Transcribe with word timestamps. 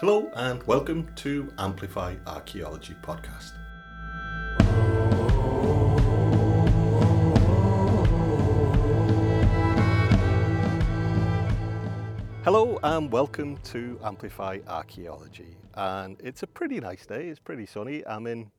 Hello, 0.00 0.30
and 0.32 0.62
welcome 0.62 1.06
to 1.16 1.52
Amplify 1.58 2.14
Archaeology 2.26 2.94
Podcast. 3.02 3.52
Hello, 12.44 12.80
and 12.82 13.12
welcome 13.12 13.58
to 13.58 14.00
Amplify 14.02 14.60
Archaeology. 14.66 15.58
And 15.74 16.16
it's 16.24 16.42
a 16.42 16.46
pretty 16.46 16.80
nice 16.80 17.04
day, 17.04 17.28
it's 17.28 17.38
pretty 17.38 17.66
sunny. 17.66 18.02
I'm 18.06 18.26
in 18.26 18.50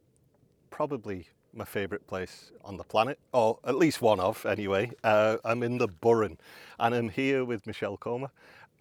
probably 0.70 1.28
my 1.54 1.66
favourite 1.66 2.06
place 2.06 2.52
on 2.64 2.78
the 2.78 2.84
planet, 2.84 3.18
or 3.34 3.58
at 3.66 3.76
least 3.76 4.00
one 4.00 4.20
of 4.20 4.46
anyway. 4.46 4.92
Uh, 5.04 5.38
I'm 5.44 5.64
in 5.64 5.80
the 5.80 5.88
Burren, 5.88 6.38
and 6.80 6.94
I'm 6.94 7.10
here 7.10 7.44
with 7.44 7.66
Michelle 7.66 7.98
Comber, 7.98 8.30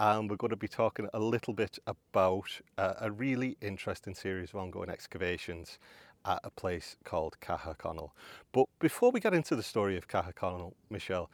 and 0.00 0.30
we're 0.30 0.36
going 0.36 0.50
to 0.50 0.56
be 0.56 0.66
talking 0.66 1.06
a 1.12 1.20
little 1.20 1.52
bit 1.52 1.78
about 1.86 2.58
uh, 2.78 2.94
a 3.00 3.10
really 3.10 3.58
interesting 3.60 4.14
series 4.14 4.48
of 4.48 4.56
ongoing 4.56 4.88
excavations 4.88 5.78
at 6.24 6.40
a 6.42 6.50
place 6.50 6.96
called 7.04 7.36
Caherconnell. 7.42 8.12
But 8.50 8.64
before 8.78 9.10
we 9.10 9.20
get 9.20 9.34
into 9.34 9.54
the 9.54 9.62
story 9.62 9.98
of 9.98 10.08
Caherconnell, 10.08 10.72
Michelle, 10.88 11.30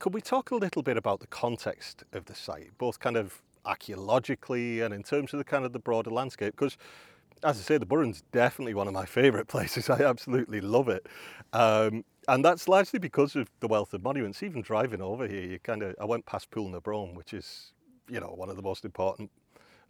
could 0.00 0.14
we 0.14 0.20
talk 0.20 0.50
a 0.50 0.56
little 0.56 0.82
bit 0.82 0.96
about 0.96 1.20
the 1.20 1.28
context 1.28 2.02
of 2.12 2.24
the 2.24 2.34
site, 2.34 2.76
both 2.76 2.98
kind 2.98 3.16
of 3.16 3.40
archaeologically 3.64 4.80
and 4.80 4.92
in 4.92 5.04
terms 5.04 5.32
of 5.32 5.38
the 5.38 5.44
kind 5.44 5.64
of 5.64 5.72
the 5.72 5.78
broader 5.78 6.10
landscape? 6.10 6.54
Because 6.56 6.76
as 7.44 7.56
I 7.56 7.62
say, 7.62 7.78
the 7.78 7.86
Burren's 7.86 8.24
definitely 8.32 8.74
one 8.74 8.88
of 8.88 8.94
my 8.94 9.06
favourite 9.20 9.46
places. 9.46 9.88
I 9.88 10.02
absolutely 10.02 10.60
love 10.60 10.88
it. 10.88 11.06
Um, 11.52 12.04
and 12.26 12.44
that's 12.44 12.66
largely 12.66 12.98
because 12.98 13.36
of 13.36 13.48
the 13.60 13.68
wealth 13.68 13.94
of 13.94 14.02
monuments. 14.02 14.42
Even 14.42 14.60
driving 14.60 15.00
over 15.00 15.28
here, 15.28 15.42
you 15.42 15.60
kind 15.60 15.84
of, 15.84 15.94
I 16.00 16.04
went 16.04 16.26
past 16.26 16.50
Pool 16.50 16.68
which 17.14 17.32
is, 17.32 17.72
you 18.08 18.20
know, 18.20 18.32
one 18.34 18.48
of 18.48 18.56
the 18.56 18.62
most 18.62 18.84
important 18.84 19.30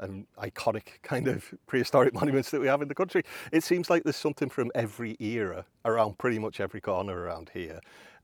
and 0.01 0.27
iconic 0.39 0.85
kind 1.03 1.29
of 1.29 1.53
prehistoric 1.67 2.15
monuments 2.15 2.51
that 2.51 2.61
we 2.61 2.67
have 2.67 2.83
in 2.83 2.89
the 2.89 2.95
country. 2.95 3.23
It 3.53 3.65
seems 3.65 3.91
like 3.91 4.05
there's 4.05 4.17
something 4.17 4.49
from 4.49 4.71
every 4.75 5.17
era 5.19 5.65
around 5.85 6.19
pretty 6.19 6.39
much 6.39 6.61
every 6.61 6.81
corner 6.81 7.19
around 7.19 7.51
here. 7.53 7.81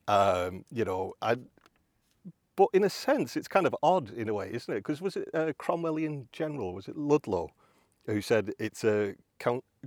Um, 0.06 0.64
you 0.70 0.84
know, 0.84 1.14
I, 1.20 1.36
but 2.56 2.68
in 2.72 2.84
a 2.84 2.90
sense, 2.90 3.36
it's 3.36 3.48
kind 3.48 3.66
of 3.66 3.74
odd 3.82 4.12
in 4.12 4.28
a 4.28 4.34
way, 4.34 4.50
isn't 4.52 4.72
it? 4.72 4.78
Because 4.78 5.00
was 5.00 5.16
it 5.16 5.28
a 5.34 5.52
Cromwellian 5.54 6.26
general? 6.32 6.74
Was 6.74 6.86
it 6.86 6.96
Ludlow? 6.96 7.50
who 8.06 8.20
said 8.20 8.52
it's 8.58 8.84
a 8.84 9.14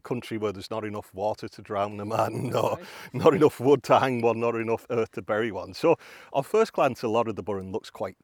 country 0.03 0.37
where 0.37 0.51
there's 0.51 0.69
not 0.69 0.83
enough 0.83 1.13
water 1.13 1.47
to 1.47 1.61
drown 1.61 1.99
a 1.99 2.05
man, 2.05 2.53
or 2.55 2.79
not 3.13 3.33
enough 3.33 3.59
wood 3.59 3.83
to 3.83 3.99
hang 3.99 4.21
one, 4.21 4.39
not 4.39 4.55
enough 4.55 4.85
earth 4.89 5.11
to 5.13 5.21
bury 5.21 5.51
one. 5.51 5.73
So, 5.73 5.97
on 6.33 6.43
first 6.43 6.73
glance, 6.73 7.03
a 7.03 7.07
lot 7.07 7.27
of 7.27 7.35
the 7.35 7.43
Burren 7.43 7.71
looks 7.71 7.89
quite 7.89 8.15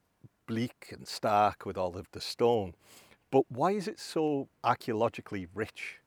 bleak 0.47 0.87
and 0.91 1.07
stark 1.07 1.65
with 1.65 1.77
all 1.77 1.97
of 1.97 2.07
the 2.11 2.21
stone. 2.21 2.73
But 3.31 3.43
why 3.49 3.71
is 3.71 3.87
it 3.87 3.99
so 3.99 4.47
archaeologically 4.63 5.47
rich? 5.53 5.99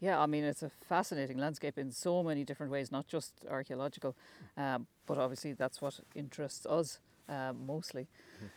Yeah, 0.00 0.20
I 0.20 0.26
mean, 0.26 0.44
it's 0.44 0.62
a 0.62 0.70
fascinating 0.86 1.38
landscape 1.38 1.78
in 1.78 1.90
so 1.90 2.22
many 2.22 2.44
different 2.44 2.70
ways, 2.70 2.92
not 2.92 3.06
just 3.06 3.32
archaeological, 3.50 4.14
um, 4.56 4.86
but 5.06 5.16
obviously 5.16 5.54
that's 5.54 5.80
what 5.80 5.98
interests 6.14 6.66
us 6.66 6.98
uh, 7.28 7.52
mostly. 7.54 8.08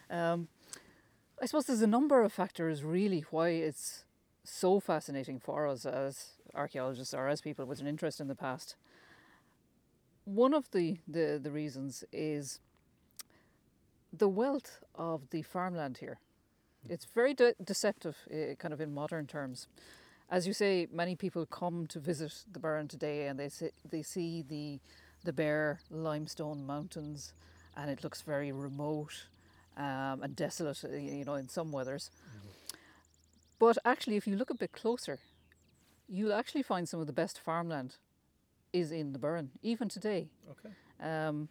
Mm-hmm. 0.09 0.15
Um, 0.15 0.47
I 1.41 1.45
suppose 1.45 1.65
there's 1.65 1.81
a 1.81 1.87
number 1.87 2.21
of 2.21 2.33
factors 2.33 2.83
really 2.83 3.23
why 3.31 3.49
it's 3.49 4.03
so 4.43 4.79
fascinating 4.81 5.39
for 5.39 5.67
us 5.67 5.85
as 5.85 6.31
archaeologists 6.53 7.13
or 7.13 7.29
as 7.29 7.39
people 7.39 7.65
with 7.65 7.79
an 7.79 7.87
interest 7.87 8.19
in 8.19 8.27
the 8.27 8.35
past. 8.35 8.75
One 10.25 10.53
of 10.53 10.69
the, 10.71 10.97
the, 11.07 11.39
the 11.41 11.51
reasons 11.51 12.03
is 12.11 12.59
the 14.11 14.27
wealth 14.27 14.83
of 14.95 15.29
the 15.29 15.41
farmland 15.41 15.97
here. 15.97 16.19
It's 16.87 17.05
very 17.05 17.33
de- 17.33 17.55
deceptive, 17.63 18.17
uh, 18.31 18.55
kind 18.55 18.73
of 18.73 18.81
in 18.81 18.93
modern 18.93 19.27
terms. 19.27 19.67
As 20.29 20.47
you 20.47 20.53
say, 20.53 20.87
many 20.91 21.15
people 21.15 21.45
come 21.45 21.87
to 21.87 21.99
visit 21.99 22.45
the 22.51 22.59
Burren 22.59 22.87
today 22.87 23.27
and 23.27 23.39
they 23.39 23.49
see, 23.49 23.69
they 23.89 24.03
see 24.03 24.43
the, 24.43 24.79
the 25.23 25.33
bare 25.33 25.79
limestone 25.89 26.65
mountains 26.65 27.33
and 27.75 27.89
it 27.89 28.03
looks 28.03 28.21
very 28.21 28.51
remote 28.51 29.27
um, 29.77 30.23
and 30.23 30.35
desolate, 30.35 30.83
uh, 30.83 30.95
you 30.95 31.25
know, 31.25 31.35
in 31.35 31.49
some 31.49 31.71
weathers. 31.71 32.11
But 33.57 33.77
actually, 33.83 34.15
if 34.15 34.27
you 34.27 34.35
look 34.35 34.49
a 34.49 34.55
bit 34.55 34.71
closer, 34.71 35.19
you'll 36.07 36.33
actually 36.33 36.63
find 36.63 36.87
some 36.87 36.99
of 36.99 37.07
the 37.07 37.13
best 37.13 37.39
farmland 37.39 37.95
is 38.71 38.91
in 38.91 39.13
the 39.13 39.19
Burren, 39.19 39.51
even 39.61 39.89
today. 39.89 40.29
Okay. 40.51 40.73
Um, 41.01 41.49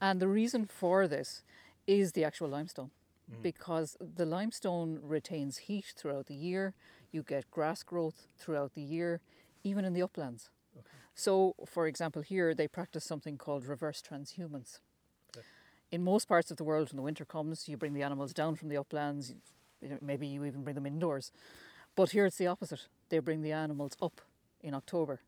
and 0.00 0.20
the 0.20 0.28
reason 0.28 0.66
for 0.66 1.06
this 1.06 1.42
is 1.86 2.12
the 2.12 2.24
actual 2.24 2.48
limestone, 2.48 2.90
mm. 3.30 3.42
because 3.42 3.96
the 4.00 4.26
limestone 4.26 5.00
retains 5.02 5.58
heat 5.58 5.92
throughout 5.96 6.26
the 6.26 6.34
year. 6.34 6.74
You 7.12 7.22
get 7.22 7.50
grass 7.50 7.82
growth 7.82 8.28
throughout 8.38 8.74
the 8.74 8.82
year, 8.82 9.20
even 9.64 9.84
in 9.84 9.92
the 9.92 10.02
uplands. 10.02 10.50
Okay. 10.76 10.86
So, 11.14 11.54
for 11.66 11.86
example, 11.86 12.22
here 12.22 12.54
they 12.54 12.68
practice 12.68 13.04
something 13.04 13.36
called 13.36 13.66
reverse 13.66 14.02
transhumance. 14.02 14.78
Okay. 15.36 15.44
In 15.90 16.02
most 16.04 16.28
parts 16.28 16.50
of 16.50 16.56
the 16.56 16.64
world, 16.64 16.90
when 16.90 16.96
the 16.96 17.02
winter 17.02 17.24
comes, 17.24 17.68
you 17.68 17.76
bring 17.76 17.94
the 17.94 18.02
animals 18.02 18.32
down 18.32 18.54
from 18.54 18.68
the 18.68 18.76
uplands, 18.76 19.34
maybe 20.00 20.26
you 20.26 20.44
even 20.44 20.62
bring 20.62 20.74
them 20.74 20.86
indoors. 20.86 21.32
But 21.96 22.10
here 22.10 22.26
it's 22.26 22.36
the 22.36 22.46
opposite. 22.46 22.86
They 23.08 23.18
bring 23.18 23.42
the 23.42 23.52
animals 23.52 23.96
up 24.00 24.20
in 24.62 24.74
October. 24.74 25.20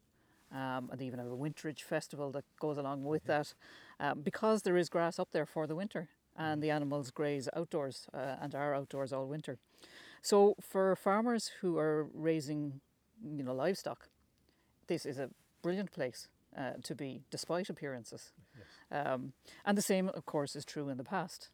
Um, 0.52 0.90
and 0.90 0.98
they 0.98 1.06
even 1.06 1.18
have 1.18 1.28
a 1.28 1.36
winterage 1.36 1.80
festival 1.80 2.30
that 2.32 2.44
goes 2.60 2.76
along 2.76 3.04
with 3.04 3.24
that 3.24 3.54
um, 4.02 4.20
because 4.20 4.62
there 4.62 4.76
is 4.76 4.88
grass 4.88 5.18
up 5.18 5.30
there 5.32 5.46
for 5.46 5.66
the 5.66 5.74
winter 5.74 6.08
and 6.36 6.62
the 6.62 6.70
animals 6.70 7.10
graze 7.10 7.48
outdoors 7.54 8.06
uh, 8.12 8.36
and 8.40 8.54
are 8.54 8.74
outdoors 8.74 9.12
all 9.12 9.26
winter. 9.26 9.58
So 10.20 10.54
for 10.60 10.94
farmers 10.96 11.50
who 11.60 11.78
are 11.78 12.06
raising 12.12 12.80
you 13.24 13.42
know 13.42 13.54
livestock, 13.54 14.08
this 14.86 15.06
is 15.06 15.18
a 15.18 15.30
brilliant 15.62 15.92
place 15.92 16.28
uh, 16.56 16.72
to 16.82 16.94
be 16.94 17.22
despite 17.30 17.70
appearances. 17.70 18.32
Yes. 18.58 19.06
Um, 19.06 19.32
and 19.64 19.78
the 19.78 19.82
same 19.82 20.08
of 20.08 20.26
course 20.26 20.56
is 20.56 20.64
true 20.64 20.88
in 20.88 20.96
the 20.98 21.04
past. 21.04 21.50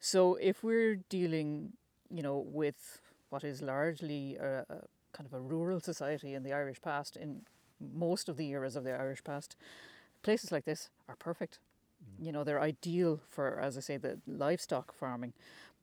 So 0.00 0.36
if 0.36 0.62
we're 0.62 0.96
dealing 1.08 1.72
you 2.10 2.22
know, 2.22 2.44
with 2.46 3.00
what 3.30 3.44
is 3.44 3.62
largely 3.62 4.36
a, 4.36 4.64
a 4.68 4.76
kind 5.12 5.26
of 5.26 5.32
a 5.32 5.40
rural 5.40 5.80
society 5.80 6.34
in 6.34 6.42
the 6.42 6.52
Irish 6.52 6.80
past, 6.80 7.16
in 7.16 7.42
most 7.80 8.28
of 8.28 8.36
the 8.36 8.48
eras 8.50 8.76
of 8.76 8.84
the 8.84 8.92
Irish 8.92 9.24
past, 9.24 9.56
places 10.22 10.52
like 10.52 10.64
this 10.64 10.90
are 11.08 11.16
perfect. 11.16 11.58
Mm. 12.02 12.26
You 12.26 12.32
know, 12.32 12.44
they're 12.44 12.60
ideal 12.60 13.20
for, 13.28 13.58
as 13.60 13.76
I 13.76 13.80
say, 13.80 13.96
the 13.96 14.18
livestock 14.26 14.92
farming. 14.92 15.32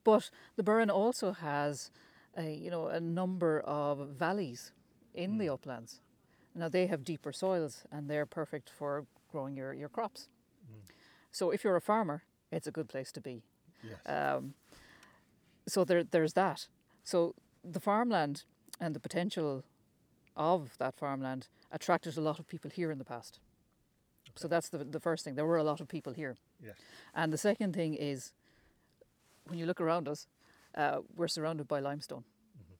But 0.04 0.30
the 0.56 0.62
Burren 0.62 0.90
also 0.90 1.32
has, 1.32 1.90
a, 2.36 2.52
you 2.52 2.70
know, 2.70 2.88
a 2.88 3.00
number 3.00 3.60
of 3.60 4.10
valleys 4.10 4.72
in 5.14 5.32
mm. 5.32 5.38
the 5.38 5.48
uplands. 5.48 6.00
Now 6.54 6.68
they 6.68 6.86
have 6.86 7.04
deeper 7.04 7.32
soils 7.32 7.84
and 7.90 8.08
they're 8.08 8.26
perfect 8.26 8.70
for 8.70 9.06
growing 9.30 9.56
your, 9.56 9.72
your 9.72 9.88
crops. 9.88 10.28
Mm. 10.70 10.92
So 11.32 11.50
if 11.50 11.64
you're 11.64 11.76
a 11.76 11.80
farmer, 11.80 12.22
it's 12.52 12.66
a 12.66 12.70
good 12.70 12.88
place 12.88 13.10
to 13.12 13.20
be. 13.20 13.42
Yes. 13.82 13.98
Um, 14.06 14.54
so 15.66 15.84
there, 15.84 16.04
there's 16.04 16.34
that. 16.34 16.68
So 17.02 17.34
the 17.64 17.80
farmland 17.80 18.44
and 18.80 18.94
the 18.94 19.00
potential 19.00 19.64
of 20.36 20.76
that 20.78 20.96
farmland 20.96 21.48
attracted 21.72 22.16
a 22.16 22.20
lot 22.20 22.38
of 22.38 22.46
people 22.46 22.70
here 22.70 22.90
in 22.90 22.98
the 22.98 23.04
past. 23.04 23.40
So 24.36 24.48
that's 24.48 24.68
the, 24.68 24.78
the 24.78 25.00
first 25.00 25.24
thing. 25.24 25.34
There 25.34 25.46
were 25.46 25.58
a 25.58 25.64
lot 25.64 25.80
of 25.80 25.88
people 25.88 26.12
here. 26.12 26.36
Yes. 26.64 26.74
And 27.14 27.32
the 27.32 27.38
second 27.38 27.74
thing 27.74 27.94
is 27.94 28.32
when 29.46 29.58
you 29.58 29.66
look 29.66 29.80
around 29.80 30.08
us, 30.08 30.26
uh, 30.74 30.98
we're 31.14 31.28
surrounded 31.28 31.68
by 31.68 31.80
limestone. 31.80 32.24
Mm-hmm. 32.58 32.74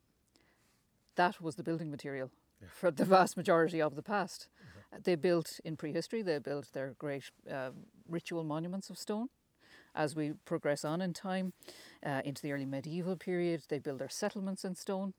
That 1.16 1.40
was 1.40 1.54
the 1.54 1.62
building 1.62 1.90
material 1.90 2.30
yeah. 2.60 2.68
for 2.72 2.90
the 2.90 3.04
vast 3.04 3.36
majority 3.36 3.80
of 3.80 3.94
the 3.94 4.02
past. 4.02 4.48
Mm-hmm. 4.58 5.02
They 5.04 5.14
built 5.14 5.60
in 5.64 5.76
prehistory, 5.76 6.22
they 6.22 6.38
built 6.38 6.72
their 6.72 6.94
great 6.98 7.30
uh, 7.50 7.70
ritual 8.08 8.44
monuments 8.44 8.90
of 8.90 8.98
stone 8.98 9.28
as 9.94 10.16
we 10.16 10.32
progress 10.44 10.84
on 10.84 11.00
in 11.00 11.12
time 11.12 11.52
uh, 12.04 12.20
into 12.24 12.42
the 12.42 12.52
early 12.52 12.64
medieval 12.64 13.16
period. 13.16 13.62
They 13.68 13.78
build 13.78 14.00
their 14.00 14.08
settlements 14.08 14.64
in 14.64 14.74
stone. 14.74 15.14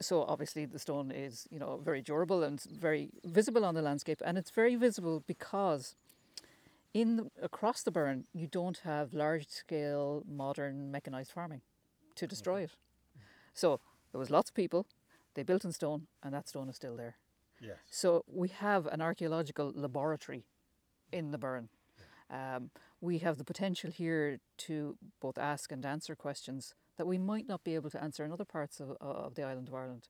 So 0.00 0.22
obviously 0.22 0.64
the 0.64 0.78
stone 0.78 1.10
is, 1.10 1.46
you 1.50 1.58
know, 1.58 1.80
very 1.84 2.00
durable 2.02 2.42
and 2.42 2.60
very 2.62 3.10
visible 3.24 3.64
on 3.64 3.74
the 3.74 3.82
landscape, 3.82 4.22
and 4.24 4.38
it's 4.38 4.50
very 4.50 4.74
visible 4.76 5.22
because 5.26 5.94
in 6.94 7.16
the, 7.16 7.30
across 7.42 7.82
the 7.82 7.90
Burren 7.90 8.24
you 8.32 8.46
don't 8.46 8.78
have 8.78 9.12
large-scale 9.12 10.24
modern 10.26 10.90
mechanized 10.90 11.32
farming 11.32 11.60
to 12.14 12.26
destroy 12.26 12.62
it. 12.62 12.72
So 13.52 13.80
there 14.10 14.18
was 14.18 14.30
lots 14.30 14.50
of 14.50 14.54
people. 14.54 14.86
They 15.34 15.42
built 15.44 15.64
in 15.64 15.72
stone, 15.72 16.06
and 16.22 16.32
that 16.32 16.48
stone 16.48 16.68
is 16.68 16.76
still 16.76 16.96
there. 16.96 17.16
Yes. 17.60 17.76
So 17.90 18.24
we 18.26 18.48
have 18.48 18.86
an 18.86 19.02
archaeological 19.02 19.70
laboratory 19.74 20.44
in 21.12 21.30
the 21.30 21.38
Burren 21.38 21.68
Um, 22.30 22.70
we 23.00 23.18
have 23.18 23.38
the 23.38 23.44
potential 23.44 23.90
here 23.90 24.38
to 24.58 24.96
both 25.20 25.36
ask 25.38 25.72
and 25.72 25.84
answer 25.84 26.14
questions 26.14 26.74
that 27.00 27.06
we 27.06 27.16
might 27.16 27.48
not 27.48 27.64
be 27.64 27.74
able 27.74 27.88
to 27.88 28.02
answer 28.04 28.26
in 28.26 28.30
other 28.30 28.44
parts 28.44 28.78
of, 28.78 28.90
of 29.00 29.34
the 29.34 29.42
island 29.42 29.68
of 29.68 29.74
Ireland 29.74 30.08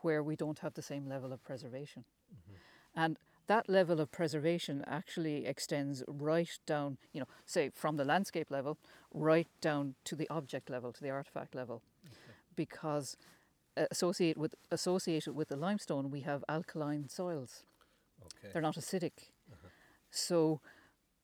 where 0.00 0.24
we 0.24 0.34
don't 0.34 0.58
have 0.58 0.74
the 0.74 0.82
same 0.82 1.08
level 1.08 1.32
of 1.32 1.44
preservation. 1.44 2.04
Mm-hmm. 2.34 3.00
And 3.00 3.16
that 3.46 3.68
level 3.68 4.00
of 4.00 4.10
preservation 4.10 4.82
actually 4.88 5.46
extends 5.46 6.02
right 6.08 6.58
down, 6.66 6.98
you 7.12 7.20
know, 7.20 7.28
say 7.46 7.70
from 7.72 7.96
the 7.96 8.04
landscape 8.04 8.50
level, 8.50 8.76
right 9.14 9.46
down 9.60 9.94
to 10.02 10.16
the 10.16 10.28
object 10.30 10.68
level, 10.68 10.92
to 10.92 11.00
the 11.00 11.10
artifact 11.10 11.54
level. 11.54 11.80
Okay. 12.04 12.34
because 12.56 13.16
uh, 13.76 13.84
associated 13.92 14.36
with 14.36 14.56
associated 14.72 15.36
with 15.36 15.48
the 15.48 15.56
limestone 15.56 16.10
we 16.10 16.22
have 16.22 16.42
alkaline 16.48 17.08
soils. 17.08 17.62
Okay. 18.20 18.48
They're 18.52 18.62
not 18.62 18.74
acidic. 18.74 19.30
So 20.10 20.60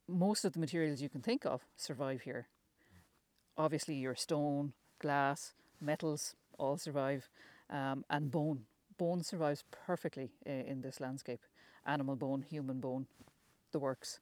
most 0.07 0.45
of 0.45 0.53
the 0.53 0.61
materials 0.61 1.03
you 1.03 1.09
can 1.09 1.23
think 1.23 1.45
of 1.45 1.63
survive 1.77 2.21
here. 2.21 2.47
Obviously, 3.57 3.97
your 3.97 4.15
stone, 4.15 4.75
glass, 4.99 5.55
metals 5.81 6.35
all 6.59 6.77
survive, 6.77 7.29
um, 7.71 8.05
and 8.11 8.31
bone. 8.31 8.67
Bone 8.97 9.23
survives 9.23 9.65
perfectly 9.71 10.33
i- 10.47 10.51
in 10.51 10.81
this 10.83 11.01
landscape. 11.01 11.41
Animal 11.87 12.17
bone, 12.17 12.43
human 12.43 12.81
bone, 12.81 13.07
the 13.73 13.79
works. 13.79 14.21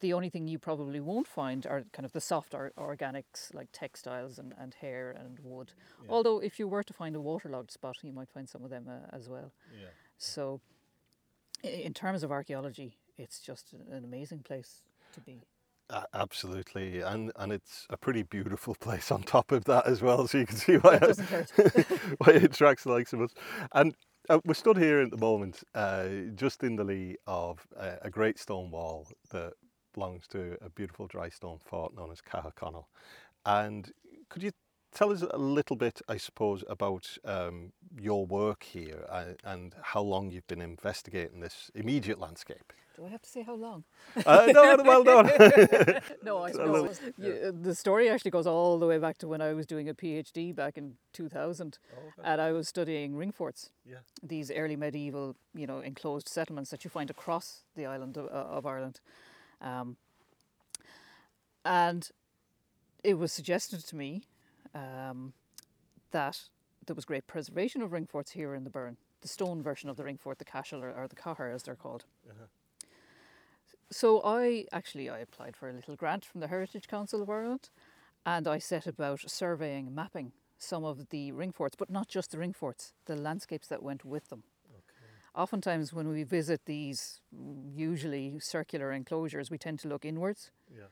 The 0.00 0.12
only 0.14 0.30
thing 0.30 0.48
you 0.48 0.58
probably 0.58 1.00
won't 1.00 1.26
find 1.26 1.66
are 1.66 1.84
kind 1.92 2.06
of 2.06 2.12
the 2.12 2.20
soft 2.20 2.54
or- 2.54 2.72
organics 2.76 3.52
like 3.54 3.68
textiles 3.72 4.38
and, 4.38 4.54
and 4.58 4.74
hair 4.74 5.10
and 5.10 5.38
wood. 5.40 5.72
Yeah. 6.02 6.10
Although, 6.10 6.38
if 6.40 6.58
you 6.58 6.68
were 6.68 6.82
to 6.82 6.92
find 6.94 7.14
a 7.16 7.20
waterlogged 7.20 7.70
spot, 7.70 7.96
you 8.02 8.12
might 8.12 8.30
find 8.30 8.48
some 8.48 8.64
of 8.64 8.70
them 8.70 8.86
uh, 8.88 9.14
as 9.14 9.28
well. 9.28 9.52
Yeah. 9.78 9.88
So, 10.18 10.60
in 11.62 11.92
terms 11.92 12.22
of 12.22 12.30
archaeology, 12.30 12.96
it's 13.18 13.40
just 13.40 13.72
an 13.90 14.04
amazing 14.04 14.40
place 14.40 14.82
to 15.12 15.20
be. 15.20 15.42
A- 15.90 16.06
absolutely, 16.14 17.00
and 17.02 17.32
and 17.36 17.52
it's 17.52 17.86
a 17.90 17.96
pretty 17.98 18.22
beautiful 18.24 18.74
place 18.80 19.12
on 19.12 19.22
top 19.22 19.52
of 19.52 19.64
that 19.66 19.86
as 19.86 20.02
well. 20.02 20.28
So 20.28 20.38
you 20.38 20.46
can 20.46 20.56
see 20.56 20.76
why 20.76 20.98
doesn't 20.98 21.26
why 22.18 22.34
it 22.34 22.44
attracts 22.44 22.84
the 22.84 22.92
likes 22.92 23.12
of 23.14 23.22
us. 23.22 23.34
And 23.74 23.94
uh, 24.30 24.40
we're 24.46 24.54
stood 24.54 24.78
here 24.78 25.00
at 25.00 25.10
the 25.12 25.18
moment, 25.18 25.64
uh, 25.74 26.08
just 26.36 26.64
in 26.64 26.76
the 26.76 26.84
lee 26.84 27.16
of 27.26 27.66
uh, 27.78 27.96
a 28.02 28.10
great 28.10 28.38
stone 28.38 28.70
wall 28.72 29.08
that 29.32 29.54
belongs 29.94 30.28
to 30.28 30.56
a 30.62 30.70
beautiful 30.70 31.08
dry 31.08 31.28
stone 31.30 31.58
fort 31.64 31.94
known 31.96 32.12
as 32.12 32.20
Caherconnell. 32.22 32.86
And 33.46 33.90
could 34.30 34.42
you 34.44 34.52
tell 34.92 35.12
us 35.12 35.22
a 35.22 35.38
little 35.38 35.76
bit, 35.76 36.00
I 36.08 36.16
suppose, 36.16 36.64
about 36.68 37.16
um, 37.24 37.72
your 37.98 38.26
work 38.26 38.62
here 38.62 39.04
and, 39.10 39.36
and 39.44 39.74
how 39.82 40.02
long 40.02 40.30
you've 40.30 40.46
been 40.46 40.60
investigating 40.60 41.40
this 41.40 41.70
immediate 41.74 42.18
landscape? 42.18 42.72
Do 42.96 43.06
I 43.06 43.08
have 43.08 43.22
to 43.22 43.30
say 43.30 43.42
how 43.42 43.54
long? 43.54 43.84
Uh, 44.26 44.48
no, 44.52 44.76
well 44.84 45.02
done. 45.02 45.30
No, 46.22 46.38
I 46.42 46.52
suppose 46.52 47.00
you, 47.16 47.32
uh, 47.46 47.52
the 47.58 47.74
story 47.74 48.10
actually 48.10 48.30
goes 48.30 48.46
all 48.46 48.78
the 48.78 48.86
way 48.86 48.98
back 48.98 49.16
to 49.18 49.28
when 49.28 49.40
I 49.40 49.54
was 49.54 49.64
doing 49.64 49.88
a 49.88 49.94
PhD 49.94 50.54
back 50.54 50.76
in 50.76 50.96
2000, 51.14 51.78
and 52.22 52.40
I 52.42 52.52
was 52.52 52.68
studying 52.68 53.16
ring 53.16 53.32
forts. 53.32 53.70
Yeah. 53.86 53.98
These 54.22 54.50
early 54.50 54.76
medieval, 54.76 55.34
you 55.54 55.66
know, 55.66 55.78
enclosed 55.80 56.28
settlements 56.28 56.70
that 56.72 56.84
you 56.84 56.90
find 56.90 57.08
across 57.08 57.62
the 57.74 57.86
island 57.86 58.18
of, 58.18 58.26
uh, 58.26 58.56
of 58.56 58.66
Ireland, 58.66 59.00
um, 59.62 59.96
and 61.64 62.10
it 63.02 63.14
was 63.14 63.32
suggested 63.32 63.80
to 63.86 63.96
me 63.96 64.24
um, 64.74 65.32
that 66.10 66.40
there 66.86 66.94
was 66.94 67.04
great 67.04 67.26
preservation 67.26 67.82
of 67.82 67.92
ring 67.92 68.06
forts 68.06 68.32
here 68.32 68.54
in 68.54 68.64
the 68.64 68.70
Burren, 68.70 68.96
the 69.20 69.28
stone 69.28 69.62
version 69.62 69.88
of 69.90 69.96
the 69.96 70.04
ring 70.04 70.16
fort, 70.16 70.38
the 70.38 70.44
cashel 70.44 70.82
or, 70.82 70.90
or 70.90 71.06
the 71.08 71.16
caher 71.16 71.50
as 71.50 71.62
they're 71.62 71.76
called. 71.76 72.04
So 73.90 74.22
I 74.24 74.66
actually 74.72 75.08
I 75.10 75.18
applied 75.18 75.56
for 75.56 75.68
a 75.68 75.72
little 75.72 75.96
grant 75.96 76.24
from 76.24 76.40
the 76.40 76.48
Heritage 76.48 76.86
Council 76.86 77.22
of 77.22 77.28
Ireland, 77.28 77.70
and 78.24 78.46
I 78.46 78.58
set 78.58 78.86
about 78.86 79.28
surveying 79.28 79.94
mapping 79.94 80.32
some 80.58 80.84
of 80.84 81.08
the 81.08 81.32
ring 81.32 81.52
forts, 81.52 81.74
but 81.74 81.90
not 81.90 82.06
just 82.08 82.30
the 82.30 82.38
ring 82.38 82.52
forts, 82.52 82.92
the 83.06 83.16
landscapes 83.16 83.66
that 83.68 83.82
went 83.82 84.04
with 84.04 84.28
them. 84.28 84.44
Oftentimes, 85.34 85.92
when 85.92 86.08
we 86.08 86.24
visit 86.24 86.66
these 86.66 87.20
usually 87.74 88.38
circular 88.40 88.92
enclosures, 88.92 89.50
we 89.50 89.58
tend 89.58 89.78
to 89.80 89.88
look 89.88 90.04
inwards, 90.04 90.50
Yeah. 90.72 90.84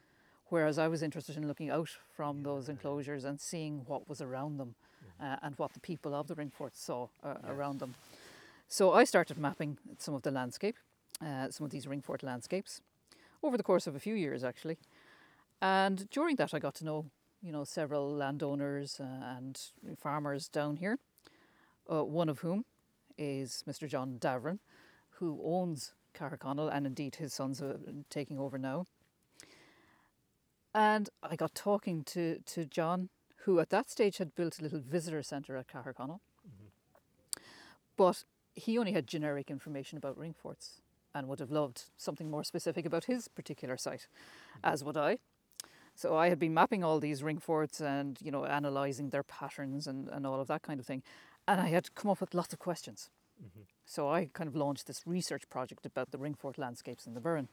Whereas 0.51 0.79
I 0.79 0.89
was 0.89 1.03
interested 1.03 1.37
in 1.37 1.47
looking 1.47 1.71
out 1.71 1.91
from 2.17 2.43
those 2.43 2.69
enclosures 2.69 3.25
and 3.25 3.39
seeing 3.39 3.83
what 3.87 4.09
was 4.09 4.23
around 4.23 4.59
them 4.59 4.75
uh, 5.21 5.37
and 5.43 5.55
what 5.59 5.75
the 5.75 5.81
people 5.81 6.15
of 6.15 6.27
the 6.27 6.35
ring 6.35 6.51
forts 6.51 6.81
saw 6.81 7.09
uh, 7.23 7.35
around 7.47 7.81
them. 7.81 7.95
So 8.67 8.93
I 8.93 9.05
started 9.05 9.39
mapping 9.39 9.79
some 9.99 10.15
of 10.15 10.23
the 10.23 10.31
landscape, 10.31 10.77
uh, 11.25 11.51
some 11.51 11.65
of 11.65 11.71
these 11.71 11.87
ring 11.87 12.01
fort 12.01 12.23
landscapes, 12.23 12.81
over 13.43 13.57
the 13.57 13.63
course 13.63 13.87
of 13.87 13.95
a 13.95 14.01
few 14.01 14.15
years 14.15 14.43
actually. 14.43 14.79
And 15.61 16.09
during 16.11 16.37
that, 16.37 16.55
I 16.55 16.59
got 16.59 16.75
to 16.77 16.85
know, 16.85 17.07
you 17.43 17.53
know, 17.53 17.65
several 17.65 18.11
landowners 18.11 19.01
uh, 19.01 19.37
and 19.37 19.61
farmers 19.99 20.49
down 20.49 20.77
here. 20.77 20.99
Uh, 21.91 22.05
one 22.05 22.29
of 22.29 22.41
whom 22.41 22.65
is 23.17 23.65
Mr. 23.69 23.89
John 23.89 24.19
Davoren, 24.21 24.59
who 25.13 25.41
owns 25.43 25.95
Caherconnell, 26.15 26.73
and 26.73 26.87
indeed 26.87 27.17
his 27.17 27.35
sons 27.35 27.61
are 27.61 27.79
taking 28.11 28.39
over 28.39 28.59
now. 28.59 28.87
And 30.75 31.09
I 31.23 31.37
got 31.37 31.55
talking 31.55 32.05
to, 32.05 32.39
to 32.39 32.65
John, 32.65 33.09
who 33.45 33.61
at 33.61 33.71
that 33.71 33.91
stage 33.91 34.19
had 34.19 34.35
built 34.35 34.59
a 34.59 34.63
little 34.63 34.81
visitor 34.81 35.23
centre 35.23 35.57
at 35.57 35.69
Caherconnell. 35.69 36.21
Mm-hmm. 36.47 37.41
But 37.97 38.25
he 38.55 38.79
only 38.79 38.93
had 38.93 39.07
generic 39.07 39.51
information 39.51 39.99
about 39.99 40.19
ring 40.19 40.35
forts 40.35 40.81
and 41.15 41.27
would 41.29 41.41
have 41.41 41.51
loved 41.51 41.85
something 41.97 42.31
more 42.31 42.45
specific 42.45 42.85
about 42.85 43.05
his 43.05 43.29
particular 43.29 43.77
site, 43.77 44.07
mm-hmm. 44.09 44.73
as 44.73 44.85
would 44.85 44.97
I. 44.97 45.19
So 45.95 46.17
I 46.17 46.29
had 46.29 46.39
been 46.39 46.55
mapping 46.55 46.85
all 46.85 47.01
these 47.01 47.25
ring 47.25 47.39
forts 47.39 47.81
and, 47.81 48.19
you 48.23 48.31
know, 48.31 48.45
analysing 48.45 49.11
their 49.11 49.25
patterns 49.25 49.87
and, 49.87 50.09
and 50.09 50.27
all 50.27 50.41
of 50.41 50.47
that 50.47 50.63
kind 50.63 50.79
of 50.79 50.87
thing. 50.87 51.03
And 51.49 51.61
I 51.61 51.71
had 51.71 51.95
come 51.95 52.11
up 52.11 52.21
with 52.21 52.35
lots 52.35 52.53
of 52.53 52.61
questions. 52.61 53.11
Mm-hmm. 53.43 53.63
So 53.85 54.09
I 54.09 54.31
kind 54.33 54.47
of 54.47 54.55
launched 54.55 54.87
this 54.87 55.03
research 55.07 55.49
project 55.49 55.87
about 55.87 56.11
the 56.11 56.19
ring 56.19 56.35
fort 56.35 56.59
landscapes 56.59 57.07
in 57.07 57.15
the 57.15 57.21
Burren. 57.21 57.49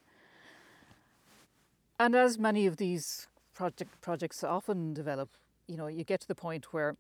And 1.98 2.16
as 2.16 2.38
many 2.38 2.66
of 2.68 2.78
these 2.78 3.28
project 3.54 4.02
projects 4.02 4.44
often 4.44 4.94
develop, 4.94 5.30
you 5.68 5.78
know, 5.78 5.88
you 5.88 6.04
get 6.04 6.20
to 6.22 6.28
the 6.28 6.36
point 6.36 6.74
where 6.74 6.98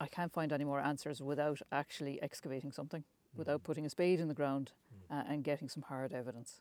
I 0.00 0.08
can't 0.08 0.32
find 0.32 0.52
any 0.52 0.64
more 0.64 0.80
answers 0.80 1.22
without 1.22 1.60
actually 1.70 2.20
excavating 2.20 2.72
something, 2.72 3.04
without 3.36 3.62
putting 3.62 3.86
a 3.86 3.90
spade 3.90 4.18
in 4.18 4.26
the 4.26 4.34
ground 4.34 4.72
uh, 5.08 5.22
and 5.28 5.44
getting 5.44 5.68
some 5.68 5.84
hard 5.84 6.12
evidence. 6.12 6.60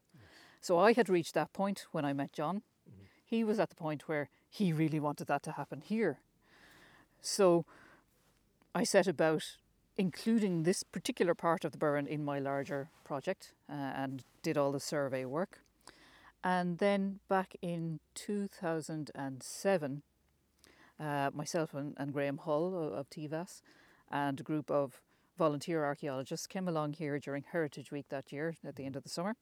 So 0.62 0.78
I 0.78 0.94
had 0.94 1.10
reached 1.10 1.34
that 1.34 1.52
point 1.54 1.88
when 1.92 2.06
I 2.06 2.14
met 2.14 2.32
John. 2.34 2.62
He 3.26 3.44
was 3.44 3.60
at 3.60 3.70
the 3.70 3.76
point 3.76 4.08
where 4.08 4.30
he 4.50 4.72
really 4.72 5.00
wanted 5.00 5.28
that 5.28 5.42
to 5.44 5.54
happen 5.54 5.82
here. 5.82 6.20
So 7.22 7.66
I 8.76 8.84
set 8.84 9.08
about 9.08 9.58
including 9.98 10.64
this 10.64 10.84
particular 10.84 11.34
part 11.34 11.66
of 11.66 11.72
the 11.72 11.78
Burren 11.78 12.06
in 12.06 12.24
my 12.24 12.38
larger 12.38 12.90
project 13.04 13.54
uh, 13.70 13.74
and 13.74 14.24
did 14.44 14.58
all 14.58 14.72
the 14.72 14.80
survey 14.80 15.26
work. 15.26 15.60
And 16.44 16.80
then 16.80 17.20
back 17.30 17.56
in 17.62 18.00
2007, 18.16 20.02
uh, 21.00 21.30
myself 21.34 21.74
and, 21.74 21.94
and 21.98 22.14
Graeme 22.14 22.38
Hull 22.38 22.68
of, 22.76 22.94
of 22.94 23.10
TVAS 23.10 23.62
and 24.12 24.40
a 24.40 24.44
group 24.44 24.70
of 24.70 25.02
volunteer 25.38 25.84
archaeologists 25.84 26.48
came 26.48 26.68
along 26.68 26.94
here 26.94 27.18
during 27.20 27.44
Heritage 27.52 27.92
Week 27.92 28.08
that 28.10 28.32
year 28.32 28.56
at 28.66 28.76
the 28.76 28.86
end 28.86 28.96
of 28.96 29.04
the 29.04 29.10
summer. 29.10 29.36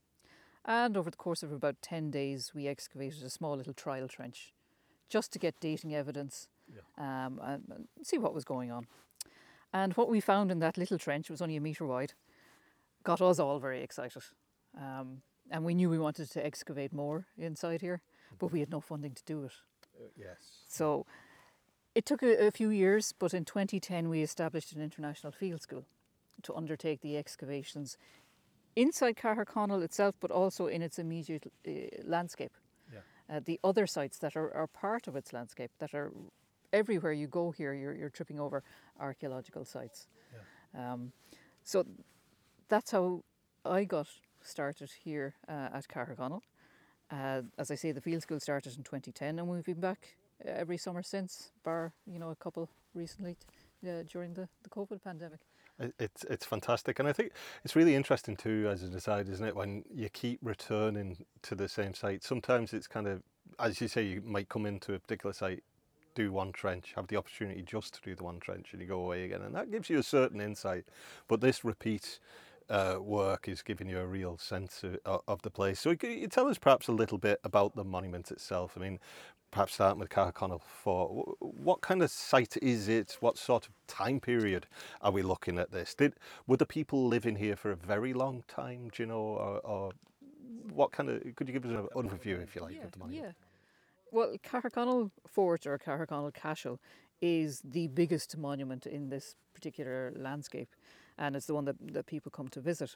And 0.66 0.96
over 0.96 1.10
the 1.10 1.18
course 1.18 1.42
of 1.42 1.52
about 1.52 1.82
10 1.82 2.12
days, 2.12 2.52
we 2.54 2.68
excavated 2.68 3.24
a 3.24 3.30
small 3.30 3.56
little 3.56 3.74
trial 3.74 4.08
trench 4.08 4.54
just 5.10 5.34
to 5.34 5.40
get 5.40 5.60
dating 5.60 5.96
evidence 5.96 6.48
um, 6.98 7.40
and, 7.44 7.64
and 7.70 7.88
see 8.04 8.18
what 8.18 8.34
was 8.34 8.44
going 8.44 8.72
on. 8.72 8.88
And 9.74 9.94
what 9.94 10.10
we 10.10 10.20
found 10.20 10.52
in 10.52 10.60
that 10.60 10.78
little 10.78 10.98
trench, 10.98 11.30
it 11.30 11.34
was 11.34 11.42
only 11.42 11.56
a 11.56 11.62
metre 11.62 11.86
wide, 11.86 12.14
got 13.04 13.22
us 13.22 13.40
all 13.40 13.60
very 13.60 13.82
excited. 13.82 14.24
Um, 14.78 15.22
and 15.52 15.64
we 15.64 15.74
knew 15.74 15.90
we 15.90 16.00
wanted 16.00 16.30
to 16.32 16.46
excavate 16.46 16.94
more 16.94 17.26
inside 17.38 17.82
here, 17.82 18.02
but 18.38 18.52
we 18.52 18.60
had 18.60 18.70
no 18.70 18.80
funding 18.80 19.14
to 19.14 19.24
do 19.26 19.44
it. 19.44 19.52
yes. 20.18 20.38
So 20.68 21.06
it 21.96 22.06
took 22.06 22.24
a, 22.24 22.48
a 22.48 22.52
few 22.52 22.70
years, 22.70 23.14
but 23.18 23.34
in 23.34 23.46
2010 23.46 24.10
we 24.10 24.22
established 24.22 24.74
an 24.74 24.82
international 24.82 25.32
field 25.32 25.62
school 25.62 25.86
to 26.44 26.56
undertake 26.56 27.02
the 27.02 27.18
excavations 27.18 27.98
inside 28.76 29.16
Caherconnell 29.18 29.84
itself, 29.84 30.16
but 30.20 30.32
also 30.32 30.68
in 30.68 30.82
its 30.82 31.00
immediate 31.00 31.52
uh, 31.68 31.72
landscape. 32.04 32.54
Yeah. 32.94 33.00
Uh, 33.30 33.42
the 33.44 33.60
other 33.64 33.88
sites 33.88 34.20
that 34.20 34.36
are, 34.36 34.54
are 34.54 34.68
part 34.68 35.08
of 35.08 35.16
its 35.16 35.34
landscape, 35.34 35.72
that 35.80 35.94
are 35.94 36.12
everywhere 36.72 37.14
you 37.14 37.28
go 37.28 37.52
here, 37.52 37.74
you're, 37.74 37.96
you're 37.96 38.10
tripping 38.10 38.40
over 38.40 38.64
archaeological 39.00 39.66
sites. 39.66 40.08
Yeah. 40.74 40.94
Um, 40.94 41.12
so 41.64 41.86
that's 42.70 42.92
how 42.92 43.24
I 43.66 43.84
got 43.84 44.08
started 44.44 44.90
here 45.04 45.36
uh, 45.48 45.70
at 45.74 45.88
Caherconnell. 45.88 46.42
Uh, 47.12 47.42
as 47.58 47.72
I 47.72 47.76
say, 47.76 47.92
the 47.92 48.02
field 48.02 48.22
school 48.22 48.40
started 48.40 48.78
in 48.78 48.84
2010, 48.84 49.40
and 49.40 49.48
we've 49.48 49.64
been 49.64 49.80
back 49.80 50.16
uh, 50.46 50.52
every 50.52 50.78
summer 50.78 51.02
since, 51.02 51.52
bar 51.64 51.92
you 52.06 52.20
know 52.20 52.30
a 52.30 52.36
couple 52.36 52.70
recently 52.94 53.36
uh, 53.88 54.04
during 54.12 54.34
the, 54.34 54.48
the 54.64 54.70
COVID 54.70 55.04
pandemic. 55.04 55.40
It's 55.98 56.26
it's 56.26 56.46
fantastic, 56.46 57.00
and 57.00 57.08
I 57.08 57.14
think 57.14 57.32
it's 57.64 57.76
really 57.76 57.96
interesting 57.96 58.36
too, 58.36 58.68
as 58.70 58.84
an 58.84 58.94
aside, 58.94 59.30
isn't 59.30 59.46
it? 59.46 59.56
When 59.56 59.86
you 59.94 60.10
keep 60.10 60.40
returning 60.44 61.18
to 61.44 61.56
the 61.56 61.70
same 61.70 61.94
site, 61.94 62.24
sometimes 62.24 62.74
it's 62.74 62.88
kind 62.88 63.08
of, 63.08 63.24
as 63.60 63.80
you 63.80 63.88
say, 63.88 64.04
you 64.04 64.22
might 64.26 64.50
come 64.50 64.66
into 64.66 64.94
a 64.94 65.00
particular 65.00 65.32
site, 65.32 65.64
do 66.16 66.34
one 66.34 66.52
trench, 66.52 66.92
have 66.98 67.08
the 67.08 67.16
opportunity 67.16 67.62
just 67.62 67.94
to 67.94 68.02
do 68.02 68.14
the 68.14 68.26
one 68.26 68.42
trench, 68.42 68.74
and 68.74 68.82
you 68.82 68.88
go 68.88 69.00
away 69.00 69.24
again, 69.24 69.42
and 69.42 69.56
that 69.56 69.72
gives 69.72 69.90
you 69.90 70.00
a 70.00 70.04
certain 70.04 70.42
insight. 70.42 70.84
But 71.30 71.40
this 71.40 71.64
repeat 71.64 72.20
uh, 72.70 72.98
work 73.00 73.48
is 73.48 73.62
giving 73.62 73.90
you 73.90 74.00
a 74.00 74.06
real 74.06 74.38
sense 74.38 74.84
of, 75.06 75.22
of 75.28 75.42
the 75.42 75.50
place. 75.50 75.80
So, 75.80 75.96
could 75.96 76.12
you 76.12 76.28
tell 76.28 76.48
us 76.48 76.58
perhaps 76.58 76.88
a 76.88 76.92
little 76.92 77.18
bit 77.18 77.40
about 77.44 77.76
the 77.76 77.84
monument 77.84 78.32
itself? 78.32 78.74
I 78.78 78.82
mean, 78.82 79.00
perhaps 79.52 79.74
starting 79.74 80.00
with 80.00 80.10
Caherconnell 80.10 80.62
Fort. 80.62 81.38
What 81.40 81.82
kind 81.82 82.02
of 82.02 82.12
site 82.12 82.58
is 82.62 82.88
it? 82.88 83.18
What 83.20 83.38
sort 83.38 83.66
of 83.66 83.72
time 83.88 84.20
period 84.20 84.68
are 85.02 85.12
we 85.12 85.22
looking 85.22 85.58
at 85.58 85.72
this? 85.72 85.96
Did 85.96 86.14
were 86.48 86.58
the 86.58 86.66
people 86.66 87.08
living 87.08 87.36
here 87.36 87.56
for 87.56 87.72
a 87.72 87.76
very 87.76 88.14
long 88.14 88.44
time? 88.48 88.90
Do 88.94 89.04
you 89.04 89.08
know, 89.08 89.22
or, 89.22 89.60
or 89.60 89.92
what 90.72 90.92
kind 90.92 91.10
of? 91.10 91.36
Could 91.36 91.48
you 91.48 91.54
give 91.54 91.66
us 91.66 91.72
an 91.72 91.88
overview, 91.96 92.42
if 92.42 92.56
you 92.56 92.62
like, 92.62 92.76
yeah, 92.76 92.84
of 92.84 92.92
the 92.92 93.00
monument? 93.00 93.28
Yeah. 93.28 93.46
Well, 94.12 94.36
Caherconnell 94.44 95.12
Fort 95.28 95.68
or 95.68 95.78
Caherconnell 95.78 96.34
Cashel 96.34 96.80
is 97.22 97.62
the 97.64 97.88
biggest 97.88 98.38
monument 98.38 98.86
in 98.86 99.10
this 99.10 99.36
particular 99.54 100.14
landscape, 100.16 100.70
and 101.20 101.36
it's 101.36 101.46
the 101.46 101.54
one 101.54 101.66
that, 101.66 101.76
that 101.94 102.08
people 102.08 102.32
come 102.32 102.48
to 102.48 102.62
visit. 102.62 102.96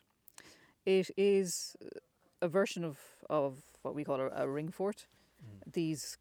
It 0.85 1.11
is 1.17 1.75
a 2.41 2.47
version 2.47 2.83
of, 2.83 2.97
of 3.29 3.59
what 3.83 3.93
we 3.93 4.03
call 4.03 4.19
a, 4.19 4.29
a 4.35 4.47
ring 4.47 4.69
fort. 4.69 5.05
Mm. 5.43 5.73
These 5.73 6.17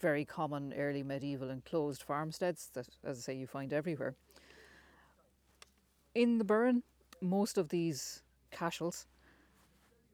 very 0.00 0.24
common 0.24 0.72
early 0.74 1.02
medieval 1.02 1.50
enclosed 1.50 2.02
farmsteads 2.02 2.70
that, 2.74 2.88
as 3.04 3.18
I 3.18 3.20
say, 3.20 3.34
you 3.34 3.46
find 3.46 3.72
everywhere. 3.72 4.14
In 6.14 6.38
the 6.38 6.44
Burren, 6.44 6.82
most 7.20 7.58
of 7.58 7.70
these 7.70 8.22
cashels 8.50 9.06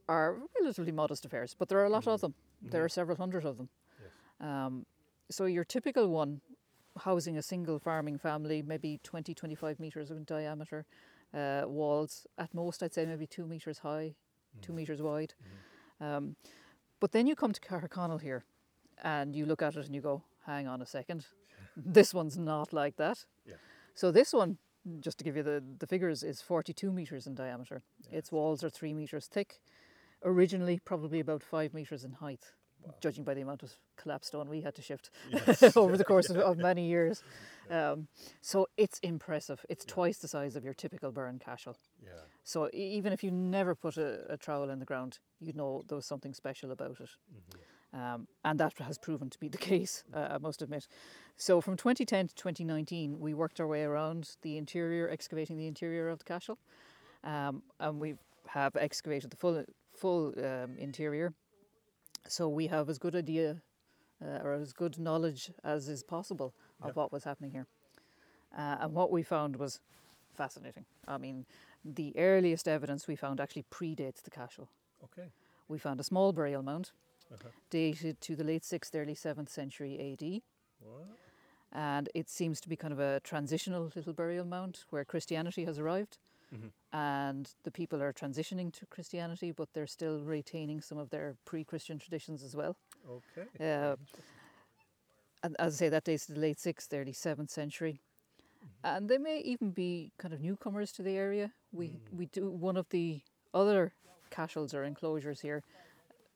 are 0.09 0.37
relatively 0.61 0.93
modest 0.93 1.25
affairs, 1.25 1.55
but 1.59 1.69
there 1.69 1.79
are 1.79 1.85
a 1.85 1.91
lot 1.91 2.05
mm. 2.05 2.13
of 2.13 2.21
them. 2.21 2.35
Mm. 2.65 2.71
There 2.71 2.85
are 2.85 2.89
several 2.89 3.17
hundred 3.17 3.45
of 3.45 3.57
them. 3.57 3.69
Yes. 4.01 4.49
Um, 4.49 4.87
so 5.29 5.47
your 5.47 5.65
typical 5.65 6.09
one, 6.09 6.41
housing 7.01 7.37
a 7.37 7.43
single 7.43 7.81
farming 7.81 8.19
family, 8.19 8.63
maybe 8.63 9.01
20, 9.03 9.35
25 9.35 9.81
metres 9.81 10.11
in 10.11 10.25
diameter, 10.25 10.87
uh, 11.37 11.63
walls 11.67 12.27
at 12.39 12.53
most, 12.55 12.83
I'd 12.83 12.95
say 12.95 13.05
maybe 13.05 13.27
two 13.27 13.47
metres 13.47 13.79
high, 13.79 14.15
mm. 14.57 14.63
two 14.63 14.73
metres 14.73 15.03
wide. 15.03 15.35
Mm. 16.01 16.17
Um, 16.17 16.37
but 16.99 17.13
then 17.13 17.27
you 17.27 17.37
come 17.37 17.53
to 17.53 17.61
Caherconnell 17.61 18.21
here, 18.21 18.45
and 19.03 19.37
you 19.37 19.45
look 19.47 19.63
at 19.63 19.77
it 19.77 19.87
and 19.87 19.95
you 19.95 20.01
go, 20.01 20.23
hang 20.47 20.67
on 20.67 20.81
a 20.81 20.87
second, 20.87 21.27
this 21.77 22.15
one's 22.15 22.39
not 22.39 22.73
like 22.73 22.97
that. 22.97 23.25
Yeah. 23.45 23.55
So 23.95 24.11
this 24.11 24.33
one, 24.33 24.59
just 25.01 25.19
to 25.19 25.25
give 25.25 25.37
you 25.37 25.43
the, 25.43 25.63
the 25.79 25.87
figures, 25.87 26.23
is 26.23 26.41
42 26.41 26.91
metres 26.91 27.27
in 27.27 27.35
diameter. 27.35 27.83
Yeah. 28.11 28.19
Its 28.19 28.33
walls 28.33 28.65
are 28.65 28.71
three 28.71 28.95
metres 28.95 29.27
thick. 29.27 29.61
Originally, 30.25 30.81
probably 30.85 31.21
about 31.21 31.43
five 31.43 31.75
metres 31.75 32.03
in 32.03 32.13
height, 32.13 32.53
wow. 32.87 32.95
judging 33.01 33.25
by 33.25 33.35
the 33.35 33.41
amount 33.41 33.63
of 33.63 33.73
collapsed 33.97 34.29
stone 34.29 34.49
we 34.49 34.61
had 34.61 34.75
to 34.75 34.83
shift 34.83 35.11
yes. 35.31 35.77
over 35.77 35.97
the 35.97 36.05
course 36.05 36.31
of, 36.31 36.37
of 36.37 36.59
many 36.71 36.87
years. 36.87 37.23
Um, 37.71 38.09
so 38.41 38.69
it's 38.77 38.99
impressive. 39.01 39.65
It's 39.69 39.85
yeah. 39.87 39.95
twice 39.95 40.19
the 40.19 40.29
size 40.29 40.57
of 40.57 40.65
your 40.65 40.75
typical 40.75 41.11
Burren 41.11 41.39
cashel. 41.39 41.77
Yeah. 42.03 42.11
So 42.45 42.71
even 42.73 43.13
if 43.13 43.25
you 43.25 43.31
never 43.31 43.75
put 43.75 43.97
a, 43.97 44.33
a, 44.33 44.37
trowel 44.37 44.71
in 44.71 44.79
the 44.79 44.85
ground, 44.85 45.19
you'd 45.41 45.57
know 45.57 45.83
there 45.89 45.97
was 45.97 46.07
something 46.07 46.33
special 46.33 46.71
about 46.71 47.01
it. 47.01 47.11
Mm-hmm. 47.33 47.59
Um, 47.93 48.29
and 48.45 48.61
that 48.61 48.75
has 48.79 48.99
proven 48.99 49.31
to 49.31 49.39
be 49.39 49.49
the 49.49 49.59
case, 49.73 50.05
uh, 50.15 50.29
I 50.33 50.39
must 50.39 50.63
admit. 50.63 50.87
So 51.37 51.61
from 51.61 51.77
2010 51.77 52.29
to 52.29 52.35
2019, 52.35 53.19
we 53.19 53.35
worked 53.35 53.61
our 53.61 53.67
way 53.67 53.83
around 53.83 54.37
the 54.43 54.59
interior, 54.59 55.09
excavating 55.09 55.57
the 55.57 55.67
interior 55.67 56.09
of 56.09 56.19
the 56.19 56.25
cashel. 56.25 56.59
Um, 57.25 57.63
and 57.81 57.99
we 57.99 58.15
have 58.49 58.77
excavated 58.77 59.31
the 59.31 59.37
full, 59.37 59.65
full 59.95 60.35
um, 60.39 60.77
interior. 60.79 61.35
So 62.29 62.49
we 62.49 62.67
have 62.67 62.89
as 62.89 62.99
good 62.99 63.15
idea 63.15 63.63
uh, 64.23 64.41
or 64.43 64.55
as 64.55 64.73
good 64.73 64.99
knowledge 64.99 65.51
as 65.65 65.89
is 65.89 66.03
possible 66.03 66.55
of 66.81 66.89
yep. 66.89 66.97
what 66.97 67.13
was 67.13 67.25
happening 67.25 67.51
here. 67.51 67.67
Uh, 68.57 68.77
and 68.81 68.95
what 68.95 69.11
we 69.11 69.23
found 69.23 69.57
was 69.57 69.81
fascinating. 70.35 70.85
I 71.07 71.19
mean, 71.19 71.47
the 71.85 72.13
earliest 72.17 72.69
evidence 72.69 73.07
we 73.07 73.17
found 73.17 73.41
actually 73.41 73.65
predates 73.71 74.23
the 74.23 74.31
cashel. 74.31 74.69
Okay. 75.05 75.29
We 75.69 75.79
found 75.79 76.01
a 76.01 76.05
small 76.05 76.33
burial 76.33 76.63
mound 76.63 76.91
uh-huh. 77.33 77.49
dated 77.71 78.21
to 78.23 78.37
the 78.37 78.45
late 78.45 78.63
6th, 78.63 78.95
early 78.95 79.15
7th 79.15 79.49
century 79.49 80.13
AD. 80.13 80.43
What? 80.81 81.07
And 81.73 82.09
it 82.15 82.31
seems 82.31 82.61
to 82.61 82.69
be 82.69 82.77
kind 82.77 82.93
of 82.93 83.01
a 83.01 83.21
transitional 83.21 83.91
little 83.95 84.13
burial 84.13 84.47
mound 84.47 84.85
where 84.91 85.05
Christianity 85.05 85.65
has 85.65 85.79
arrived. 85.79 86.19
Mm-hmm. 86.55 86.97
And 86.97 87.51
the 87.65 87.71
people 87.71 88.03
are 88.03 88.13
transitioning 88.13 88.73
to 88.75 88.87
Christianity, 88.87 89.53
but 89.53 89.69
they're 89.73 89.87
still 89.87 90.21
retaining 90.21 90.81
some 90.81 90.99
of 90.99 91.11
their 91.11 91.37
pre 91.45 91.65
Christian 91.65 91.99
traditions 91.99 92.43
as 92.43 92.55
well. 92.55 92.77
Okay. 93.09 93.49
Uh, 93.61 93.97
and 95.43 95.57
as 95.59 95.75
I 95.75 95.77
say, 95.77 95.89
that 95.89 96.05
dates 96.05 96.27
to 96.27 96.33
the 96.33 96.41
late 96.41 96.59
6th, 96.59 96.89
early 96.93 97.13
7th 97.13 97.51
century. 97.51 98.01
Mm-hmm. 98.65 98.97
And 98.97 99.09
they 99.09 99.19
may 99.19 99.41
even 99.41 99.71
be 99.71 100.13
kind 100.19 100.33
of 100.33 100.41
newcomers 100.41 100.93
to 100.93 101.03
the 101.03 101.17
area. 101.17 101.53
We, 101.73 101.89
mm. 101.89 101.99
we 102.13 102.27
do 102.27 102.49
one 102.49 102.77
of 102.77 102.89
the 102.91 103.21
other 103.53 103.93
cashels 104.31 104.75
or 104.75 104.85
enclosures 104.85 105.41
here 105.41 105.63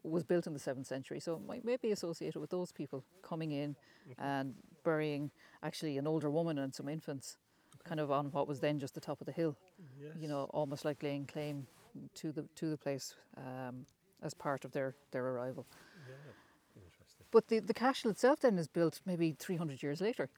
was 0.02 0.25
built 0.25 0.47
in 0.47 0.52
the 0.52 0.59
seventh 0.59 0.87
century, 0.87 1.21
so 1.21 1.35
it 1.35 1.47
might, 1.47 1.64
may 1.64 1.76
be 1.76 1.90
associated 1.90 2.40
with 2.40 2.50
those 2.50 2.73
people 2.73 3.05
coming 3.23 3.52
in 3.52 3.76
and 4.19 4.55
burying 4.85 5.31
actually 5.62 5.99
an 5.99 6.07
older 6.07 6.31
woman 6.31 6.59
and 6.59 6.75
some 6.75 6.88
infants, 6.88 7.37
kind 7.85 8.00
of 8.00 8.11
on 8.11 8.26
what 8.26 8.49
was 8.49 8.61
then 8.61 8.79
just 8.79 8.95
the 8.95 9.00
top 9.00 9.21
of 9.21 9.26
the 9.26 9.33
hill. 9.33 9.57
Yes. 10.00 10.12
You 10.18 10.28
know, 10.28 10.44
almost 10.50 10.84
like 10.84 11.02
laying 11.02 11.26
claim 11.26 11.66
to 12.14 12.32
the 12.32 12.44
to 12.56 12.70
the 12.70 12.76
place 12.76 13.14
um, 13.37 13.87
as 14.22 14.34
part 14.34 14.64
of 14.64 14.72
their 14.72 14.94
their 15.10 15.26
arrival. 15.26 15.66
Yeah. 16.08 16.14
Interesting. 16.76 17.26
But 17.30 17.49
the 17.49 17.60
the 17.60 17.75
cashel 17.75 18.10
itself 18.10 18.40
then 18.40 18.58
is 18.58 18.68
built 18.68 19.00
maybe 19.06 19.34
300 19.38 19.82
years 19.82 20.00
later, 20.00 20.28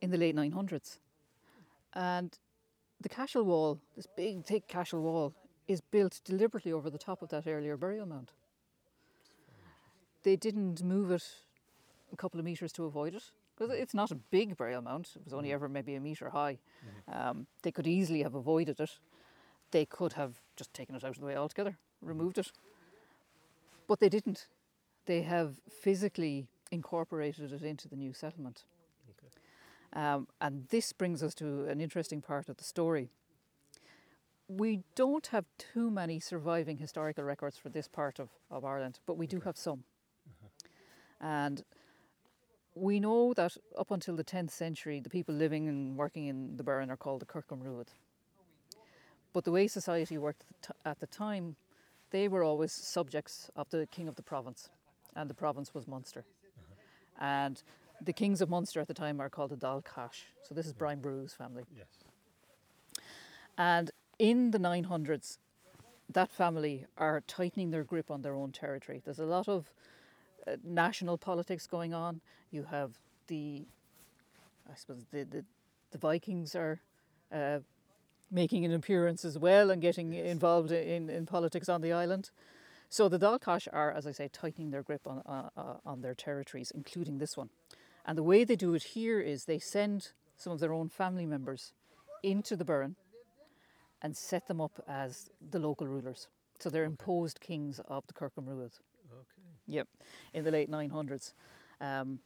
in 0.00 0.10
the 0.10 0.18
late 0.18 0.36
900s, 0.36 0.98
and 1.94 2.38
the 3.00 3.08
castle 3.08 3.44
wall, 3.44 3.78
this 3.96 4.06
big 4.16 4.44
thick 4.44 4.66
castle 4.68 5.02
wall, 5.02 5.32
is 5.66 5.80
built 5.80 6.20
deliberately 6.24 6.72
over 6.72 6.90
the 6.90 6.98
top 6.98 7.22
of 7.22 7.28
that 7.28 7.46
earlier 7.46 7.76
burial 7.76 8.06
mound. 8.06 8.32
They 10.22 10.36
didn't 10.36 10.82
move 10.82 11.10
it 11.10 11.24
a 12.12 12.16
couple 12.16 12.40
of 12.40 12.44
metres 12.44 12.72
to 12.72 12.84
avoid 12.84 13.14
it 13.14 13.22
because 13.58 13.74
it's 13.74 13.94
not 13.94 14.10
a 14.10 14.14
big 14.14 14.56
burial 14.56 14.82
mound. 14.82 15.08
It 15.16 15.24
was 15.24 15.32
only 15.32 15.48
mm-hmm. 15.48 15.54
ever 15.54 15.68
maybe 15.68 15.94
a 15.94 16.00
metre 16.00 16.30
high. 16.30 16.58
Mm-hmm. 17.08 17.28
Um, 17.28 17.46
they 17.62 17.72
could 17.72 17.86
easily 17.86 18.22
have 18.22 18.34
avoided 18.34 18.78
it. 18.80 18.90
They 19.70 19.84
could 19.84 20.14
have 20.14 20.40
just 20.56 20.72
taken 20.72 20.94
it 20.94 21.04
out 21.04 21.10
of 21.10 21.20
the 21.20 21.26
way 21.26 21.36
altogether, 21.36 21.76
removed 22.00 22.38
it. 22.38 22.52
But 23.86 24.00
they 24.00 24.08
didn't. 24.08 24.46
They 25.06 25.22
have 25.22 25.60
physically 25.68 26.46
incorporated 26.70 27.52
it 27.52 27.62
into 27.62 27.88
the 27.88 27.96
new 27.96 28.12
settlement. 28.12 28.64
Okay. 29.10 30.00
Um, 30.00 30.28
and 30.40 30.66
this 30.68 30.92
brings 30.92 31.22
us 31.22 31.34
to 31.36 31.64
an 31.64 31.80
interesting 31.80 32.20
part 32.20 32.48
of 32.48 32.58
the 32.58 32.64
story 32.64 33.10
we 34.48 34.80
don't 34.94 35.26
have 35.28 35.44
too 35.58 35.90
many 35.90 36.18
surviving 36.18 36.78
historical 36.78 37.22
records 37.22 37.58
for 37.58 37.68
this 37.68 37.86
part 37.86 38.18
of, 38.18 38.30
of 38.50 38.64
Ireland, 38.64 38.98
but 39.06 39.18
we 39.18 39.26
do 39.26 39.40
have 39.40 39.58
some. 39.58 39.84
Uh-huh. 40.26 40.48
And 41.20 41.64
we 42.80 43.00
know 43.00 43.34
that 43.34 43.56
up 43.76 43.90
until 43.90 44.16
the 44.16 44.24
10th 44.24 44.50
century, 44.50 45.00
the 45.00 45.10
people 45.10 45.34
living 45.34 45.68
and 45.68 45.96
working 45.96 46.26
in 46.26 46.56
the 46.56 46.62
Burren 46.62 46.90
are 46.90 46.96
called 46.96 47.20
the 47.20 47.26
Kirkham 47.26 47.60
But 49.32 49.44
the 49.44 49.50
way 49.50 49.66
society 49.66 50.18
worked 50.18 50.44
at 50.84 51.00
the 51.00 51.06
time, 51.06 51.56
they 52.10 52.28
were 52.28 52.42
always 52.42 52.72
subjects 52.72 53.50
of 53.56 53.68
the 53.70 53.86
king 53.86 54.08
of 54.08 54.16
the 54.16 54.22
province, 54.22 54.70
and 55.14 55.28
the 55.28 55.34
province 55.34 55.74
was 55.74 55.86
Munster. 55.86 56.24
Uh-huh. 56.24 57.24
And 57.24 57.62
the 58.00 58.12
kings 58.12 58.40
of 58.40 58.48
Munster 58.48 58.80
at 58.80 58.88
the 58.88 58.94
time 58.94 59.20
are 59.20 59.28
called 59.28 59.50
the 59.50 59.56
Dál 59.56 59.84
Cais. 59.84 60.24
So 60.42 60.54
this 60.54 60.66
is 60.66 60.72
Brian 60.72 61.00
Boru's 61.00 61.34
family. 61.34 61.64
Yes. 61.76 61.88
And 63.56 63.90
in 64.18 64.52
the 64.52 64.58
900s, 64.58 65.38
that 66.10 66.32
family 66.32 66.86
are 66.96 67.20
tightening 67.26 67.70
their 67.70 67.84
grip 67.84 68.10
on 68.10 68.22
their 68.22 68.34
own 68.34 68.52
territory. 68.52 69.02
There's 69.04 69.18
a 69.18 69.26
lot 69.26 69.48
of 69.48 69.70
uh, 70.46 70.56
national 70.64 71.18
politics 71.18 71.66
going 71.66 71.94
on. 71.94 72.20
You 72.50 72.64
have 72.70 72.98
the, 73.26 73.64
I 74.70 74.74
suppose, 74.76 75.04
the, 75.10 75.24
the, 75.24 75.44
the 75.90 75.98
Vikings 75.98 76.54
are 76.54 76.80
uh, 77.32 77.58
making 78.30 78.64
an 78.64 78.72
appearance 78.72 79.24
as 79.24 79.38
well 79.38 79.70
and 79.70 79.80
getting 79.80 80.12
involved 80.14 80.70
in, 80.70 81.08
in 81.10 81.26
politics 81.26 81.68
on 81.68 81.80
the 81.80 81.92
island. 81.92 82.30
So 82.90 83.08
the 83.08 83.18
Dál 83.18 83.40
Cais 83.40 83.68
are, 83.72 83.92
as 83.92 84.06
I 84.06 84.12
say, 84.12 84.28
tightening 84.28 84.70
their 84.70 84.82
grip 84.82 85.06
on, 85.06 85.22
uh, 85.26 85.74
on 85.84 86.00
their 86.00 86.14
territories, 86.14 86.72
including 86.74 87.18
this 87.18 87.36
one. 87.36 87.50
And 88.06 88.16
the 88.16 88.22
way 88.22 88.44
they 88.44 88.56
do 88.56 88.74
it 88.74 88.82
here 88.82 89.20
is 89.20 89.44
they 89.44 89.58
send 89.58 90.12
some 90.36 90.52
of 90.52 90.60
their 90.60 90.72
own 90.72 90.88
family 90.88 91.26
members 91.26 91.72
into 92.22 92.56
the 92.56 92.64
Burren 92.64 92.96
and 94.00 94.16
set 94.16 94.46
them 94.46 94.60
up 94.60 94.82
as 94.88 95.28
the 95.50 95.58
local 95.58 95.86
rulers. 95.86 96.28
So 96.58 96.70
they're 96.70 96.84
imposed 96.84 97.40
kings 97.40 97.80
of 97.88 98.06
the 98.06 98.14
Corcu 98.14 98.42
Modruad. 98.42 98.78
Yep, 99.68 99.86
in 100.32 100.44
the 100.44 100.50
late 100.50 100.70
900s. 100.70 101.34
Um, 101.80 102.20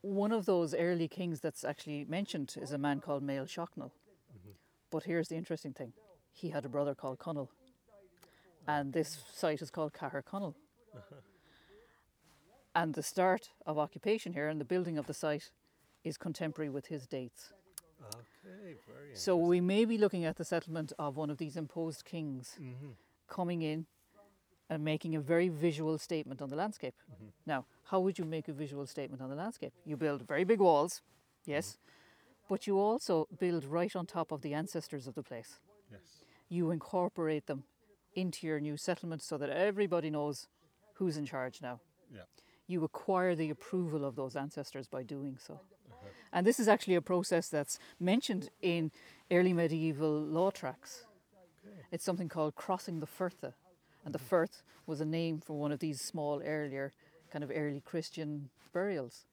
one 0.00 0.32
of 0.32 0.46
those 0.46 0.74
early 0.74 1.06
kings 1.06 1.40
that's 1.40 1.64
actually 1.64 2.04
mentioned 2.08 2.56
is 2.60 2.72
a 2.72 2.78
man 2.78 3.00
called 3.00 3.22
Mael 3.22 3.44
Sechnaill. 3.44 3.90
Mm-hmm. 3.90 4.50
But 4.90 5.04
here's 5.04 5.28
the 5.28 5.36
interesting 5.36 5.72
thing 5.72 5.92
he 6.32 6.48
had 6.48 6.64
a 6.64 6.68
brother 6.68 6.94
called 6.94 7.18
Conall. 7.18 7.48
And 8.66 8.92
this 8.92 9.18
site 9.32 9.60
is 9.60 9.70
called 9.70 9.92
Caherconnell. 9.92 10.54
and 12.74 12.94
the 12.94 13.02
start 13.02 13.50
of 13.66 13.78
occupation 13.78 14.32
here 14.32 14.48
and 14.48 14.60
the 14.60 14.64
building 14.64 14.98
of 14.98 15.06
the 15.06 15.14
site 15.14 15.50
is 16.04 16.16
contemporary 16.16 16.70
with 16.70 16.86
his 16.86 17.06
dates. 17.06 17.52
Okay. 18.02 18.76
Very 18.86 19.14
So 19.14 19.36
we 19.36 19.60
may 19.60 19.84
be 19.84 19.98
looking 19.98 20.24
at 20.24 20.36
the 20.36 20.44
settlement 20.44 20.92
of 20.98 21.16
one 21.16 21.30
of 21.30 21.38
these 21.38 21.56
imposed 21.56 22.04
kings 22.04 22.56
Mhm. 22.58 22.96
coming 23.28 23.62
in 23.62 23.86
and 24.72 24.82
making 24.82 25.14
a 25.14 25.20
very 25.20 25.50
visual 25.50 25.98
statement 25.98 26.40
on 26.40 26.48
the 26.48 26.56
landscape. 26.56 26.94
Mm-hmm. 27.12 27.26
Now, 27.44 27.66
how 27.84 28.00
would 28.00 28.18
you 28.18 28.24
make 28.24 28.48
a 28.48 28.52
visual 28.52 28.86
statement 28.86 29.20
on 29.20 29.28
the 29.28 29.36
landscape? 29.36 29.74
You 29.84 29.96
build 29.98 30.26
very 30.26 30.44
big 30.44 30.60
walls, 30.60 31.02
yes, 31.44 31.66
mm-hmm. 31.66 32.46
but 32.48 32.66
you 32.66 32.78
also 32.78 33.28
build 33.38 33.66
right 33.66 33.94
on 33.94 34.06
top 34.06 34.32
of 34.32 34.40
the 34.40 34.54
ancestors 34.54 35.06
of 35.06 35.14
the 35.14 35.22
place. 35.22 35.58
Yes. 35.90 36.00
You 36.48 36.70
incorporate 36.70 37.46
them 37.46 37.64
into 38.14 38.46
your 38.46 38.60
new 38.60 38.78
settlement 38.78 39.22
so 39.22 39.36
that 39.36 39.50
everybody 39.50 40.08
knows 40.08 40.48
who's 40.94 41.18
in 41.18 41.26
charge 41.26 41.60
now. 41.60 41.80
Yeah. 42.10 42.22
You 42.66 42.82
acquire 42.84 43.34
the 43.34 43.50
approval 43.50 44.06
of 44.06 44.16
those 44.16 44.36
ancestors 44.36 44.88
by 44.88 45.02
doing 45.02 45.36
so. 45.38 45.54
Uh-huh. 45.54 46.08
And 46.32 46.46
this 46.46 46.58
is 46.58 46.66
actually 46.66 46.94
a 46.94 47.02
process 47.02 47.50
that's 47.50 47.78
mentioned 48.00 48.48
in 48.62 48.90
early 49.30 49.52
medieval 49.52 50.18
law 50.18 50.50
tracts. 50.50 51.04
It's 51.90 52.04
something 52.04 52.28
called 52.28 52.54
crossing 52.54 53.00
the 53.00 53.06
ferta. 53.06 53.52
And 54.04 54.14
the 54.14 54.18
fert 54.18 54.62
was 54.86 55.00
a 55.00 55.04
name 55.04 55.38
for 55.40 55.58
one 55.58 55.72
of 55.72 55.78
these 55.78 56.00
small, 56.00 56.42
earlier, 56.44 56.92
kind 57.30 57.44
of 57.44 57.50
early 57.54 57.80
Christian 57.80 58.50
burials. 58.72 59.26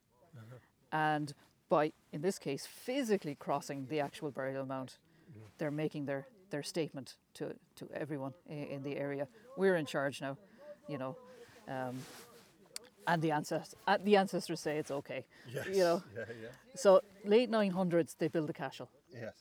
And 0.91 1.33
by, 1.69 1.91
in 2.11 2.21
this 2.21 2.39
case, 2.39 2.65
physically 2.65 3.35
crossing 3.35 3.87
the 3.89 3.99
actual 3.99 4.31
burial 4.31 4.65
mound, 4.65 4.95
they're 5.57 5.71
making 5.71 6.05
their, 6.05 6.27
their 6.49 6.63
statement 6.63 7.15
to, 7.35 7.53
to 7.75 7.87
everyone 7.93 8.33
in, 8.47 8.63
in 8.65 8.83
the 8.83 8.97
area. 8.97 9.27
We're 9.57 9.75
in 9.75 9.85
charge 9.85 10.21
now, 10.21 10.37
you 10.87 10.97
know. 10.97 11.15
Um, 11.67 11.99
and 13.07 13.21
the, 13.21 13.29
ancest- 13.31 13.75
uh, 13.87 13.97
the 14.03 14.17
ancestors 14.17 14.59
say 14.59 14.77
it's 14.77 14.91
okay. 14.91 15.25
Yes. 15.51 15.67
You 15.67 15.83
know, 15.83 16.03
Yeah, 16.15 16.23
yeah. 16.41 16.47
so 16.75 17.01
late 17.25 17.49
900s, 17.51 18.15
they 18.17 18.27
build 18.27 18.49
a 18.49 18.53
castle 18.53 18.89
Yes. 19.13 19.33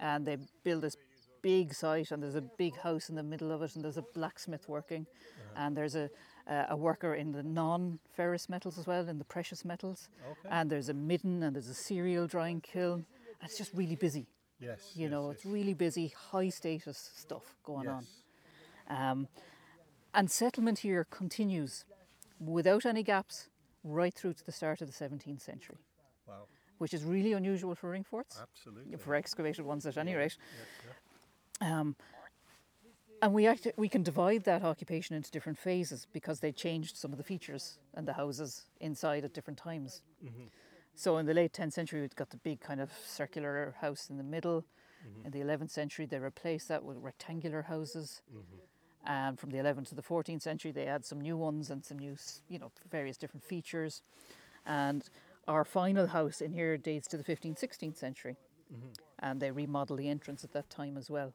and 0.00 0.24
they 0.26 0.38
build 0.64 0.82
this 0.82 0.96
big 1.50 1.72
site 1.74 2.10
and 2.12 2.20
there's 2.22 2.34
a 2.44 2.46
big 2.64 2.74
house 2.86 3.08
in 3.10 3.14
the 3.20 3.22
middle 3.32 3.50
of 3.52 3.60
it 3.62 3.74
and 3.76 3.84
there's 3.84 3.96
a 4.04 4.06
blacksmith 4.18 4.64
working 4.68 5.06
and 5.62 5.76
there's 5.76 5.94
a, 6.04 6.06
a 6.54 6.56
a 6.70 6.76
worker 6.88 7.12
in 7.22 7.28
the 7.32 7.42
non-ferrous 7.42 8.48
metals 8.54 8.76
as 8.80 8.86
well 8.86 9.04
in 9.12 9.18
the 9.22 9.28
precious 9.36 9.64
metals 9.72 10.08
Okay. 10.32 10.48
and 10.56 10.64
there's 10.72 10.88
a 10.88 10.94
midden 11.10 11.42
and 11.44 11.54
there's 11.54 11.68
a 11.78 11.80
cereal 11.90 12.26
drying 12.34 12.60
kiln 12.72 12.98
and 13.40 13.44
it's 13.48 13.58
just 13.62 13.72
really 13.80 13.96
busy 14.06 14.26
Yes. 14.68 14.80
you 15.00 15.02
yes, 15.02 15.10
know 15.14 15.24
yes. 15.26 15.34
it's 15.36 15.46
really 15.56 15.74
busy 15.86 16.06
high 16.32 16.50
status 16.60 16.98
stuff 17.24 17.46
going 17.70 17.88
yes. 17.90 18.04
on 18.88 19.10
um, 19.10 19.28
and 20.18 20.30
settlement 20.30 20.78
here 20.88 21.02
continues 21.20 21.84
without 22.56 22.84
any 22.92 23.02
gaps 23.02 23.36
right 24.00 24.14
through 24.18 24.34
to 24.38 24.44
the 24.48 24.52
start 24.60 24.78
of 24.82 24.86
the 24.92 24.98
17th 25.04 25.42
century 25.50 25.78
Wow. 26.28 26.44
which 26.82 26.92
is 26.98 27.02
really 27.14 27.32
unusual 27.40 27.74
for 27.74 27.88
ring 27.96 28.04
forts 28.12 28.34
Absolutely. 28.46 28.96
for 29.04 29.14
excavated 29.14 29.64
ones 29.72 29.84
at 29.86 29.96
any 29.96 30.12
Yeah, 30.12 30.22
rate 30.22 30.36
yeah, 30.38 30.64
yeah. 30.86 30.92
Um, 31.60 31.96
and 33.22 33.32
we 33.32 33.46
act- 33.46 33.72
we 33.76 33.88
can 33.88 34.02
divide 34.02 34.44
that 34.44 34.62
occupation 34.62 35.16
into 35.16 35.30
different 35.30 35.58
phases 35.58 36.06
because 36.12 36.40
they 36.40 36.52
changed 36.52 36.96
some 36.96 37.12
of 37.12 37.18
the 37.18 37.24
features 37.24 37.78
and 37.94 38.06
the 38.06 38.12
houses 38.12 38.66
inside 38.80 39.24
at 39.24 39.32
different 39.32 39.58
times. 39.58 40.02
Mhm. 40.22 40.50
So 40.94 41.18
in 41.18 41.26
the 41.26 41.34
late 41.34 41.52
10th 41.52 41.72
century, 41.74 42.00
we've 42.00 42.14
got 42.14 42.30
the 42.30 42.36
big 42.36 42.60
kind 42.60 42.80
of 42.80 42.92
circular 42.92 43.74
house 43.80 44.10
in 44.10 44.16
the 44.16 44.22
middle. 44.22 44.64
Mm-hmm. 45.06 45.26
In 45.26 45.30
the 45.30 45.40
11th 45.40 45.70
century, 45.70 46.06
they 46.06 46.18
replaced 46.18 46.68
that 46.68 46.84
with 46.84 46.98
rectangular 46.98 47.62
houses. 47.62 48.22
Mhm. 48.32 48.60
And 49.04 49.38
from 49.38 49.50
the 49.50 49.58
11th 49.58 49.88
to 49.90 49.94
the 49.94 50.02
14th 50.02 50.42
century, 50.42 50.72
they 50.72 50.86
add 50.86 51.04
some 51.04 51.20
new 51.20 51.36
ones 51.36 51.70
and 51.70 51.84
some 51.84 51.98
new, 51.98 52.16
you 52.48 52.58
know, 52.58 52.72
various 52.90 53.16
different 53.16 53.44
features. 53.44 54.02
And 54.64 55.08
our 55.46 55.64
final 55.64 56.08
house 56.08 56.40
in 56.40 56.52
here 56.52 56.76
dates 56.76 57.06
to 57.08 57.16
the 57.16 57.24
15th, 57.24 57.58
16th 57.58 57.96
century. 57.96 58.36
Mhm. 58.72 58.98
And 59.20 59.40
they 59.40 59.50
remodel 59.50 59.96
the 59.96 60.08
entrance 60.08 60.44
at 60.44 60.52
that 60.52 60.68
time 60.70 60.96
as 60.96 61.08
well. 61.08 61.34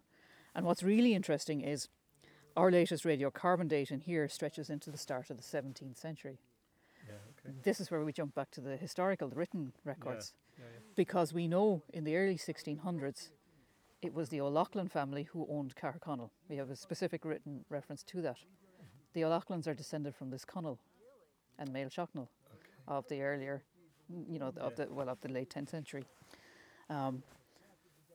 And 0.53 0.65
what's 0.65 0.83
really 0.83 1.13
interesting 1.13 1.61
is 1.61 1.87
our 2.57 2.71
latest 2.71 3.03
radiocarbon 3.05 3.67
date 3.69 3.91
in 3.91 4.01
here 4.01 4.27
stretches 4.27 4.69
into 4.69 4.91
the 4.91 4.97
start 4.97 5.29
of 5.29 5.37
the 5.37 5.43
17th 5.43 5.97
century. 5.97 6.39
Yeah. 7.07 7.15
Okay. 7.45 7.55
This 7.63 7.79
is 7.79 7.89
where 7.89 8.03
we 8.03 8.11
jump 8.11 8.35
back 8.35 8.51
to 8.51 8.61
the 8.61 8.75
historical, 8.77 9.29
the 9.29 9.35
written 9.35 9.73
records, 9.85 10.33
Yeah, 10.57 10.65
yeah. 10.65 10.79
because 10.95 11.33
we 11.33 11.47
know 11.47 11.83
in 11.93 12.03
the 12.03 12.15
early 12.17 12.37
1600s 12.37 13.29
it 14.01 14.13
was 14.13 14.29
the 14.29 14.41
O'Loughlin 14.41 14.87
family 14.89 15.23
who 15.31 15.47
owned 15.49 15.75
Caherconnell. 15.75 16.31
We 16.49 16.57
have 16.57 16.69
a 16.69 16.75
specific 16.75 17.23
written 17.23 17.65
reference 17.69 18.03
to 18.03 18.21
that. 18.21 18.37
The 19.13 19.23
O'Loughlins 19.23 19.67
are 19.67 19.73
descended 19.73 20.15
from 20.15 20.31
this 20.31 20.43
Connell 20.43 20.79
and 21.59 21.71
Mael 21.71 21.89
Sechnaill 21.89 22.27
of 22.87 23.07
the 23.09 23.21
earlier, 23.21 23.61
you 24.27 24.39
know, 24.39 24.51
of 24.57 24.75
the 24.75 24.87
well 24.89 25.09
of 25.09 25.21
the 25.21 25.29
late 25.29 25.49
10th 25.49 25.69
century. 25.69 26.03
Um, 26.89 27.23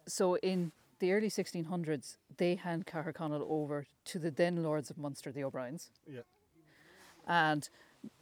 so 0.08 0.36
in 0.38 0.72
the 0.98 1.12
early 1.12 1.28
1600s, 1.28 2.16
they 2.36 2.54
hand 2.54 2.86
Caherconnell 2.86 3.44
over 3.48 3.86
to 4.06 4.18
the 4.18 4.30
then 4.30 4.62
Lords 4.62 4.90
of 4.90 4.98
Munster, 4.98 5.32
the 5.32 5.44
O'Briens. 5.44 5.90
Yeah. 6.06 6.20
And 7.26 7.68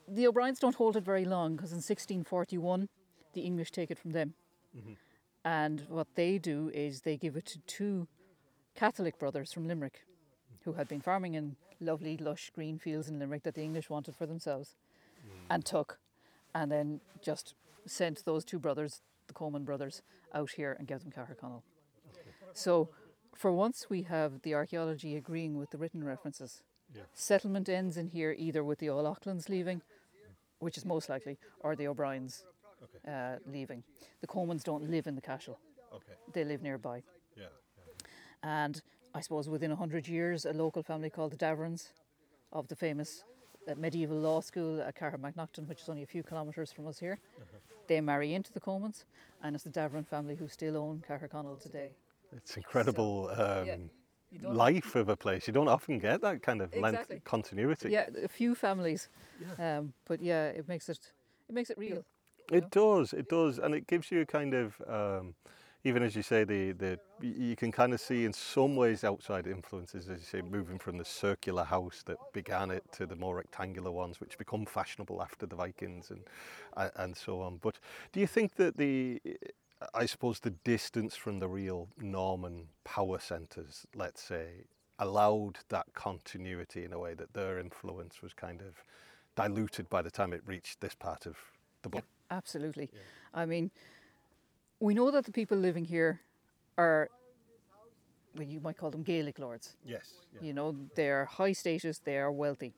the 0.08 0.26
O'Briens 0.26 0.58
don't 0.58 0.74
hold 0.76 0.96
it 0.96 1.04
very 1.04 1.24
long 1.24 1.56
because 1.56 1.72
in 1.72 1.76
1641 1.76 2.88
the 3.32 3.40
English 3.42 3.70
take 3.70 3.90
it 3.90 3.98
from 3.98 4.12
them. 4.12 4.34
Mhm. 4.76 4.96
And 5.44 5.86
what 5.88 6.14
they 6.14 6.38
do 6.38 6.70
is 6.72 7.02
they 7.02 7.16
give 7.16 7.36
it 7.36 7.46
to 7.46 7.58
two 7.60 8.08
Catholic 8.74 9.18
brothers 9.18 9.52
from 9.52 9.68
Limerick 9.68 10.06
who 10.64 10.72
had 10.72 10.88
been 10.88 11.00
farming 11.00 11.34
in 11.34 11.56
lovely, 11.80 12.16
lush 12.16 12.50
green 12.50 12.78
fields 12.78 13.08
in 13.08 13.18
Limerick 13.18 13.42
that 13.42 13.54
the 13.54 13.62
English 13.62 13.90
wanted 13.90 14.16
for 14.16 14.26
themselves 14.26 14.76
and 15.50 15.64
took, 15.64 15.98
and 16.54 16.70
then 16.70 17.00
just 17.20 17.54
sent 17.86 18.24
those 18.24 18.44
two 18.44 18.58
brothers, 18.58 19.02
the 19.26 19.34
Coleman 19.34 19.64
brothers, 19.64 20.02
out 20.32 20.52
here 20.52 20.74
and 20.78 20.88
gave 20.88 21.00
them 21.00 21.12
Caherconnell. 21.12 21.62
So 22.54 22.88
for 23.34 23.52
once 23.52 23.86
we 23.90 24.02
have 24.02 24.42
the 24.42 24.54
archaeology 24.54 25.16
agreeing 25.16 25.58
with 25.58 25.70
the 25.70 25.78
written 25.78 26.02
references. 26.02 26.62
Yeah. 26.94 27.02
Settlement 27.12 27.68
ends 27.68 27.96
in 27.96 28.08
here 28.08 28.34
either 28.38 28.62
with 28.62 28.78
the 28.78 28.88
O'Loughlins 28.88 29.48
leaving, 29.48 29.82
which 30.60 30.78
is 30.78 30.84
most 30.84 31.08
likely, 31.08 31.38
or 31.60 31.76
the 31.76 31.88
O'Briens 31.88 32.44
Okay. 32.82 33.12
uh, 33.12 33.38
leaving. 33.50 33.82
The 34.20 34.26
Comans 34.26 34.62
don't 34.62 34.88
live 34.90 35.06
in 35.06 35.14
the 35.14 35.20
Cashel, 35.20 35.58
Okay. 35.92 36.12
they 36.32 36.44
live 36.44 36.62
nearby. 36.62 37.02
Yeah. 37.36 37.44
yeah. 37.44 38.06
And 38.42 38.80
I 39.14 39.20
suppose 39.20 39.48
within 39.48 39.72
a 39.72 39.76
hundred 39.76 40.06
years, 40.06 40.44
a 40.44 40.52
local 40.52 40.82
family 40.82 41.10
called 41.10 41.32
the 41.32 41.36
Davorens, 41.38 41.88
of 42.52 42.68
the 42.68 42.76
famous 42.76 43.24
uh, 43.68 43.74
medieval 43.76 44.16
law 44.16 44.40
school 44.40 44.80
at 44.80 44.94
Cahermacnaghten, 44.94 45.66
which 45.66 45.82
is 45.82 45.88
only 45.88 46.02
a 46.02 46.06
few 46.06 46.22
kilometres 46.22 46.72
from 46.72 46.86
us 46.86 46.98
here, 46.98 47.18
they 47.88 48.00
marry 48.00 48.32
into 48.32 48.52
the 48.52 48.60
Comans, 48.60 49.04
and 49.42 49.54
it's 49.54 49.64
the 49.64 49.70
Davoren 49.70 50.06
family 50.06 50.36
who 50.36 50.48
still 50.48 50.76
own 50.76 51.02
Caherconnell 51.06 51.60
today. 51.60 51.90
It's 52.36 52.56
incredible 52.56 53.30
um, 53.36 53.90
yeah, 54.30 54.52
life 54.52 54.96
of 54.96 55.08
a 55.08 55.16
place. 55.16 55.46
You 55.46 55.52
don't 55.52 55.68
often 55.68 55.98
get 55.98 56.20
that 56.22 56.42
kind 56.42 56.60
of 56.60 56.74
Exactly. 56.74 57.16
length 57.16 57.24
continuity. 57.24 57.90
Yeah, 57.90 58.06
a 58.22 58.28
few 58.28 58.54
families, 58.54 59.08
um, 59.58 59.92
but 60.06 60.20
yeah, 60.20 60.46
it 60.46 60.68
makes 60.68 60.88
it 60.88 61.12
it 61.48 61.54
makes 61.54 61.70
it 61.70 61.78
real. 61.78 62.04
It 62.52 62.70
does, 62.70 63.12
it 63.12 63.28
does, 63.28 63.58
and 63.58 63.74
it 63.74 63.86
gives 63.86 64.10
you 64.10 64.20
a 64.20 64.26
kind 64.26 64.52
of, 64.52 64.74
um, 64.86 65.34
even 65.82 66.02
as 66.02 66.14
you 66.14 66.22
say, 66.22 66.44
the 66.44 66.72
the 66.72 66.98
you 67.22 67.56
can 67.56 67.72
kind 67.72 67.94
of 67.94 68.00
see 68.00 68.24
in 68.24 68.32
some 68.32 68.76
ways 68.76 69.04
outside 69.04 69.46
influences, 69.46 70.08
as 70.08 70.18
you 70.20 70.26
say, 70.26 70.42
moving 70.42 70.78
from 70.78 70.98
the 70.98 71.04
circular 71.04 71.64
house 71.64 72.02
that 72.04 72.18
began 72.32 72.70
it 72.70 72.84
to 72.92 73.06
the 73.06 73.16
more 73.16 73.36
rectangular 73.36 73.90
ones, 73.90 74.20
which 74.20 74.36
become 74.36 74.66
fashionable 74.66 75.22
after 75.22 75.46
the 75.46 75.56
Vikings 75.56 76.10
and 76.10 76.24
and 76.96 77.16
so 77.16 77.40
on. 77.40 77.58
But 77.62 77.78
do 78.12 78.20
you 78.20 78.26
think 78.26 78.56
that 78.56 78.76
the 78.76 79.20
I 79.92 80.06
suppose 80.06 80.40
the 80.40 80.50
distance 80.50 81.16
from 81.16 81.38
the 81.38 81.48
real 81.48 81.88
Norman 81.98 82.68
power 82.84 83.18
centres, 83.18 83.86
let's 83.94 84.22
say, 84.22 84.66
allowed 84.98 85.58
that 85.68 85.86
continuity 85.94 86.84
in 86.84 86.92
a 86.92 86.98
way 86.98 87.14
that 87.14 87.34
their 87.34 87.58
influence 87.58 88.22
was 88.22 88.32
kind 88.32 88.60
of 88.60 88.82
diluted 89.34 89.90
by 89.90 90.02
the 90.02 90.10
time 90.10 90.32
it 90.32 90.42
reached 90.46 90.80
this 90.80 90.94
part 90.94 91.26
of 91.26 91.36
the 91.82 91.88
book. 91.88 92.04
Absolutely. 92.30 92.90
I 93.32 93.46
mean, 93.46 93.70
we 94.80 94.94
know 94.94 95.10
that 95.10 95.24
the 95.24 95.32
people 95.32 95.58
living 95.58 95.84
here 95.84 96.20
are, 96.78 97.08
well, 98.36 98.46
you 98.46 98.60
might 98.60 98.76
call 98.76 98.90
them 98.90 99.02
Gaelic 99.02 99.38
lords. 99.38 99.76
Yes. 99.84 100.12
You 100.40 100.52
know, 100.52 100.76
they 100.94 101.10
are 101.10 101.24
high 101.24 101.52
status, 101.52 101.98
they 101.98 102.18
are 102.18 102.30
wealthy. 102.30 102.74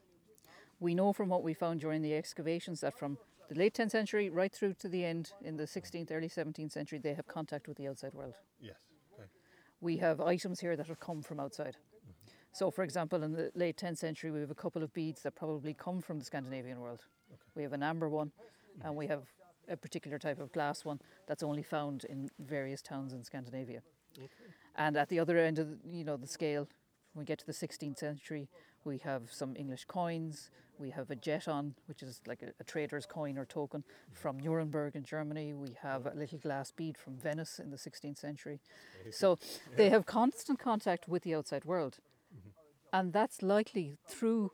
We 0.80 0.94
know 0.94 1.12
from 1.12 1.28
what 1.28 1.42
we 1.42 1.54
found 1.54 1.80
during 1.80 2.02
the 2.02 2.14
excavations 2.14 2.80
that 2.80 2.98
from 2.98 3.18
the 3.48 3.54
late 3.54 3.74
10th 3.74 3.92
century 3.92 4.30
right 4.30 4.52
through 4.52 4.74
to 4.74 4.88
the 4.88 5.04
end 5.04 5.32
in 5.42 5.56
the 5.56 5.64
16th, 5.64 6.10
early 6.10 6.28
17th 6.28 6.72
century, 6.72 6.98
they 6.98 7.14
have 7.14 7.26
contact 7.26 7.68
with 7.68 7.76
the 7.76 7.88
outside 7.88 8.14
world. 8.14 8.34
Yes. 8.60 8.76
Okay. 9.14 9.28
we 9.80 9.96
have 9.98 10.20
items 10.20 10.60
here 10.60 10.76
that 10.76 10.86
have 10.86 11.00
come 11.00 11.22
from 11.22 11.40
outside. 11.40 11.76
So, 12.52 12.70
for 12.70 12.82
example, 12.82 13.22
in 13.22 13.32
the 13.32 13.50
late 13.54 13.76
10th 13.76 13.98
century, 13.98 14.30
we 14.30 14.40
have 14.40 14.50
a 14.50 14.54
couple 14.54 14.82
of 14.82 14.92
beads 14.94 15.22
that 15.22 15.34
probably 15.34 15.74
come 15.74 16.00
from 16.00 16.18
the 16.18 16.24
Scandinavian 16.24 16.80
world. 16.80 17.04
We 17.54 17.62
have 17.62 17.74
an 17.74 17.82
amber 17.82 18.08
one, 18.08 18.32
and 18.82 18.96
we 18.96 19.06
have 19.08 19.24
a 19.68 19.76
particular 19.76 20.18
type 20.18 20.40
of 20.40 20.52
glass 20.52 20.84
one 20.84 21.00
that's 21.26 21.42
only 21.42 21.62
found 21.62 22.04
in 22.04 22.30
various 22.38 22.80
towns 22.80 23.12
in 23.12 23.22
Scandinavia. 23.22 23.82
And 24.76 24.96
at 24.96 25.08
the 25.08 25.18
other 25.18 25.36
end 25.38 25.58
of 25.58 25.68
the, 25.68 25.76
you 25.90 26.04
know 26.04 26.16
the 26.16 26.26
scale, 26.26 26.66
when 27.12 27.22
we 27.22 27.24
get 27.26 27.38
to 27.40 27.46
the 27.46 27.52
16th 27.52 27.98
century, 27.98 28.48
we 28.86 28.98
have 28.98 29.22
some 29.30 29.54
English 29.56 29.84
coins, 29.84 30.50
We 30.78 30.90
have 30.90 31.10
a 31.10 31.16
jeton, 31.16 31.74
which 31.86 32.02
is 32.02 32.20
like 32.26 32.42
a, 32.42 32.52
a 32.60 32.64
trader's 32.64 33.06
coin 33.06 33.38
or 33.38 33.46
token 33.46 33.82
from 34.12 34.38
Nuremberg 34.38 34.94
in 34.94 35.04
Germany. 35.04 35.54
We 35.54 35.76
have 35.82 36.06
a 36.06 36.14
little 36.14 36.38
glass 36.38 36.70
bead 36.70 36.96
from 36.98 37.16
Venice 37.16 37.58
in 37.58 37.70
the 37.70 37.78
16th 37.78 38.18
century. 38.18 38.60
So 39.10 39.38
they 39.76 39.88
have 39.88 40.04
constant 40.04 40.58
contact 40.58 41.08
with 41.08 41.22
the 41.22 41.34
outside 41.34 41.64
world. 41.64 41.98
Mm-hmm. 42.34 42.50
And 42.92 43.12
that's 43.12 43.42
likely 43.42 43.96
through, 44.06 44.52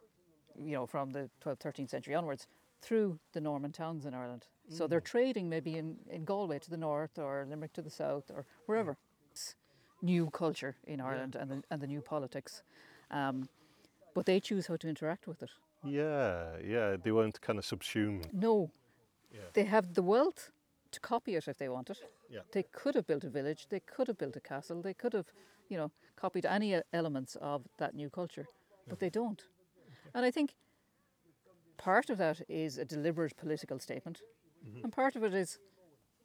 you 0.56 0.74
know, 0.76 0.86
from 0.86 1.10
the 1.10 1.28
12th, 1.44 1.60
13th 1.60 1.90
century 1.90 2.14
onwards, 2.14 2.46
through 2.80 3.18
the 3.32 3.40
Norman 3.40 3.72
towns 3.72 4.06
in 4.06 4.14
Ireland. 4.14 4.46
So 4.68 4.86
mm. 4.86 4.90
they're 4.90 5.00
trading 5.00 5.48
maybe 5.48 5.76
in, 5.76 5.96
in 6.08 6.24
Galway 6.24 6.58
to 6.60 6.70
the 6.70 6.76
north 6.76 7.18
or 7.18 7.46
Limerick 7.48 7.72
to 7.74 7.82
the 7.82 7.90
south 7.90 8.30
or 8.30 8.46
wherever. 8.66 8.96
It's 9.30 9.56
new 10.02 10.30
culture 10.30 10.76
in 10.86 11.00
Ireland 11.00 11.36
and, 11.36 11.50
the, 11.50 11.62
and 11.70 11.80
the 11.80 11.86
new 11.86 12.00
politics. 12.00 12.62
Um, 13.10 13.48
but 14.14 14.27
they 14.27 14.40
choose 14.40 14.66
how 14.66 14.77
to 14.77 14.88
interact 14.88 15.27
with 15.27 15.42
it. 15.42 15.51
Yeah, 15.85 16.57
yeah. 16.64 16.96
They 17.03 17.12
weren't 17.12 17.40
kind 17.40 17.59
of 17.59 17.64
subsumed. 17.64 18.29
No, 18.33 18.70
Yeah. 19.31 19.40
they 19.53 19.64
have 19.64 19.94
the 19.94 20.03
wealth 20.03 20.53
to 20.92 21.01
copy 21.01 21.35
it 21.37 21.48
if 21.48 21.57
they 21.57 21.68
want 21.68 21.90
it. 21.90 21.98
Yeah. 22.29 22.40
They 22.53 22.62
could 22.62 22.94
have 22.94 23.07
built 23.07 23.25
a 23.25 23.31
village, 23.31 23.66
they 23.68 23.81
could 23.81 24.07
have 24.09 24.18
built 24.18 24.37
a 24.37 24.40
castle, 24.40 24.83
they 24.83 24.94
could 24.94 25.12
have, 25.12 25.27
you 25.68 25.77
know, 25.77 25.90
copied 26.16 26.46
any 26.46 26.81
elements 26.92 27.37
of 27.40 27.62
that 27.79 27.94
new 27.94 28.11
culture, 28.11 28.46
but 28.88 28.98
they 28.98 29.11
don't. 29.11 29.42
And 30.14 30.25
I 30.25 30.31
think 30.31 30.55
part 31.79 32.11
of 32.11 32.18
that 32.18 32.42
is 32.48 32.79
a 32.79 32.85
deliberate 32.85 33.37
political 33.37 33.79
statement, 33.79 34.22
mm-hmm. 34.66 34.85
and 34.85 34.92
part 34.92 35.16
of 35.16 35.25
it 35.25 35.35
is 35.35 35.59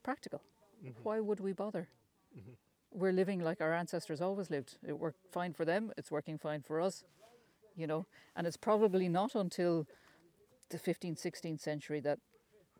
practical. 0.03 0.41
Mm-hmm. 0.83 1.03
Why 1.03 1.19
would 1.19 1.39
we 1.39 1.53
bother? 1.53 1.87
Mm-hmm. 2.37 2.51
We're 2.91 3.13
living 3.13 3.39
like 3.39 3.61
our 3.61 3.73
ancestors 3.73 4.21
always 4.21 4.49
lived. 4.49 4.77
It 4.85 4.97
worked 4.99 5.19
fine 5.31 5.53
for 5.53 5.65
them, 5.65 5.91
it's 5.97 6.11
working 6.11 6.37
fine 6.37 6.61
for 6.61 6.79
us, 6.81 7.03
you 7.77 7.87
know. 7.87 8.05
And 8.35 8.45
it's 8.45 8.57
probably 8.57 9.07
not 9.07 9.35
until 9.35 9.87
the 10.69 10.77
15th, 10.77 11.21
16th 11.21 11.61
century 11.61 11.99
that 12.01 12.19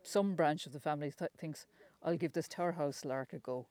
some 0.02 0.34
branch 0.34 0.66
of 0.66 0.72
the 0.72 0.80
family 0.80 1.12
th- 1.16 1.30
thinks, 1.38 1.66
I'll 2.02 2.16
give 2.16 2.32
this 2.32 2.48
tower 2.48 2.72
house 2.72 3.04
lark 3.04 3.32
a 3.32 3.38
go. 3.38 3.66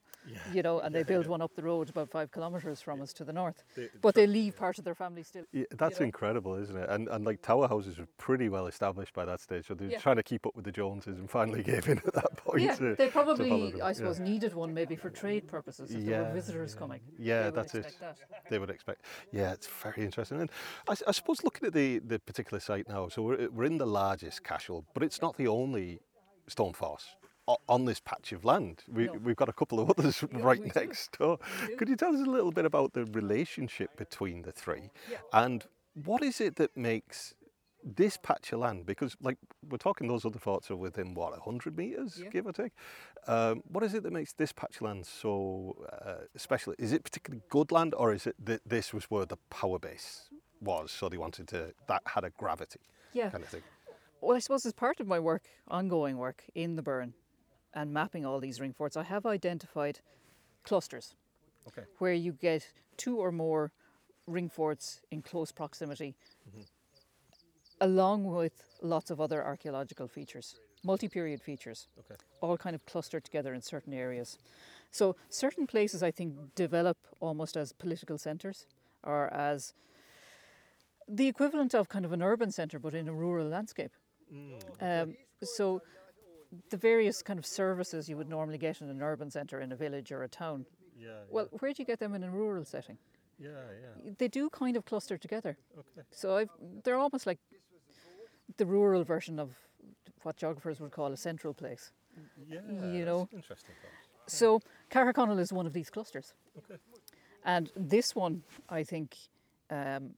You 0.52 0.62
know, 0.62 0.80
and 0.80 0.94
they 0.94 1.04
build 1.04 1.26
one 1.26 1.40
up 1.40 1.54
the 1.54 1.62
road 1.62 1.88
about 1.88 2.10
five 2.10 2.30
kilometres 2.30 2.82
from 2.82 3.00
us 3.00 3.12
to 3.14 3.24
the 3.24 3.32
north. 3.32 3.64
They- 3.74 3.88
But 4.02 4.14
they 4.14 4.26
leave 4.26 4.56
part 4.56 4.78
of 4.78 4.84
their 4.84 4.94
family 4.94 5.22
still. 5.22 5.44
Yeah, 5.52 5.64
that's 5.70 6.00
know? 6.00 6.06
incredible, 6.06 6.54
isn't 6.56 6.76
it? 6.76 6.88
And 6.90 7.08
and 7.08 7.24
like 7.24 7.40
tower 7.40 7.66
houses 7.68 7.98
were 7.98 8.08
pretty 8.18 8.48
well 8.50 8.66
established 8.66 9.14
by 9.14 9.24
that 9.24 9.40
stage, 9.40 9.66
so 9.66 9.74
they're 9.74 9.90
Yeah. 9.90 9.98
trying 10.00 10.16
to 10.16 10.22
keep 10.22 10.46
up 10.46 10.54
with 10.54 10.64
the 10.66 10.72
Joneses 10.72 11.18
and 11.18 11.30
finally 11.30 11.62
gave 11.72 11.88
in 11.88 11.98
at 11.98 12.12
that 12.12 12.36
point. 12.36 12.62
Yeah, 12.62 12.74
to- 12.76 12.94
they 12.96 13.08
probably. 13.08 13.80
I 13.80 13.88
Yeah. 13.88 13.92
suppose, 13.94 14.20
needed 14.20 14.52
one 14.54 14.74
maybe 14.74 14.96
for 14.96 15.08
trade 15.10 15.48
purposes 15.48 15.90
if 15.90 16.00
there 16.04 16.10
Yeah, 16.10 16.28
were 16.28 16.34
visitors 16.34 16.74
coming. 16.74 17.00
Yeah, 17.18 17.50
that's 17.50 17.74
it. 17.74 17.96
that. 18.00 18.18
They 18.50 18.58
would 18.58 18.70
expect. 18.70 19.04
Yeah, 19.32 19.52
it's 19.52 19.66
very 19.66 20.04
interesting. 20.04 20.40
And 20.42 20.50
I, 20.88 20.94
I 21.06 21.12
suppose 21.12 21.42
looking 21.42 21.66
at 21.66 21.72
the, 21.72 22.00
the 22.00 22.18
particular 22.18 22.60
site 22.60 22.88
now, 22.88 23.08
so 23.08 23.22
we're, 23.22 23.48
we're 23.50 23.64
in 23.64 23.78
the 23.78 23.86
largest 23.86 24.44
cashel, 24.44 24.84
but 24.94 25.02
it's 25.02 25.22
not 25.22 25.36
the 25.36 25.48
only 25.48 26.00
stone 26.48 26.72
force 26.72 27.14
on 27.68 27.84
this 27.86 28.00
patch 28.00 28.32
of 28.32 28.44
land. 28.44 28.84
We, 28.92 29.06
No. 29.06 29.12
We've 29.24 29.36
got 29.36 29.48
a 29.48 29.52
couple 29.52 29.80
of 29.80 29.90
others 29.98 30.22
right 30.32 30.60
we 30.60 30.68
do. 30.70 30.80
next 30.80 31.18
door. 31.18 31.38
Could 31.78 31.88
you 31.88 31.96
tell 31.96 32.14
us 32.14 32.20
a 32.26 32.30
little 32.30 32.52
bit 32.52 32.64
about 32.64 32.92
the 32.92 33.04
relationship 33.06 33.96
between 33.96 34.42
the 34.42 34.52
three? 34.52 34.90
Yeah. 35.10 35.18
And 35.32 35.64
what 36.04 36.22
is 36.22 36.40
it 36.40 36.56
that 36.56 36.76
makes 36.76 37.34
this 37.82 38.16
patch 38.16 38.52
of 38.52 38.58
land, 38.58 38.84
because 38.86 39.16
like 39.22 39.38
we're 39.70 39.78
talking 39.78 40.08
those 40.08 40.24
other 40.24 40.38
forts 40.38 40.70
are 40.70 40.76
within 40.76 41.14
what, 41.14 41.30
100 41.32 41.76
metres, 41.76 42.20
Yeah. 42.22 42.28
give 42.28 42.46
or 42.46 42.52
take? 42.52 42.72
Um, 43.26 43.62
what 43.68 43.82
is 43.84 43.94
it 43.94 44.02
that 44.02 44.12
makes 44.12 44.32
this 44.32 44.52
patch 44.52 44.76
of 44.76 44.82
land 44.82 45.06
so 45.06 45.76
uh, 46.04 46.24
special? 46.36 46.74
Is 46.78 46.92
it 46.92 47.04
particularly 47.04 47.42
good 47.48 47.70
land 47.72 47.94
or 47.94 48.12
is 48.12 48.26
it 48.26 48.34
that 48.44 48.60
this 48.66 48.92
was 48.92 49.04
where 49.04 49.24
the 49.26 49.36
power 49.48 49.78
base 49.78 50.28
was, 50.60 50.90
so 50.90 51.08
they 51.08 51.16
wanted 51.18 51.46
to, 51.48 51.72
that 51.86 52.02
had 52.04 52.24
a 52.24 52.30
gravity 52.30 52.80
Yeah. 53.12 53.30
kind 53.30 53.44
of 53.44 53.48
thing? 53.50 53.62
Well, 54.20 54.36
I 54.36 54.40
suppose 54.40 54.66
as 54.66 54.72
part 54.72 54.98
of 54.98 55.06
my 55.06 55.20
work, 55.20 55.44
ongoing 55.68 56.18
work 56.18 56.42
in 56.56 56.74
the 56.74 56.82
Burren 56.82 57.14
and 57.74 57.92
mapping 57.92 58.24
all 58.26 58.40
these 58.40 58.60
ring 58.60 58.72
forts, 58.72 58.96
I 58.96 59.04
have 59.04 59.26
identified 59.26 60.00
clusters 60.64 61.14
Okay. 61.68 61.82
where 61.98 62.12
you 62.12 62.32
get 62.32 62.72
two 62.96 63.18
or 63.18 63.32
more 63.32 63.72
ring 64.26 64.48
forts 64.48 65.00
in 65.10 65.22
close 65.22 65.52
proximity, 65.52 66.14
along 67.80 68.24
with 68.24 68.52
lots 68.82 69.10
of 69.10 69.20
other 69.20 69.44
archaeological 69.44 70.08
features, 70.08 70.56
multi 70.84 71.08
period 71.08 71.42
features, 71.42 71.88
Okay. 71.98 72.16
all 72.40 72.56
kind 72.56 72.74
of 72.74 72.84
clustered 72.86 73.24
together 73.24 73.54
in 73.54 73.62
certain 73.62 73.92
areas. 73.92 74.38
So, 74.90 75.16
certain 75.28 75.66
places 75.66 76.02
I 76.02 76.10
think 76.10 76.54
develop 76.54 76.96
almost 77.20 77.56
as 77.56 77.72
political 77.72 78.18
centres 78.18 78.66
or 79.04 79.32
as 79.32 79.74
the 81.06 81.26
equivalent 81.28 81.74
of 81.74 81.88
kind 81.88 82.04
of 82.04 82.12
an 82.12 82.22
urban 82.22 82.50
centre 82.50 82.78
but 82.78 82.94
in 82.94 83.08
a 83.08 83.14
rural 83.14 83.48
landscape. 83.48 83.92
Um, 84.80 85.14
so, 85.42 85.82
the 86.70 86.76
various 86.76 87.22
kind 87.22 87.38
of 87.38 87.46
services 87.46 88.08
you 88.08 88.16
would 88.16 88.28
normally 88.28 88.58
get 88.58 88.80
in 88.80 88.88
an 88.88 89.02
urban 89.02 89.30
centre 89.30 89.60
in 89.60 89.72
a 89.72 89.76
village 89.76 90.12
or 90.12 90.22
a 90.22 90.28
town. 90.28 90.64
Yeah. 90.98 91.08
Well, 91.30 91.48
where 91.60 91.72
do 91.72 91.82
you 91.82 91.84
get 91.84 91.98
them 91.98 92.14
in 92.14 92.24
a 92.24 92.30
rural 92.30 92.64
setting? 92.64 92.98
yeah, 93.38 93.50
yeah. 94.04 94.12
They 94.18 94.28
do 94.28 94.50
kind 94.50 94.76
of 94.76 94.84
cluster 94.84 95.16
together. 95.16 95.56
Okay. 95.78 96.06
So 96.10 96.36
I've, 96.36 96.50
they're 96.82 96.98
almost 96.98 97.26
like 97.26 97.38
the 98.56 98.66
rural 98.66 99.04
version 99.04 99.38
of 99.38 99.50
what 100.22 100.36
geographers 100.36 100.80
would 100.80 100.90
call 100.90 101.12
a 101.12 101.16
central 101.16 101.54
place. 101.54 101.92
Yeah. 102.48 102.60
You 102.92 103.04
know. 103.04 103.28
Interesting. 103.32 103.74
So 104.26 104.60
Caherconnell 104.90 105.38
is 105.38 105.52
one 105.52 105.66
of 105.66 105.72
these 105.72 105.88
clusters. 105.88 106.34
Okay. 106.58 106.80
And 107.44 107.70
this 107.76 108.14
one, 108.14 108.42
I 108.68 108.82
think, 108.82 109.16
um, 109.70 110.10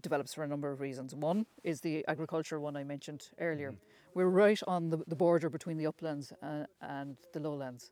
develops 0.00 0.34
for 0.34 0.44
a 0.44 0.48
number 0.48 0.70
of 0.70 0.80
reasons. 0.80 1.14
One 1.14 1.46
is 1.64 1.80
the 1.80 2.04
agricultural 2.06 2.62
one 2.62 2.76
I 2.76 2.84
mentioned 2.84 3.30
earlier. 3.40 3.74
We're 4.14 4.26
right 4.26 4.60
on 4.66 4.90
the, 4.90 4.98
the 5.06 5.16
border 5.16 5.48
between 5.48 5.76
the 5.76 5.86
uplands 5.86 6.32
uh, 6.42 6.64
and 6.80 7.16
the 7.32 7.40
lowlands. 7.40 7.90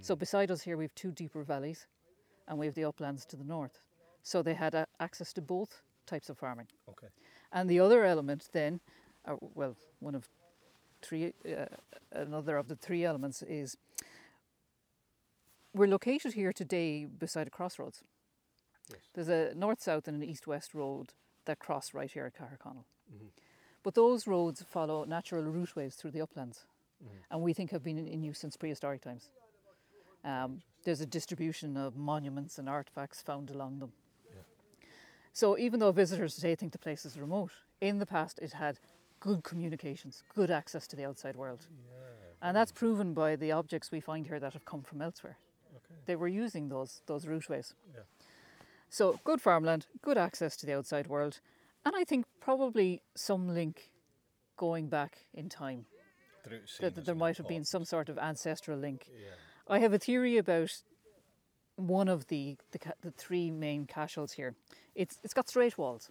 So 0.00 0.14
beside 0.14 0.50
us 0.50 0.60
here, 0.60 0.76
we 0.76 0.84
have 0.84 0.94
two 0.94 1.10
deeper 1.10 1.42
valleys, 1.42 1.86
and 2.46 2.58
we 2.58 2.66
have 2.66 2.74
the 2.74 2.84
uplands 2.84 3.24
to 3.26 3.36
the 3.36 3.44
north. 3.44 3.80
So 4.22 4.42
they 4.42 4.54
had 4.54 4.74
uh, 4.74 4.84
access 4.98 5.32
to 5.34 5.42
both 5.42 5.82
types 6.06 6.28
of 6.28 6.38
farming. 6.38 6.66
Okay. 6.88 7.06
And 7.52 7.68
the 7.68 7.80
other 7.80 8.04
element 8.04 8.48
then, 8.52 8.80
uh, 9.24 9.36
well, 9.54 9.76
one 10.00 10.14
of 10.14 10.28
three, 11.02 11.32
uh, 11.46 11.64
another 12.12 12.56
of 12.56 12.68
the 12.68 12.76
three 12.76 13.04
elements 13.04 13.42
is 13.42 13.76
we're 15.72 15.88
located 15.88 16.34
here 16.34 16.52
today 16.52 17.06
beside 17.06 17.46
a 17.46 17.50
crossroads. 17.50 18.02
Yes. 18.90 19.00
There's 19.14 19.28
a 19.28 19.54
north 19.54 19.80
south 19.80 20.08
and 20.08 20.22
an 20.22 20.28
east 20.28 20.46
west 20.46 20.74
road 20.74 21.14
that 21.46 21.58
cross 21.58 21.94
right 21.94 22.10
here 22.10 22.26
at 22.26 22.34
Caherconnell. 22.34 22.84
Mm-hmm. 23.12 23.28
But 23.82 23.94
those 23.94 24.26
roads 24.26 24.62
follow 24.62 25.04
natural 25.04 25.44
routeways 25.44 25.94
through 25.94 26.12
the 26.12 26.20
uplands 26.20 26.66
Mm-hmm. 27.02 27.16
and 27.30 27.42
we 27.42 27.54
think 27.54 27.70
have 27.70 27.82
been 27.82 27.96
in, 27.96 28.06
in 28.06 28.22
use 28.22 28.38
since 28.38 28.58
prehistoric 28.58 29.00
times. 29.00 29.30
Um, 30.22 30.60
there's 30.84 31.00
a 31.00 31.06
distribution 31.06 31.78
of 31.78 31.96
monuments 31.96 32.58
and 32.58 32.68
artifacts 32.68 33.22
found 33.22 33.48
along 33.48 33.78
them. 33.78 33.92
So 35.32 35.56
even 35.56 35.80
though 35.80 35.92
visitors 35.92 36.34
today 36.34 36.54
think 36.56 36.72
the 36.72 36.78
place 36.78 37.06
is 37.06 37.18
remote, 37.18 37.52
in 37.80 38.00
the 38.00 38.04
past 38.06 38.38
it 38.42 38.52
had 38.52 38.78
good 39.18 39.42
communications, 39.44 40.22
good 40.34 40.50
access 40.50 40.86
to 40.88 40.96
the 40.96 41.06
outside 41.06 41.36
world. 41.36 41.66
And 42.42 42.54
that's 42.54 42.72
proven 42.72 43.14
by 43.14 43.36
the 43.36 43.52
objects 43.52 43.90
we 43.90 44.00
find 44.00 44.26
here 44.26 44.40
that 44.40 44.52
have 44.52 44.66
come 44.66 44.82
from 44.82 45.00
elsewhere. 45.00 45.38
Okay. 45.76 46.00
They 46.04 46.16
were 46.16 46.28
using 46.28 46.68
those 46.68 47.00
those 47.06 47.24
routeways. 47.24 47.72
Yeah. 47.94 48.00
So 48.90 49.20
good 49.24 49.40
farmland, 49.40 49.86
good 50.02 50.18
access 50.18 50.56
to 50.56 50.66
the 50.66 50.74
outside 50.76 51.06
world, 51.06 51.40
and 51.84 51.94
I 51.96 52.04
think 52.04 52.26
probably 52.40 53.02
some 53.16 53.48
link 53.48 53.90
going 54.56 54.88
back 54.88 55.26
in 55.34 55.48
time. 55.48 55.86
That, 56.80 56.94
that 56.94 57.04
there 57.04 57.14
might 57.14 57.36
have 57.36 57.48
been 57.48 57.64
some 57.64 57.84
sort 57.84 58.08
of 58.08 58.18
ancestral 58.18 58.78
link. 58.78 59.06
Yeah. 59.10 59.28
I 59.68 59.78
have 59.78 59.92
a 59.92 59.98
theory 59.98 60.38
about 60.38 60.70
one 61.76 62.08
of 62.08 62.26
the 62.28 62.56
the, 62.72 62.78
the 63.02 63.10
three 63.10 63.50
main 63.50 63.86
cashels 63.86 64.32
here. 64.32 64.54
It's 64.94 65.18
it's 65.22 65.34
got 65.34 65.48
straight 65.48 65.78
walls. 65.78 66.10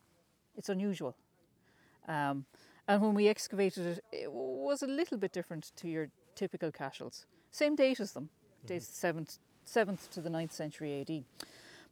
It's 0.55 0.69
unusual. 0.69 1.15
Um, 2.07 2.45
and 2.87 3.01
when 3.01 3.13
we 3.13 3.27
excavated 3.27 3.85
it, 3.85 4.03
it 4.11 4.31
was 4.31 4.81
a 4.81 4.87
little 4.87 5.17
bit 5.17 5.31
different 5.31 5.71
to 5.77 5.87
your 5.87 6.09
typical 6.35 6.71
cashels. 6.71 7.25
Same 7.51 7.75
date 7.75 7.99
as 7.99 8.13
them, 8.13 8.29
dates 8.65 8.87
seventh 8.87 9.37
seventh 9.65 10.09
to 10.11 10.21
the 10.21 10.29
9th 10.29 10.51
century 10.51 11.01
AD. 11.01 11.23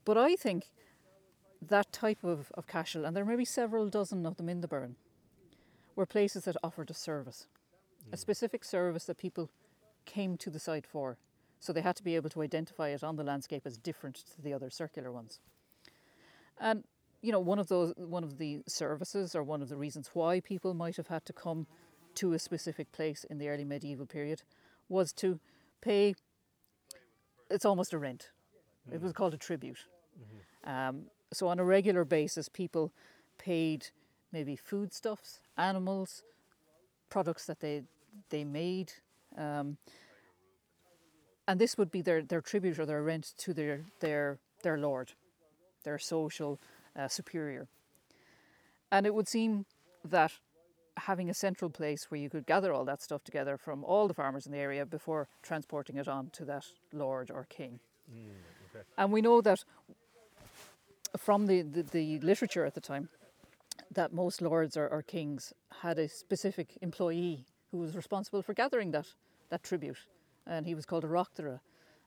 But 0.04 0.18
I 0.18 0.36
think 0.36 0.72
that 1.62 1.92
type 1.92 2.24
of, 2.24 2.52
of 2.56 2.68
cashel, 2.68 3.06
and 3.06 3.16
there 3.16 3.26
may 3.26 3.36
be 3.36 3.46
several 3.46 3.90
dozen 3.90 4.26
of 4.26 4.38
them 4.38 4.50
in 4.50 4.62
the 4.62 4.68
Burren, 4.68 4.96
were 5.96 6.06
places 6.06 6.46
that 6.46 6.58
offered 6.64 6.90
a 6.90 6.94
service, 6.94 7.48
a 8.12 8.16
mm. 8.16 8.20
specific 8.20 8.64
service 8.64 9.06
that 9.06 9.18
people 9.18 9.50
came 10.06 10.38
to 10.38 10.50
the 10.50 10.60
site 10.60 10.86
for. 10.86 11.18
So 11.60 11.74
they 11.74 11.82
had 11.82 11.96
to 11.96 12.04
be 12.04 12.16
able 12.16 12.30
to 12.30 12.44
identify 12.44 12.90
it 12.90 13.04
on 13.04 13.16
the 13.16 13.24
landscape 13.24 13.64
as 13.66 13.78
different 13.78 14.18
to 14.36 14.42
the 14.42 14.54
other 14.54 14.70
circular 14.70 15.12
ones. 15.12 15.40
And 16.60 16.84
you 17.22 17.32
know, 17.32 17.40
one 17.40 17.58
of 17.60 17.68
those 17.68 17.94
one 17.98 18.24
of 18.24 18.38
the 18.38 18.62
services 18.68 19.36
or 19.36 19.44
one 19.44 19.62
of 19.62 19.70
the 19.70 19.76
reasons 19.76 20.12
why 20.14 20.40
people 20.40 20.74
might 20.74 20.98
have 20.98 21.08
had 21.08 21.26
to 21.26 21.34
come 21.34 21.66
to 22.16 22.34
a 22.34 22.40
specific 22.40 22.92
place 22.92 23.24
in 23.24 23.38
the 23.40 23.50
early 23.50 23.66
medieval 23.66 24.06
period 24.06 24.44
was 24.88 25.12
to 25.14 25.40
pay 25.82 26.14
it's 27.50 27.66
almost 27.66 27.94
a 27.94 27.98
rent. 27.98 28.32
It 28.92 29.02
was 29.02 29.12
mm. 29.12 29.16
called 29.16 29.34
a 29.34 29.38
tribute. 29.38 29.86
Mm-hmm. 30.20 30.70
Um, 30.70 31.06
so 31.34 31.48
on 31.48 31.60
a 31.60 31.64
regular 31.64 32.06
basis 32.06 32.50
people 32.50 32.92
paid 33.38 33.88
maybe 34.32 34.56
foodstuffs, 34.56 35.40
animals, 35.58 36.24
products 37.10 37.46
that 37.46 37.60
they 37.60 37.84
they 38.30 38.44
made. 38.44 38.94
Um, 39.38 39.78
and 41.48 41.60
this 41.62 41.78
would 41.78 41.92
be 41.92 42.02
their, 42.02 42.22
their 42.24 42.42
tribute 42.42 42.80
or 42.80 42.86
their 42.86 43.04
rent 43.04 43.34
to 43.38 43.54
their 43.54 43.86
their 44.00 44.40
their 44.64 44.78
lord, 44.78 45.14
their 45.84 46.00
social 46.00 46.60
uh, 46.96 47.08
superior. 47.08 47.68
And 48.92 49.06
it 49.06 49.14
would 49.14 49.28
seem 49.28 49.66
that 50.04 50.34
having 50.98 51.30
a 51.30 51.34
central 51.34 51.70
place 51.70 52.10
where 52.10 52.20
you 52.20 52.30
could 52.30 52.46
gather 52.46 52.74
all 52.74 52.86
that 52.86 53.02
stuff 53.02 53.24
together 53.24 53.58
from 53.58 53.84
all 53.84 54.08
the 54.08 54.14
farmers 54.14 54.46
in 54.46 54.52
the 54.52 54.58
area 54.58 54.86
before 54.86 55.28
transporting 55.44 55.98
it 55.98 56.08
on 56.08 56.30
to 56.32 56.44
that 56.46 56.66
lord 56.92 57.30
or 57.30 57.46
king. 57.50 57.80
okay. 58.76 58.86
And 58.98 59.12
we 59.12 59.22
know 59.22 59.42
that 59.42 59.64
from 61.18 61.48
the, 61.48 61.62
the, 61.62 61.84
the 61.84 62.20
literature 62.20 62.66
at 62.66 62.74
the 62.74 62.82
time, 62.82 63.10
that 63.92 64.14
most 64.14 64.42
lords 64.42 64.78
or, 64.78 64.88
or 64.88 65.02
kings 65.02 65.54
had 65.82 66.00
a 66.00 66.08
specific 66.08 66.78
employee 66.82 67.46
who 67.72 67.78
was 67.78 67.96
responsible 67.96 68.42
for 68.42 68.54
gathering 68.54 68.92
that, 68.92 69.08
that 69.50 69.64
tribute. 69.64 69.98
And 70.46 70.66
he 70.66 70.76
was 70.76 70.86
called 70.86 71.04
a 71.04 71.08
rechtaire, 71.08 71.60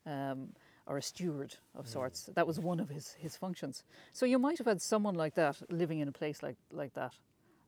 um, 0.07 0.49
or 0.87 0.97
a 0.97 1.03
steward 1.03 1.55
of 1.75 1.87
sorts. 1.87 2.31
That 2.35 2.47
was 2.47 2.59
one 2.59 2.81
of 2.81 2.89
his, 2.89 3.13
his 3.19 3.37
functions. 3.37 3.85
So 4.13 4.27
you 4.27 4.39
might 4.39 4.59
have 4.59 4.67
had 4.67 4.83
someone 4.83 5.15
like 5.15 5.35
that 5.35 5.63
living 5.71 6.01
in 6.01 6.09
a 6.09 6.13
place 6.13 6.43
like, 6.43 6.57
like 6.73 6.95
that, 6.95 7.15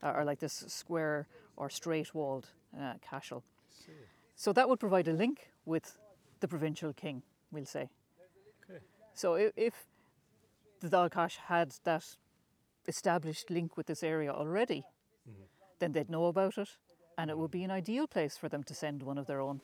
or, 0.02 0.20
or 0.20 0.24
like 0.24 0.40
this 0.40 0.64
square 0.66 1.26
or 1.56 1.70
straight 1.70 2.14
walled 2.14 2.48
uh, 2.78 2.94
cashel. 3.00 3.44
So 4.34 4.52
that 4.54 4.68
would 4.68 4.80
provide 4.80 5.06
a 5.08 5.12
link 5.12 5.50
with 5.66 5.98
the 6.40 6.48
provincial 6.48 6.92
king, 6.92 7.22
we'll 7.52 7.66
say. 7.66 7.90
Okay. 8.68 8.80
So 9.14 9.34
if, 9.34 9.52
if 9.56 9.74
the 10.82 10.96
Dál 10.96 11.10
Cais 11.10 11.36
had 11.46 11.74
that 11.84 12.16
established 12.86 13.50
link 13.50 13.76
with 13.76 13.86
this 13.86 14.02
area 14.02 14.32
already, 14.32 14.84
mm-hmm. 15.28 15.42
then 15.78 15.92
they'd 15.92 16.10
know 16.10 16.26
about 16.26 16.58
it, 16.58 16.68
and 17.16 17.30
it 17.30 17.38
would 17.38 17.50
be 17.50 17.64
an 17.64 17.70
ideal 17.70 18.06
place 18.06 18.36
for 18.36 18.48
them 18.48 18.62
to 18.64 18.74
send 18.74 19.02
one 19.02 19.18
of 19.18 19.26
their 19.26 19.40
own 19.40 19.60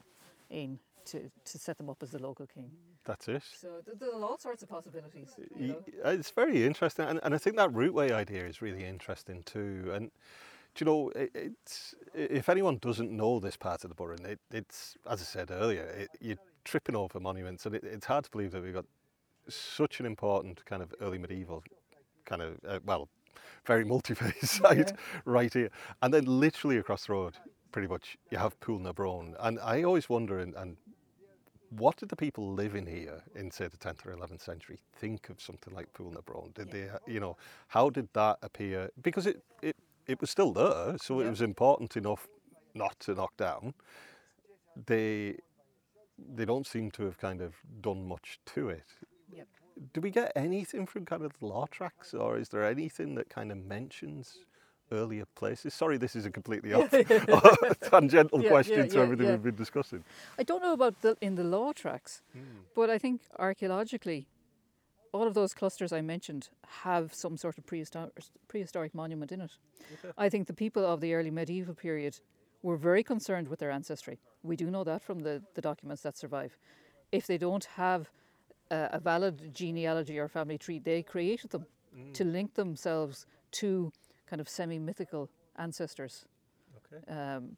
in 0.51 0.79
to, 1.07 1.31
to 1.45 1.59
set 1.59 1.79
them 1.79 1.89
up 1.89 2.03
as 2.03 2.11
the 2.11 2.23
local 2.23 2.47
king. 2.47 2.71
That's 3.05 3.29
it. 3.29 3.43
So 3.61 3.81
th- 3.85 3.99
there 3.99 4.11
are 4.11 4.25
all 4.25 4.39
sorts 4.39 4.63
of 4.63 4.69
possibilities. 4.69 5.35
You 5.59 5.69
know? 5.69 5.83
Uh, 6.05 6.11
it's 6.11 6.31
very 6.31 6.67
interesting, 6.67 7.07
and, 7.07 7.21
and 7.23 7.35
I 7.35 7.39
think 7.39 7.57
that 7.57 7.71
routeway 7.71 8.13
idea 8.13 8.47
is 8.47 8.61
really 8.61 8.85
interesting 8.85 9.43
too. 9.45 9.91
And 9.93 10.11
do 10.75 10.85
you 10.85 10.87
know, 10.87 11.09
it, 11.11 11.31
it's 11.35 11.95
if 12.15 12.49
anyone 12.49 12.79
doesn't 12.79 13.11
know 13.11 13.41
this 13.41 13.57
part 13.57 13.85
of 13.85 13.91
the 13.91 13.95
Burren, 13.95 14.25
it, 14.27 14.41
it's 14.51 14.97
as 15.09 15.21
I 15.21 15.25
said 15.25 15.51
earlier, 15.51 15.85
it, 15.85 16.09
you're 16.21 16.37
tripping 16.65 16.97
over 16.97 17.19
monuments, 17.19 17.65
and 17.65 17.75
it, 17.75 17.85
it's 17.85 18.07
hard 18.07 18.25
to 18.25 18.31
believe 18.31 18.53
that 18.53 18.63
we've 18.63 18.75
got 18.75 18.87
such 19.49 20.01
an 20.01 20.07
important 20.07 20.65
kind 20.67 20.83
of 20.83 20.95
early 21.01 21.19
medieval 21.19 21.63
kind 22.25 22.43
of 22.43 22.57
uh, 22.67 22.81
well, 22.85 23.09
very 23.67 23.85
multi-phase 23.85 24.51
site 24.63 24.93
right 25.25 25.53
here, 25.53 25.71
and 26.03 26.13
then 26.13 26.25
literally 26.27 26.79
across 26.79 27.07
the 27.07 27.13
road, 27.13 27.35
pretty 27.73 27.89
much 27.89 28.17
you 28.31 28.39
have 28.39 28.59
Poulnabrone, 28.61 29.35
and 29.41 29.59
I 29.61 29.83
always 29.83 30.09
wonder 30.09 30.39
and. 30.39 30.55
and 30.55 30.77
what 31.71 31.97
did 31.97 32.09
the 32.09 32.17
people 32.17 32.53
living 32.53 32.87
here 32.87 33.23
in, 33.35 33.51
say, 33.51 33.69
the 33.69 33.77
10th 33.77 34.07
or 34.07 34.17
11th 34.17 34.41
century 34.43 34.79
think 34.97 35.29
of 35.29 35.41
something 35.41 35.75
like 35.75 35.93
Poulnabrone? 35.93 36.55
Did 36.55 36.71
they, 36.71 36.89
you 37.07 37.21
know, 37.21 37.37
how 37.69 37.91
did 37.91 38.09
that 38.15 38.39
appear? 38.43 38.91
Because 39.03 39.27
it, 39.27 39.43
it, 39.63 39.77
it 40.07 40.21
was 40.21 40.31
still 40.31 40.53
there, 40.53 40.97
so 40.99 41.21
it 41.21 41.29
was 41.29 41.43
important 41.43 41.97
enough 41.97 42.27
not 42.75 42.99
to 43.01 43.15
knock 43.15 43.37
down. 43.37 43.75
They, 44.87 45.37
they 46.35 46.45
don't 46.45 46.67
seem 46.67 46.91
to 46.93 47.05
have 47.05 47.19
kind 47.19 47.41
of 47.41 47.55
done 47.81 48.07
much 48.07 48.39
to 48.55 48.71
it. 48.71 48.87
Yep. 49.33 49.47
Do 49.93 50.01
we 50.01 50.11
get 50.11 50.33
anything 50.35 50.87
from 50.87 51.05
kind 51.05 51.23
of 51.23 51.33
the 51.39 51.47
law 51.47 51.67
tracts, 51.71 52.15
or 52.15 52.39
is 52.39 52.49
there 52.49 52.65
anything 52.65 53.15
that 53.15 53.29
kind 53.29 53.53
of 53.53 53.59
mentions 53.59 54.39
earlier 54.91 55.25
places? 55.37 55.75
Sorry, 55.75 55.97
this 55.99 56.17
is 56.17 56.27
a 56.27 56.31
completely 56.31 56.73
off, 56.73 56.91
tangential 57.91 58.43
Yeah, 58.43 58.49
question 58.49 58.79
yeah, 58.81 58.87
to 58.87 58.97
yeah, 58.97 59.03
everything 59.03 59.29
we've 59.29 59.43
been 59.43 59.55
discussing. 59.55 60.05
I 60.39 60.43
don't 60.43 60.63
know 60.63 60.73
about 60.73 61.01
the, 61.03 61.17
in 61.21 61.37
the 61.37 61.45
law 61.45 61.73
tracts, 61.73 62.23
hmm. 62.33 62.41
but 62.75 62.91
I 62.91 62.99
think 62.99 63.21
archaeologically, 63.39 64.27
all 65.13 65.27
of 65.27 65.35
those 65.35 65.55
clusters 65.55 65.93
I 65.93 66.01
mentioned 66.01 66.49
have 66.83 67.15
some 67.15 67.37
sort 67.37 67.59
of 67.59 67.67
prehistoric, 67.67 68.13
prehistoric 68.49 68.95
monument 68.95 69.33
in 69.33 69.41
it. 69.41 69.53
I 70.17 70.29
think 70.29 70.47
the 70.47 70.53
people 70.53 70.85
of 70.85 71.01
the 71.01 71.15
early 71.15 71.31
medieval 71.31 71.75
period 71.75 72.19
were 72.63 72.77
very 72.77 73.03
concerned 73.03 73.49
with 73.49 73.61
their 73.61 73.71
ancestry. 73.71 74.19
We 74.43 74.57
do 74.57 74.71
know 74.71 74.85
that 74.85 75.03
from 75.03 75.21
the, 75.21 75.43
the 75.55 75.61
documents 75.61 76.03
that 76.03 76.17
survive. 76.17 76.57
If 77.13 77.27
they 77.27 77.39
don't 77.39 77.65
have 77.77 78.11
a, 78.71 78.89
a 78.93 79.01
valid 79.01 79.55
genealogy 79.55 80.19
or 80.19 80.29
family 80.29 80.59
tree, 80.59 80.79
they 80.79 81.03
created 81.03 81.51
them 81.51 81.67
to 82.13 82.25
link 82.25 82.55
themselves 82.55 83.27
to 83.51 83.93
kind 84.27 84.41
of 84.41 84.49
semi 84.49 84.79
mythical 84.79 85.31
ancestors. 85.57 86.27
Okay. 86.93 87.13
Um, 87.13 87.57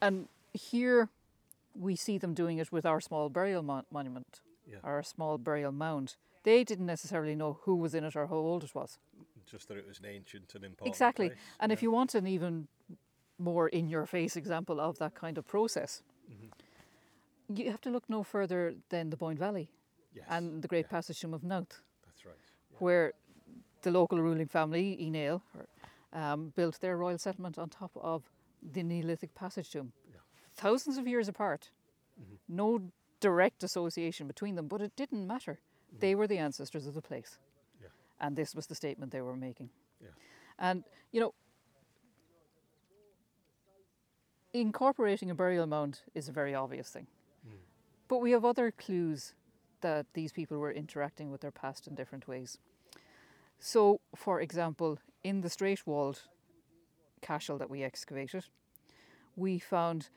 and 0.00 0.28
here 0.52 1.08
we 1.74 1.96
see 1.96 2.18
them 2.18 2.34
doing 2.34 2.58
it 2.58 2.72
with 2.72 2.84
our 2.84 3.00
small 3.00 3.28
burial 3.28 3.62
mon- 3.62 3.86
monument, 3.90 4.40
Yeah. 4.66 4.78
our 4.82 5.02
small 5.02 5.38
burial 5.38 5.72
mound. 5.72 6.16
They 6.42 6.64
didn't 6.64 6.86
necessarily 6.86 7.34
know 7.34 7.58
who 7.64 7.76
was 7.76 7.94
in 7.94 8.04
it 8.04 8.16
or 8.16 8.26
how 8.26 8.36
old 8.36 8.64
it 8.64 8.74
was. 8.74 8.98
Just 9.46 9.68
that 9.68 9.76
it 9.76 9.86
was 9.86 9.98
an 10.00 10.06
ancient 10.06 10.54
and 10.54 10.64
important 10.64 10.88
exactly. 10.88 11.32
And 11.58 11.72
if 11.72 11.82
you 11.82 11.90
want 11.90 12.14
an 12.14 12.26
even 12.26 12.68
more 13.38 13.68
in 13.68 13.88
your 13.88 14.06
face 14.06 14.36
example 14.36 14.80
of 14.80 14.98
that 14.98 15.14
kind 15.14 15.38
of 15.38 15.46
process, 15.46 16.02
you 17.56 17.70
have 17.70 17.80
to 17.82 17.90
look 17.90 18.08
no 18.08 18.22
further 18.22 18.74
than 18.88 19.10
the 19.10 19.16
Boyne 19.16 19.36
Valley 19.36 19.70
yes, 20.14 20.24
and 20.28 20.62
the 20.62 20.68
Great 20.68 20.88
Passage 20.88 21.20
Tomb 21.20 21.34
of 21.34 21.42
Knowth, 21.42 21.82
that's 22.06 22.24
right. 22.24 22.34
where 22.78 23.12
the 23.82 23.90
local 23.90 24.20
ruling 24.20 24.46
family, 24.46 24.96
Uí 25.00 25.10
Néill, 25.10 25.40
um, 26.12 26.52
built 26.56 26.80
their 26.80 26.96
royal 26.96 27.18
settlement 27.18 27.58
on 27.58 27.68
top 27.68 27.92
of 27.96 28.30
the 28.72 28.82
Neolithic 28.82 29.34
Passage 29.34 29.70
Tomb. 29.70 29.92
Yeah. 30.08 30.18
Thousands 30.52 30.98
of 30.98 31.06
years 31.06 31.28
apart. 31.28 31.70
No 32.48 32.82
direct 33.20 33.62
association 33.62 34.26
between 34.26 34.54
them, 34.54 34.66
but 34.66 34.82
it 34.82 34.94
didn't 34.96 35.26
matter. 35.26 35.58
They 35.98 36.14
were 36.14 36.26
the 36.26 36.38
ancestors 36.38 36.86
of 36.86 36.94
the 36.94 37.02
place. 37.02 37.38
Yeah. 37.80 37.88
And 38.20 38.36
this 38.36 38.54
was 38.54 38.66
the 38.66 38.74
statement 38.74 39.12
they 39.12 39.22
were 39.22 39.36
making. 39.36 39.70
Yeah. 40.00 40.08
And, 40.58 40.84
you 41.12 41.20
know, 41.20 41.34
incorporating 44.52 45.30
a 45.30 45.34
burial 45.34 45.66
mound 45.66 46.00
is 46.14 46.28
a 46.28 46.32
very 46.32 46.54
obvious 46.54 46.90
thing. 46.90 47.06
But 48.10 48.20
we 48.20 48.32
have 48.32 48.44
other 48.44 48.72
clues 48.72 49.34
that 49.82 50.04
these 50.14 50.32
people 50.32 50.58
were 50.58 50.72
interacting 50.72 51.30
with 51.30 51.42
their 51.42 51.52
past 51.52 51.86
in 51.86 51.94
different 51.94 52.26
ways. 52.26 52.58
So, 53.60 54.00
for 54.16 54.40
example, 54.40 54.98
in 55.22 55.42
the 55.42 55.48
straight 55.48 55.86
walled 55.86 56.22
cashel 57.22 57.56
that 57.58 57.70
we 57.70 57.84
excavated, 57.84 58.46
we 59.36 59.60
found 59.60 60.08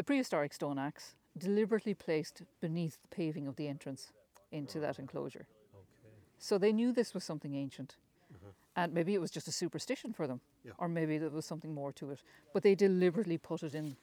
a 0.00 0.02
prehistoric 0.02 0.54
stone 0.54 0.78
axe 0.78 1.16
deliberately 1.36 1.92
placed 1.92 2.44
beneath 2.60 2.96
the 3.02 3.14
paving 3.14 3.46
of 3.46 3.56
the 3.56 3.68
entrance 3.68 4.10
into 4.50 4.80
that 4.80 4.98
enclosure. 4.98 5.46
Okay. 5.74 6.14
So 6.38 6.56
they 6.56 6.72
knew 6.72 6.92
this 6.92 7.12
was 7.12 7.24
something 7.24 7.54
ancient. 7.54 7.96
Mm-hmm. 8.32 8.48
And 8.76 8.94
maybe 8.94 9.12
it 9.12 9.20
was 9.20 9.30
just 9.30 9.48
a 9.48 9.52
superstition 9.52 10.14
for 10.14 10.26
them, 10.26 10.40
Yeah. 10.64 10.72
or 10.78 10.88
maybe 10.88 11.18
there 11.18 11.28
was 11.28 11.44
something 11.44 11.74
more 11.74 11.92
to 11.92 12.10
it. 12.10 12.22
But 12.54 12.62
they 12.62 12.74
deliberately 12.74 13.36
put 13.36 13.62
it 13.62 13.74
in, 13.74 13.96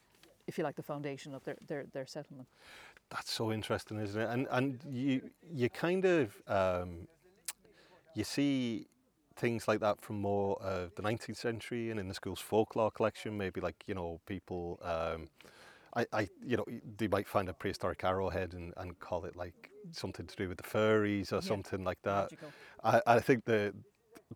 if 0.46 0.58
you 0.58 0.64
like, 0.64 0.76
the 0.76 0.82
foundation 0.82 1.34
of 1.34 1.44
their, 1.44 1.56
their, 1.66 1.84
their 1.92 2.06
settlement. 2.06 2.48
That's 3.10 3.30
so 3.30 3.52
interesting, 3.52 4.00
isn't 4.00 4.20
it? 4.20 4.28
And 4.28 4.48
and 4.50 4.80
you 4.90 5.30
you 5.52 5.70
kind 5.70 6.04
of 6.04 6.34
um, 6.48 7.06
you 8.14 8.24
see 8.24 8.86
things 9.36 9.68
like 9.68 9.80
that 9.80 10.00
from 10.00 10.20
more 10.20 10.60
of 10.62 10.94
the 10.96 11.02
19th 11.02 11.36
century 11.36 11.90
and 11.90 12.00
in 12.00 12.08
the 12.08 12.14
school's 12.14 12.40
folklore 12.40 12.90
collection. 12.90 13.36
Maybe 13.36 13.60
like 13.60 13.84
you 13.86 13.94
know 13.94 14.20
people. 14.26 14.80
Um, 14.82 15.28
I, 15.94 16.06
I, 16.12 16.28
you 16.44 16.58
know, 16.58 16.64
they 16.98 17.08
might 17.08 17.26
find 17.26 17.48
a 17.48 17.54
prehistoric 17.54 18.04
arrowhead 18.04 18.52
and, 18.52 18.74
and 18.76 18.98
call 18.98 19.24
it 19.24 19.34
like 19.34 19.70
something 19.92 20.26
to 20.26 20.36
do 20.36 20.46
with 20.46 20.58
the 20.58 20.64
furries 20.64 21.32
or 21.32 21.36
Yeah. 21.36 21.40
something 21.40 21.84
like 21.84 22.02
that. 22.02 22.30
Magical. 22.30 22.52
I, 22.84 23.00
I 23.06 23.20
think 23.20 23.46
the 23.46 23.72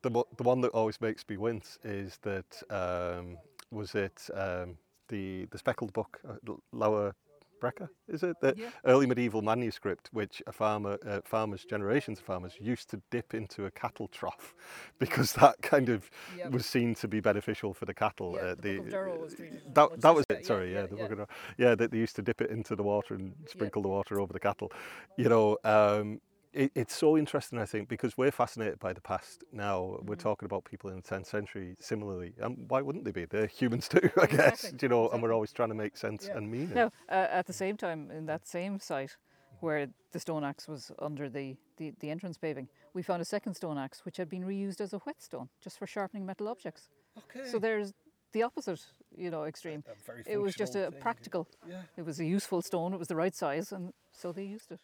the 0.03 0.11
the 0.11 0.43
one 0.43 0.61
that 0.63 0.69
always 0.69 1.01
makes 1.01 1.25
me 1.29 1.37
wince 1.37 1.79
is 1.85 2.19
that 2.23 2.63
um, 2.71 3.37
was 3.71 3.95
it 3.95 4.29
um, 4.33 4.79
the 5.11 5.47
the 5.51 5.59
speckled 5.59 5.93
book 5.93 6.21
uh, 6.29 6.37
Leabhar 6.75 7.13
Breac 7.61 7.79
is 8.09 8.23
it 8.23 8.37
the 8.41 8.55
Yeah. 8.57 8.71
early 8.87 9.07
medieval 9.07 9.43
manuscript 9.43 10.09
which 10.13 10.43
a 10.47 10.53
farmer 10.53 10.97
uh, 11.07 11.21
farmers 11.25 11.63
generations 11.65 12.19
of 12.19 12.25
farmers 12.25 12.55
used 12.59 12.89
to 12.91 13.03
dip 13.11 13.35
into 13.35 13.67
a 13.67 13.71
cattle 13.71 14.09
trough 14.09 14.55
because 14.99 15.35
that 15.35 15.61
kind 15.61 15.89
of 15.91 16.11
Yep. 16.39 16.53
was 16.53 16.65
seen 16.65 16.95
to 16.95 17.07
be 17.09 17.21
beneficial 17.21 17.75
for 17.75 17.85
the 17.85 17.93
cattle. 17.95 18.33
Yeah, 18.35 18.43
uh, 18.53 18.55
the 18.67 18.75
Durrow 18.81 19.21
was 19.21 19.35
that 19.75 20.01
that 20.01 20.15
was 20.15 20.25
it. 20.31 20.47
Sorry, 20.47 20.73
yeah, 20.73 20.81
yeah, 20.81 20.87
the 20.87 20.97
yeah. 20.97 21.09
Durrow. 21.09 21.29
Yeah, 21.59 21.75
that 21.75 21.91
they 21.91 21.99
used 21.99 22.17
to 22.17 22.23
dip 22.23 22.41
it 22.41 22.51
into 22.51 22.75
the 22.77 22.83
water 22.83 23.15
and 23.15 23.35
sprinkle 23.47 23.83
the 23.83 23.89
water 23.89 24.21
over 24.23 24.33
the 24.33 24.41
cattle. 24.41 24.73
You 25.19 25.29
know, 25.29 25.59
um, 25.65 26.21
it, 26.53 26.73
it's 26.75 26.95
so 26.97 27.17
interesting, 27.17 27.59
I 27.59 27.65
think, 27.67 27.89
because 27.89 28.17
we're 28.19 28.31
fascinated 28.31 28.79
by 28.79 28.93
the 28.93 29.01
past 29.01 29.45
now. 29.53 29.99
We're 30.03 30.15
Mm-hmm. 30.17 30.23
talking 30.29 30.47
about 30.47 30.65
people 30.65 30.91
in 30.91 30.97
the 30.97 31.03
10th 31.03 31.27
century 31.27 31.77
similarly. 31.79 32.35
And 32.41 32.69
why 32.69 32.81
wouldn't 32.83 33.05
they 33.05 33.13
be? 33.13 33.25
They're 33.25 33.47
humans 33.47 33.89
too, 33.89 34.11
I 34.21 34.27
guess. 34.27 34.65
Exactly, 34.65 34.79
You 34.83 34.89
know, 34.89 35.09
and 35.11 35.23
we're 35.23 35.33
always 35.33 35.53
trying 35.53 35.69
to 35.71 35.75
make 35.75 35.97
sense 35.97 36.27
Yeah. 36.29 36.37
and 36.39 36.51
meaning. 36.51 36.75
Now, 36.75 36.91
uh, 37.09 37.27
at 37.31 37.47
the 37.47 37.53
same 37.53 37.77
time, 37.77 38.11
in 38.11 38.27
that 38.27 38.47
same 38.47 38.81
site, 38.81 39.17
where 39.61 39.89
the 40.13 40.19
stone 40.19 40.43
axe 40.45 40.67
was 40.67 40.91
under 40.99 41.29
the, 41.29 41.57
the, 41.77 41.93
the 42.01 42.11
entrance 42.11 42.39
paving. 42.39 42.69
We 42.95 43.03
found 43.03 43.21
a 43.23 43.27
second 43.27 43.55
stone 43.55 43.79
axe 43.79 44.05
which 44.05 44.17
had 44.17 44.29
been 44.29 44.43
reused 44.45 44.81
as 44.81 44.93
a 44.93 44.99
whetstone, 44.99 45.49
just 45.63 45.79
for 45.79 45.87
sharpening 45.87 46.25
metal 46.27 46.49
objects. 46.49 46.89
Okay. 47.19 47.47
So 47.47 47.59
there's 47.59 47.93
the 48.33 48.43
opposite, 48.43 48.81
you 49.17 49.31
know, 49.31 49.45
extreme. 49.45 49.85
A 49.91 49.95
very 50.07 50.23
It 50.27 50.39
was 50.39 50.55
just 50.55 50.75
a 50.77 50.91
thing, 50.91 51.01
practical. 51.01 51.47
Yeah. 51.69 51.83
It 51.97 52.05
was 52.07 52.21
a 52.21 52.25
useful 52.25 52.63
stone. 52.63 52.95
It 52.95 52.99
was 52.99 53.09
the 53.09 53.17
right 53.17 53.35
size, 53.35 53.71
and 53.73 53.93
so 54.13 54.33
they 54.33 54.45
used 54.45 54.73
it. 54.73 54.81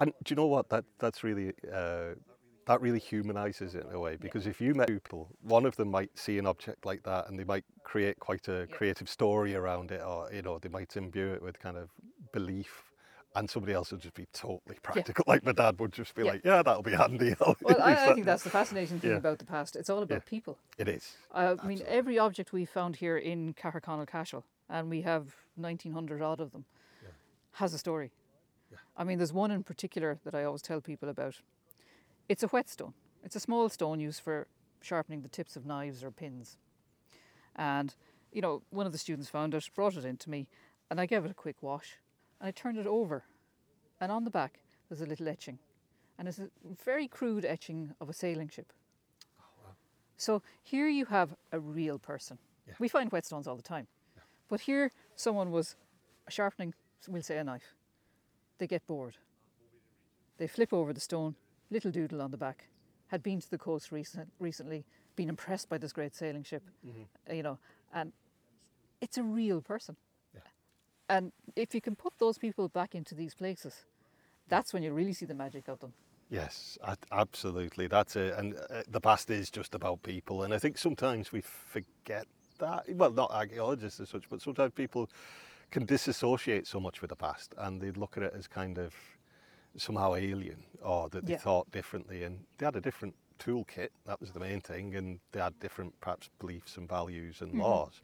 And 0.00 0.12
do 0.24 0.32
you 0.32 0.36
know 0.36 0.46
what? 0.46 0.68
That 0.70 0.84
that's 0.98 1.24
really 1.24 1.52
uh, 1.72 2.14
that 2.66 2.80
really 2.80 3.00
humanises 3.00 3.74
it 3.74 3.84
in 3.86 3.94
a 3.94 3.98
way 3.98 4.16
because 4.16 4.46
if 4.46 4.60
you 4.60 4.74
met 4.74 4.88
people, 4.88 5.28
one 5.42 5.64
of 5.64 5.76
them 5.76 5.90
might 5.90 6.16
see 6.18 6.38
an 6.38 6.46
object 6.46 6.84
like 6.84 7.02
that 7.04 7.28
and 7.28 7.38
they 7.38 7.44
might 7.44 7.64
create 7.82 8.18
quite 8.18 8.46
a 8.48 8.66
Yeah. 8.68 8.76
creative 8.76 9.08
story 9.08 9.54
around 9.54 9.90
it, 9.90 10.02
or 10.02 10.30
you 10.32 10.42
know 10.42 10.58
they 10.58 10.68
might 10.68 10.96
imbue 10.96 11.32
it 11.32 11.42
with 11.42 11.58
kind 11.58 11.76
of 11.76 11.90
belief. 12.32 12.84
And 13.36 13.48
somebody 13.48 13.74
else 13.74 13.92
would 13.92 14.00
just 14.00 14.14
be 14.14 14.26
totally 14.32 14.78
practical, 14.82 15.24
like 15.28 15.44
my 15.44 15.52
dad 15.52 15.78
would 15.78 15.92
just 15.92 16.14
be 16.14 16.22
Yeah. 16.22 16.32
like, 16.32 16.44
"Yeah, 16.44 16.62
that'll 16.62 16.82
be 16.82 16.92
handy." 16.92 17.34
I'll 17.40 17.56
Well, 17.62 17.80
I, 17.80 17.92
I 17.92 18.14
think 18.14 18.24
that's 18.24 18.42
the 18.42 18.50
fascinating 18.50 18.98
thing 18.98 19.10
Yeah. 19.10 19.16
about 19.18 19.38
the 19.38 19.44
past. 19.44 19.76
It's 19.76 19.90
all 19.90 20.02
about 20.02 20.24
people. 20.24 20.58
it 20.78 20.88
is. 20.88 21.16
I 21.32 21.54
mean, 21.62 21.82
every 21.86 22.18
object 22.18 22.52
we 22.52 22.64
found 22.64 22.96
here 22.96 23.18
in 23.18 23.54
Caherconnell 23.54 24.06
Cashel, 24.08 24.44
and 24.68 24.88
we 24.88 25.02
have 25.02 25.36
1900 25.56 26.22
odd 26.22 26.40
of 26.40 26.52
them, 26.52 26.64
has 27.52 27.74
a 27.74 27.78
story. 27.78 28.10
I 28.96 29.04
mean, 29.04 29.18
there's 29.18 29.32
one 29.32 29.50
in 29.50 29.62
particular 29.62 30.18
that 30.24 30.34
I 30.34 30.44
always 30.44 30.62
tell 30.62 30.80
people 30.80 31.08
about. 31.08 31.36
It's 32.28 32.42
a 32.42 32.48
whetstone. 32.48 32.94
It's 33.24 33.36
a 33.36 33.40
small 33.40 33.68
stone 33.68 34.00
used 34.00 34.20
for 34.20 34.46
sharpening 34.80 35.22
the 35.22 35.28
tips 35.28 35.56
of 35.56 35.66
knives 35.66 36.04
or 36.04 36.10
pins. 36.10 36.56
And, 37.56 37.94
you 38.32 38.42
know, 38.42 38.62
one 38.70 38.86
of 38.86 38.92
the 38.92 38.98
students 38.98 39.28
found 39.28 39.54
it, 39.54 39.68
brought 39.74 39.96
it 39.96 40.04
in 40.04 40.16
to 40.18 40.30
me, 40.30 40.46
and 40.90 41.00
I 41.00 41.06
gave 41.06 41.24
it 41.24 41.30
a 41.30 41.34
quick 41.34 41.56
wash, 41.60 41.98
and 42.40 42.48
I 42.48 42.50
turned 42.50 42.78
it 42.78 42.86
over. 42.86 43.24
And 44.00 44.12
on 44.12 44.24
the 44.24 44.30
back, 44.30 44.60
there's 44.88 45.00
a 45.00 45.06
little 45.06 45.28
etching. 45.28 45.58
And 46.18 46.28
it's 46.28 46.38
a 46.38 46.48
very 46.84 47.08
crude 47.08 47.44
etching 47.44 47.94
of 48.00 48.08
a 48.08 48.12
sailing 48.12 48.48
ship. 48.48 48.72
So 50.16 50.42
here 50.62 50.88
you 50.88 51.06
have 51.06 51.36
a 51.52 51.60
real 51.60 51.98
person. 51.98 52.38
Yeah. 52.66 52.74
We 52.78 52.88
find 52.88 53.10
whetstones 53.10 53.46
all 53.46 53.56
the 53.56 53.62
time. 53.62 53.86
But 54.48 54.62
here 54.62 54.90
someone 55.14 55.52
was 55.52 55.76
sharpening, 56.28 56.74
we'll 57.06 57.22
say 57.22 57.38
a 57.38 57.44
knife. 57.44 57.74
They 58.58 58.66
get 58.66 58.86
bored. 58.86 59.16
They 60.38 60.46
flip 60.46 60.72
over 60.72 60.92
the 60.92 61.00
stone, 61.00 61.34
little 61.70 61.90
doodle 61.90 62.22
on 62.22 62.30
the 62.30 62.36
back, 62.36 62.68
had 63.08 63.22
been 63.22 63.40
to 63.40 63.50
the 63.50 63.58
coast 63.58 63.90
recent, 63.90 64.30
recently, 64.38 64.84
been 65.16 65.28
impressed 65.28 65.68
by 65.68 65.78
this 65.78 65.92
great 65.92 66.14
sailing 66.14 66.44
ship, 66.44 66.62
uh, 67.28 67.32
you 67.32 67.42
know, 67.42 67.58
and 67.92 68.12
it's 69.00 69.18
a 69.18 69.22
real 69.22 69.60
person. 69.60 69.96
Yeah. 70.34 70.40
And 71.08 71.32
if 71.56 71.74
you 71.74 71.80
can 71.80 71.96
put 71.96 72.12
those 72.18 72.38
people 72.38 72.68
back 72.68 72.94
into 72.94 73.14
these 73.14 73.34
places, 73.34 73.86
that's 74.48 74.72
when 74.72 74.82
you 74.82 74.92
really 74.92 75.12
see 75.12 75.26
the 75.26 75.34
magic 75.34 75.68
of 75.68 75.80
them. 75.80 75.92
Yes, 76.30 76.78
absolutely. 77.10 77.86
That's 77.86 78.14
it. 78.14 78.34
And 78.36 78.54
uh, 78.54 78.82
the 78.86 79.00
past 79.00 79.30
is 79.30 79.50
just 79.50 79.74
about 79.74 80.02
people. 80.02 80.42
And 80.42 80.52
I 80.52 80.58
think 80.58 80.76
sometimes 80.76 81.32
we 81.32 81.40
forget 81.40 82.26
that. 82.58 82.84
Well, 82.88 83.10
not 83.10 83.30
archaeologists 83.30 84.00
as 84.00 84.08
such, 84.08 84.28
but 84.28 84.40
sometimes 84.40 84.72
people 84.72 85.08
can 85.70 85.84
disassociate 85.84 86.66
so 86.66 86.80
much 86.80 87.00
with 87.02 87.10
the 87.10 87.16
past 87.16 87.54
and 87.58 87.80
they 87.80 87.90
look 87.90 88.16
at 88.16 88.22
it 88.22 88.34
as 88.36 88.46
kind 88.48 88.78
of 88.78 88.94
somehow 89.76 90.14
alien 90.14 90.64
or 90.82 91.08
that 91.10 91.26
they 91.26 91.32
Yeah. 91.32 91.38
thought 91.38 91.70
differently. 91.70 92.24
And 92.24 92.44
they 92.56 92.64
had 92.64 92.76
a 92.76 92.80
different 92.80 93.14
toolkit, 93.38 93.90
that 94.06 94.20
was 94.20 94.32
the 94.32 94.40
main 94.40 94.60
thing. 94.60 94.94
And 94.94 95.20
they 95.32 95.40
had 95.40 95.58
different, 95.60 95.98
perhaps, 96.00 96.30
beliefs 96.38 96.76
and 96.76 96.88
values 96.88 97.40
and 97.40 97.50
mm-hmm. 97.50 97.60
laws. 97.62 98.00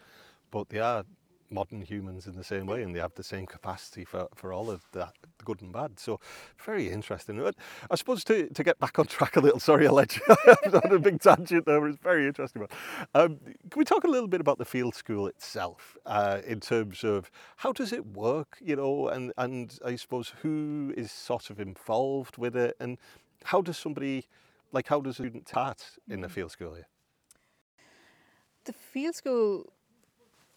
But 0.50 0.68
they 0.68 0.78
are 0.78 1.04
modern 1.50 1.82
humans 1.82 2.26
in 2.26 2.34
the 2.36 2.44
same 2.44 2.66
way 2.66 2.82
and 2.82 2.94
they 2.94 3.00
have 3.00 3.14
the 3.14 3.22
same 3.22 3.46
capacity 3.46 4.04
for, 4.04 4.28
for 4.34 4.52
all 4.52 4.70
of 4.70 4.84
that 4.92 5.14
good 5.44 5.60
and 5.60 5.72
bad. 5.72 5.98
So 6.00 6.20
very 6.64 6.88
interesting. 6.90 7.38
But 7.38 7.56
i 7.90 7.94
suppose 7.96 8.24
to, 8.24 8.48
to 8.48 8.64
get 8.64 8.78
back 8.78 8.98
on 8.98 9.06
track 9.06 9.36
a 9.36 9.40
little 9.40 9.60
sorry 9.60 9.86
i 9.86 9.90
let 9.90 10.16
you 10.16 10.22
on 10.72 10.92
a 10.92 10.98
big 10.98 11.20
tangent 11.20 11.66
there 11.66 11.80
but 11.80 11.90
it's 11.90 11.98
very 11.98 12.26
interesting 12.26 12.60
one. 12.60 12.70
Um, 13.14 13.38
can 13.70 13.78
we 13.78 13.84
talk 13.84 14.04
a 14.04 14.08
little 14.08 14.28
bit 14.28 14.40
about 14.40 14.58
the 14.58 14.64
field 14.64 14.94
school 14.94 15.26
itself 15.26 15.96
uh, 16.06 16.40
in 16.46 16.60
terms 16.60 17.04
of 17.04 17.30
how 17.56 17.72
does 17.72 17.92
it 17.92 18.06
work 18.06 18.58
you 18.60 18.76
know 18.76 19.08
and 19.08 19.32
and 19.36 19.78
i 19.84 19.96
suppose 19.96 20.32
who 20.42 20.92
is 20.96 21.10
sort 21.12 21.50
of 21.50 21.60
involved 21.60 22.38
with 22.38 22.56
it 22.56 22.76
and 22.80 22.98
how 23.44 23.60
does 23.60 23.76
somebody 23.76 24.26
like 24.74 24.88
how 24.88 25.00
does 25.00 25.12
a 25.12 25.22
student 25.22 25.48
start 25.48 25.82
in 26.08 26.20
the 26.20 26.28
field 26.28 26.50
school 26.50 26.74
here? 26.74 26.88
The 28.64 28.72
field 28.72 29.14
school 29.14 29.72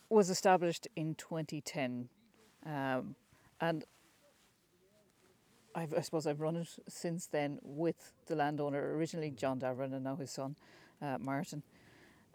was 0.09 0.29
established 0.29 0.87
in 0.95 1.15
2010, 1.15 2.09
um, 2.65 3.15
and 3.59 3.83
I've, 5.75 5.93
I 5.93 6.01
suppose 6.01 6.25
I've 6.25 6.41
run 6.41 6.55
it 6.55 6.67
since 6.87 7.27
then 7.27 7.59
with 7.61 8.13
the 8.25 8.35
landowner, 8.35 8.95
originally 8.95 9.31
John 9.31 9.59
Davoren 9.59 9.93
and 9.93 10.03
now 10.03 10.15
his 10.15 10.31
son, 10.31 10.55
uh, 11.01 11.17
Martin. 11.19 11.61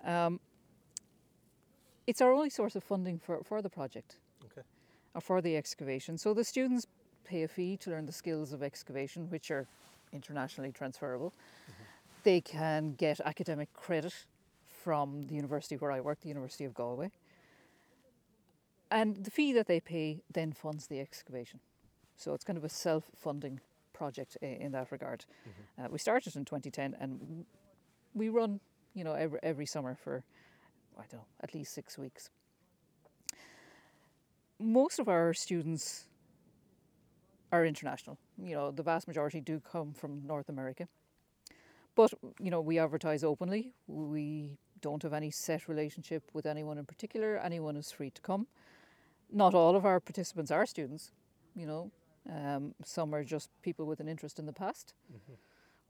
Um, 0.05 0.39
it's 2.07 2.21
our 2.21 2.33
only 2.33 2.51
source 2.51 2.77
of 2.77 2.85
funding 2.85 3.19
for, 3.19 3.43
for 3.45 3.63
the 3.63 3.71
project 3.71 4.17
okay 4.45 4.63
or 5.15 5.21
for 5.21 5.41
the 5.41 5.57
excavation. 5.57 6.19
So 6.19 6.35
the 6.35 6.45
students 6.45 6.87
pay 7.25 7.43
a 7.43 7.49
fee 7.49 7.77
to 7.79 7.91
learn 7.91 8.07
the 8.07 8.13
skills 8.13 8.53
of 8.53 8.63
excavation, 8.63 9.29
which 9.31 9.51
are 9.51 9.67
internationally 10.13 10.73
transferable. 10.73 11.33
They 12.25 12.41
can 12.41 12.95
get 12.95 13.21
academic 13.21 13.73
credit 13.73 14.15
from 14.83 15.27
the 15.27 15.35
university 15.35 15.77
where 15.77 15.93
I 15.93 16.01
work, 16.01 16.21
the 16.21 16.29
University 16.29 16.65
of 16.65 16.75
Galway. 16.75 17.11
And 18.93 19.25
the 19.25 19.31
fee 19.31 19.53
that 19.55 19.67
they 19.67 19.81
pay 19.81 20.23
then 20.33 20.53
funds 20.53 20.87
the 20.87 21.01
excavation. 21.01 21.61
So 22.17 22.35
it's 22.35 22.45
kind 22.45 22.57
of 22.57 22.65
a 22.65 22.69
self 22.69 23.11
funding 23.17 23.61
project 23.93 24.37
in 24.41 24.73
that 24.73 24.93
regard. 24.93 25.25
Uh, 25.79 25.89
we 25.91 25.99
started 25.99 26.37
in 26.37 26.45
2010 26.45 26.97
and 27.01 27.45
we 28.15 28.29
run, 28.29 28.61
you 28.95 29.05
know, 29.05 29.15
every, 29.15 29.39
every 29.43 29.67
summer 29.67 29.97
for, 29.97 30.23
I 30.99 31.03
don't 31.11 31.21
know, 31.21 31.27
at 31.43 31.55
least 31.55 31.73
six 31.75 31.99
weeks 31.99 32.31
most 34.63 34.99
of 34.99 35.09
our 35.09 35.35
students 35.35 36.05
are 37.51 37.67
international. 37.67 38.17
You 38.43 38.55
know, 38.55 38.71
the 38.71 38.83
vast 38.83 39.09
majority 39.09 39.41
do 39.41 39.61
come 39.61 39.93
from 39.93 40.23
North 40.27 40.49
America. 40.49 40.89
But, 41.95 42.15
you 42.41 42.51
know, 42.51 42.61
we 42.61 42.79
advertise 42.79 43.25
openly. 43.25 43.73
We 43.87 44.57
don't 44.81 45.03
have 45.03 45.13
any 45.13 45.31
set 45.31 45.69
relationship 45.69 46.31
with 46.33 46.47
anyone 46.47 46.79
in 46.79 46.87
particular. 46.87 47.37
Anyone 47.39 47.77
is 47.77 47.93
free 47.93 48.11
to 48.11 48.23
come. 48.23 48.47
Not 49.33 49.55
all 49.55 49.75
of 49.75 49.87
our 49.87 49.99
participants 49.99 50.51
are 50.51 50.67
students, 50.67 51.11
you 51.57 51.67
know. 51.67 51.91
Um, 52.31 52.75
some 52.85 53.15
are 53.15 53.25
just 53.25 53.51
people 53.63 53.87
with 53.87 53.99
an 54.01 54.09
interest 54.09 54.39
in 54.39 54.47
the 54.47 54.53
past. 54.53 54.95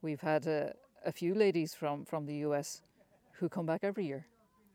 We've 0.00 0.20
had 0.20 0.46
a, 0.46 0.74
a 1.05 1.12
few 1.12 1.35
ladies 1.35 1.74
from, 1.74 2.05
from 2.05 2.26
the 2.26 2.37
US 2.46 2.83
who 3.33 3.48
come 3.48 3.66
back 3.66 3.81
every 3.83 4.07
year, 4.07 4.26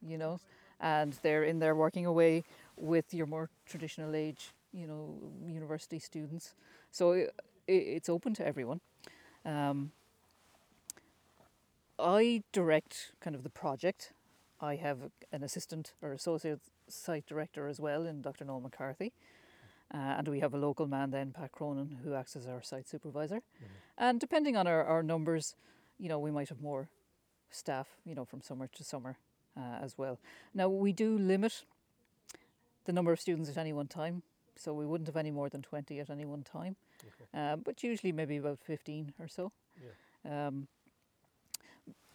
you 0.01 0.17
know, 0.17 0.39
and 0.79 1.13
they're 1.23 1.43
in 1.43 1.59
there 1.59 1.75
working 1.75 2.05
away 2.05 2.43
with 2.75 3.13
your 3.13 3.25
more 3.25 3.49
traditional 3.65 4.15
age, 4.15 4.51
you 4.73 4.85
know, 4.85 5.17
university 5.45 5.99
students. 5.99 6.53
So 6.91 7.13
i 7.13 7.17
i 7.69 7.73
it's 7.97 8.09
open 8.09 8.33
to 8.35 8.45
everyone. 8.45 8.79
Um, 9.45 9.91
I 11.99 12.43
direct 12.51 13.13
kind 13.19 13.35
of 13.35 13.43
the 13.43 13.49
project. 13.49 14.13
I 14.59 14.75
have 14.75 14.99
an 15.31 15.43
assistant 15.43 15.93
or 16.01 16.13
associate 16.13 16.59
site 16.87 17.25
director 17.27 17.67
as 17.67 17.79
well 17.79 18.05
in 18.05 18.21
Dr. 18.21 18.45
Noel 18.45 18.61
McCarthy. 18.61 19.13
Uh, 19.93 19.97
and 20.17 20.27
we 20.27 20.39
have 20.41 20.53
a 20.53 20.57
local 20.57 20.85
man 20.87 21.11
then, 21.11 21.31
Pat 21.31 21.51
Cronin, 21.51 21.99
who 22.03 22.13
acts 22.13 22.35
as 22.35 22.45
our 22.47 22.61
site 22.61 22.89
supervisor. 22.89 23.41
And 23.97 24.19
depending 24.19 24.57
on 24.57 24.67
our, 24.67 24.83
our 24.83 25.01
numbers, 25.01 25.55
you 25.97 26.09
know, 26.09 26.19
we 26.19 26.31
might 26.31 26.49
have 26.49 26.61
more 26.61 26.89
staff, 27.49 27.87
you 28.05 28.13
know, 28.13 28.25
from 28.25 28.41
summer 28.41 28.67
to 28.67 28.83
summer 28.83 29.17
uh, 29.55 29.77
as 29.81 29.97
well. 29.97 30.19
Now, 30.53 30.67
we 30.67 30.91
do 30.91 31.17
limit 31.17 31.63
the 32.85 32.91
number 32.91 33.11
of 33.13 33.19
students 33.21 33.49
at 33.49 33.57
any 33.57 33.71
one 33.73 33.87
time, 33.87 34.23
so 34.57 34.73
we 34.73 34.85
wouldn't 34.85 35.07
have 35.07 35.15
any 35.17 35.31
more 35.31 35.49
than 35.49 35.61
20 35.61 35.99
at 35.99 36.09
any 36.09 36.25
one 36.25 36.43
time, 36.43 36.75
um, 37.33 37.61
but 37.63 37.83
usually 37.83 38.11
maybe 38.11 38.37
about 38.37 38.59
15 38.63 39.13
or 39.19 39.27
so. 39.27 39.51
Um, 40.29 40.67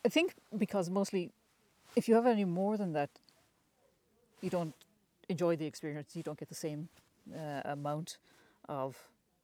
I 0.05 0.09
think 0.09 0.35
because 0.59 0.91
mostly, 0.91 1.31
if 1.97 2.09
you 2.09 2.15
have 2.15 2.27
any 2.27 2.45
more 2.45 2.77
than 2.77 2.93
that, 2.93 3.11
you 4.41 4.51
don't 4.51 4.75
enjoy 5.29 5.57
the 5.57 5.67
experience, 5.67 6.17
you 6.17 6.23
don't 6.23 6.39
get 6.39 6.49
the 6.49 6.55
same 6.55 6.89
uh, 7.35 7.63
amount 7.65 8.19
of 8.69 8.97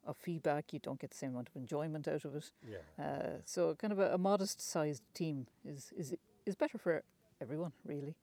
of 0.06 0.16
feedback, 0.16 0.72
you 0.72 0.78
don't 0.78 0.98
get 0.98 1.10
the 1.10 1.16
same 1.16 1.30
amount 1.30 1.48
of 1.48 1.56
enjoyment 1.56 2.08
out 2.08 2.24
of 2.24 2.34
it. 2.34 2.50
yeah 2.66 3.04
Uh, 3.04 3.40
so 3.44 3.74
kind 3.74 3.92
of 3.92 3.98
a, 3.98 4.14
a 4.14 4.18
modest 4.18 4.60
sized 4.60 5.02
team 5.12 5.46
is, 5.64 5.92
is 5.96 6.14
is 6.46 6.54
better 6.56 6.78
for 6.78 7.02
everyone 7.40 7.72
really, 7.84 8.14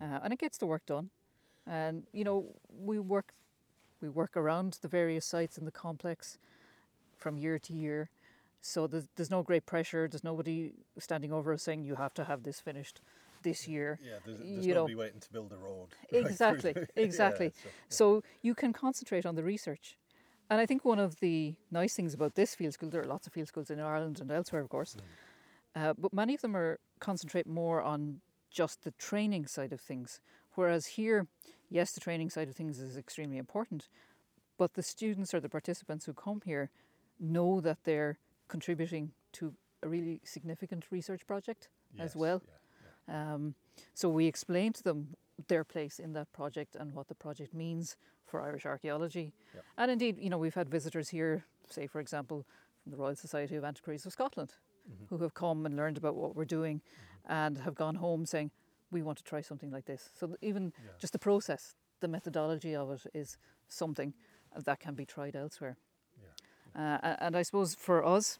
uh, 0.00 0.20
and 0.22 0.32
it 0.32 0.38
gets 0.38 0.58
the 0.58 0.66
work 0.66 0.86
done. 0.86 1.10
And 1.66 2.04
you 2.12 2.24
know 2.24 2.44
we 2.68 2.98
work 2.98 3.32
we 4.00 4.08
work 4.08 4.36
around 4.36 4.78
the 4.80 4.88
various 4.88 5.26
sites 5.26 5.58
in 5.58 5.64
the 5.64 5.72
complex 5.72 6.38
from 7.16 7.36
year 7.38 7.58
to 7.58 7.72
year, 7.72 8.10
so 8.60 8.86
there's, 8.86 9.08
there's 9.16 9.30
no 9.30 9.42
great 9.42 9.66
pressure. 9.66 10.08
There's 10.08 10.24
nobody 10.24 10.72
standing 10.98 11.32
over 11.32 11.52
us 11.52 11.62
saying 11.62 11.84
you 11.84 11.96
have 11.96 12.14
to 12.14 12.24
have 12.24 12.42
this 12.42 12.60
finished 12.60 13.00
this 13.44 13.68
year. 13.68 13.98
Yeah, 14.02 14.14
there's, 14.26 14.38
there's 14.38 14.66
You 14.66 14.74
know- 14.74 14.80
nobody 14.80 14.96
waiting 14.96 15.20
to 15.20 15.32
build 15.32 15.52
a 15.52 15.56
road. 15.56 15.88
Exactly, 16.10 16.74
exactly. 16.96 17.52
So 17.88 18.22
you 18.42 18.54
can 18.54 18.72
concentrate 18.72 19.24
on 19.24 19.34
the 19.36 19.44
research. 19.44 19.96
And 20.50 20.60
I 20.60 20.66
think 20.66 20.84
one 20.84 20.98
of 20.98 21.20
the 21.20 21.54
nice 21.70 21.94
things 21.94 22.12
about 22.12 22.34
this 22.34 22.54
field 22.54 22.74
school, 22.74 22.90
there 22.90 23.00
are 23.00 23.06
lots 23.14 23.26
of 23.26 23.32
field 23.32 23.48
schools 23.48 23.70
in 23.70 23.78
Ireland 23.80 24.20
and 24.20 24.30
elsewhere, 24.30 24.60
of 24.62 24.68
course, 24.68 24.96
uh, 25.74 25.94
but 25.96 26.12
many 26.12 26.34
of 26.34 26.40
them 26.42 26.54
are 26.56 26.78
concentrate 27.00 27.46
more 27.46 27.80
on 27.82 28.20
just 28.50 28.84
the 28.84 28.90
training 28.92 29.46
side 29.46 29.72
of 29.72 29.80
things. 29.80 30.20
Whereas 30.54 30.86
here, 30.98 31.26
yes, 31.70 31.92
the 31.92 32.00
training 32.00 32.30
side 32.30 32.48
of 32.48 32.54
things 32.54 32.78
is 32.78 32.96
extremely 32.96 33.38
important, 33.38 33.88
but 34.58 34.74
the 34.74 34.82
students 34.82 35.32
or 35.34 35.40
the 35.40 35.48
participants 35.48 36.04
who 36.04 36.12
come 36.12 36.40
here 36.44 36.70
know 37.18 37.60
that 37.60 37.78
they're 37.84 38.18
contributing 38.48 39.12
to 39.32 39.54
a 39.82 39.88
really 39.88 40.20
significant 40.24 40.84
research 40.90 41.26
project 41.26 41.68
as 41.98 42.14
well. 42.14 42.42
yeah, 42.44 42.52
Um, 43.08 43.54
so 43.94 44.08
we 44.08 44.26
explain 44.26 44.72
to 44.74 44.82
them 44.82 45.08
their 45.48 45.64
place 45.64 45.98
in 45.98 46.12
that 46.12 46.32
project 46.32 46.76
and 46.76 46.94
what 46.94 47.08
the 47.08 47.14
project 47.14 47.52
means 47.54 47.96
for 48.26 48.40
Irish 48.40 48.64
archaeology. 48.66 49.32
Yep. 49.54 49.64
And 49.78 49.90
indeed, 49.90 50.18
you 50.18 50.30
know, 50.30 50.38
we've 50.38 50.54
had 50.54 50.68
visitors 50.70 51.08
here, 51.10 51.44
say 51.68 51.86
for 51.86 52.00
example, 52.00 52.46
from 52.82 52.92
the 52.92 52.98
Royal 52.98 53.16
Society 53.16 53.56
of 53.56 53.64
Antiquaries 53.64 54.06
of 54.06 54.12
Scotland, 54.12 54.52
Mm-hmm. 54.84 55.16
who 55.16 55.22
have 55.22 55.32
come 55.32 55.64
and 55.64 55.76
learned 55.76 55.96
about 55.96 56.14
what 56.14 56.36
we're 56.36 56.44
doing 56.44 56.82
and 57.26 57.56
have 57.56 57.74
gone 57.74 57.94
home 57.94 58.26
saying, 58.26 58.50
we 58.90 59.00
want 59.00 59.16
to 59.16 59.24
try 59.24 59.40
something 59.40 59.70
like 59.70 59.86
this. 59.86 60.10
So 60.14 60.36
even 60.42 60.74
Yeah. 60.84 60.90
just 60.98 61.14
the 61.14 61.18
process, 61.18 61.74
the 62.00 62.08
methodology 62.08 62.76
of 62.76 62.90
it 62.90 63.06
is 63.14 63.38
something 63.68 64.12
that 64.64 64.80
can 64.80 64.94
be 64.94 65.06
tried 65.06 65.36
elsewhere. 65.36 65.78
Uh, 66.78 67.16
and 67.18 67.34
I 67.34 67.42
suppose 67.44 67.74
for 67.74 68.04
us, 68.04 68.38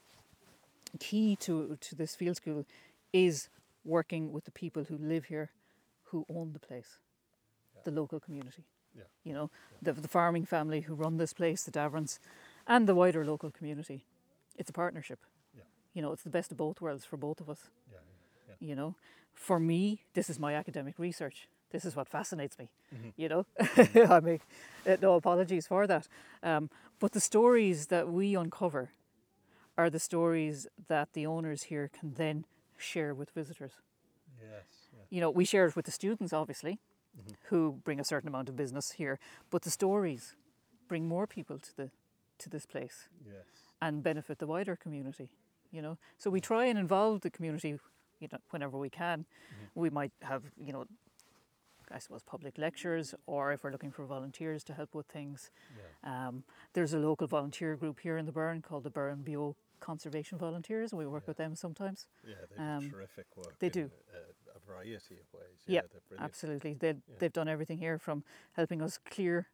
key 1.00 1.34
to, 1.36 1.78
to 1.80 1.94
this 1.94 2.14
field 2.14 2.36
school 2.36 2.66
is 3.12 3.48
working 3.84 4.32
with 4.32 4.44
the 4.44 4.50
people 4.50 4.84
who 4.84 4.96
live 4.98 5.26
here, 5.26 5.50
who 6.04 6.24
own 6.28 6.52
the 6.52 6.58
place, 6.58 6.98
the 7.84 7.90
local 7.90 8.20
community. 8.20 8.64
Yeah. 8.96 9.04
You 9.24 9.34
know, 9.34 9.50
the, 9.82 9.92
the 9.92 10.08
farming 10.08 10.46
family 10.46 10.82
who 10.82 10.94
run 10.94 11.16
this 11.16 11.32
place, 11.32 11.64
the 11.64 11.72
Davorens, 11.72 12.18
and 12.66 12.86
the 12.86 12.94
wider 12.94 13.24
local 13.24 13.50
community. 13.50 14.04
It's 14.56 14.70
a 14.70 14.72
partnership. 14.72 15.18
Yeah. 15.56 15.64
You 15.94 16.02
know, 16.02 16.12
it's 16.12 16.22
the 16.22 16.30
best 16.30 16.52
of 16.52 16.58
both 16.58 16.80
worlds 16.80 17.04
for 17.04 17.16
both 17.16 17.40
of 17.40 17.50
us. 17.50 17.68
yeah, 17.90 17.98
yeah, 17.98 18.54
yeah. 18.60 18.68
You 18.68 18.76
know, 18.76 18.94
for 19.32 19.58
me, 19.58 20.04
this 20.14 20.30
is 20.30 20.38
my 20.38 20.54
academic 20.54 20.98
research. 20.98 21.48
This 21.70 21.84
is 21.84 21.96
what 21.96 22.08
fascinates 22.08 22.56
me. 22.56 22.70
Mm-hmm. 22.94 23.08
You 23.16 23.28
know, 23.28 23.46
I 24.14 24.20
make 24.20 24.42
uh, 24.86 24.96
no 25.02 25.14
apologies 25.14 25.66
for 25.66 25.88
that. 25.88 26.06
Um, 26.42 26.70
but 27.00 27.12
the 27.12 27.20
stories 27.20 27.86
that 27.88 28.08
we 28.08 28.36
uncover 28.36 28.90
are 29.76 29.90
the 29.90 29.98
stories 29.98 30.68
that 30.86 31.12
the 31.14 31.26
owners 31.26 31.64
here 31.64 31.90
can 31.98 32.14
then 32.14 32.44
share 32.84 33.14
with 33.14 33.30
visitors. 33.30 33.72
Yes, 34.40 34.64
yeah. 34.92 35.04
You 35.10 35.20
know, 35.20 35.30
we 35.30 35.44
share 35.44 35.66
it 35.66 35.76
with 35.76 35.84
the 35.86 35.90
students, 35.92 36.32
obviously, 36.32 36.78
who 37.48 37.80
bring 37.84 38.00
a 38.00 38.04
certain 38.04 38.28
amount 38.28 38.48
of 38.48 38.56
business 38.56 38.92
here, 38.92 39.18
but 39.50 39.62
the 39.62 39.70
stories 39.70 40.34
bring 40.88 41.06
more 41.08 41.26
people 41.26 41.58
to 41.58 41.76
the 41.76 41.90
to 42.38 42.50
this 42.50 42.66
place 42.66 43.08
Yes. 43.24 43.44
and 43.80 44.02
benefit 44.02 44.38
the 44.38 44.46
wider 44.46 44.74
community. 44.76 45.28
You 45.70 45.82
know, 45.82 45.98
so 46.18 46.30
we 46.30 46.40
try 46.40 46.66
and 46.66 46.78
involve 46.78 47.20
the 47.20 47.30
community, 47.30 47.78
you 48.20 48.28
know, 48.32 48.38
whenever 48.50 48.76
we 48.78 48.90
can. 48.90 49.24
We 49.74 49.90
might 49.90 50.12
have, 50.22 50.42
you 50.56 50.72
know, 50.72 50.84
I 51.90 51.98
suppose 52.00 52.22
public 52.22 52.58
lectures, 52.58 53.14
or 53.26 53.52
if 53.52 53.62
we're 53.62 53.70
looking 53.72 53.92
for 53.92 54.04
volunteers 54.04 54.64
to 54.64 54.72
help 54.72 54.94
with 54.94 55.06
things. 55.06 55.50
Yeah. 55.76 56.28
Um, 56.28 56.44
there's 56.72 56.92
a 56.94 56.98
local 56.98 57.26
volunteer 57.28 57.76
group 57.76 58.00
here 58.00 58.16
in 58.18 58.26
the 58.26 58.32
Burren 58.32 58.62
called 58.62 58.82
the 58.84 58.90
Burrenbeo 58.90 59.54
Conservation 59.88 60.38
Volunteers, 60.38 60.92
and 60.92 60.98
we 60.98 61.06
work 61.06 61.26
with 61.28 61.36
them 61.36 61.54
sometimes. 61.54 62.06
Yeah, 62.26 62.34
they 62.50 62.56
do 62.56 62.62
Um, 62.62 62.90
terrific 62.90 63.26
work. 63.36 63.54
they 63.58 63.66
in 63.68 63.72
do. 63.80 63.90
A, 64.12 64.56
a 64.56 64.60
variety 64.66 64.94
of 64.94 65.02
ways. 65.40 65.58
Yeah, 65.66 65.82
they're. 66.08 66.20
Absolutely, 66.28 66.72
they 66.82 66.94
they've 67.20 67.32
done 67.40 67.48
everything 67.48 67.78
here 67.78 67.98
from 67.98 68.24
helping 68.52 68.80
us 68.82 68.98
clear 69.14 69.46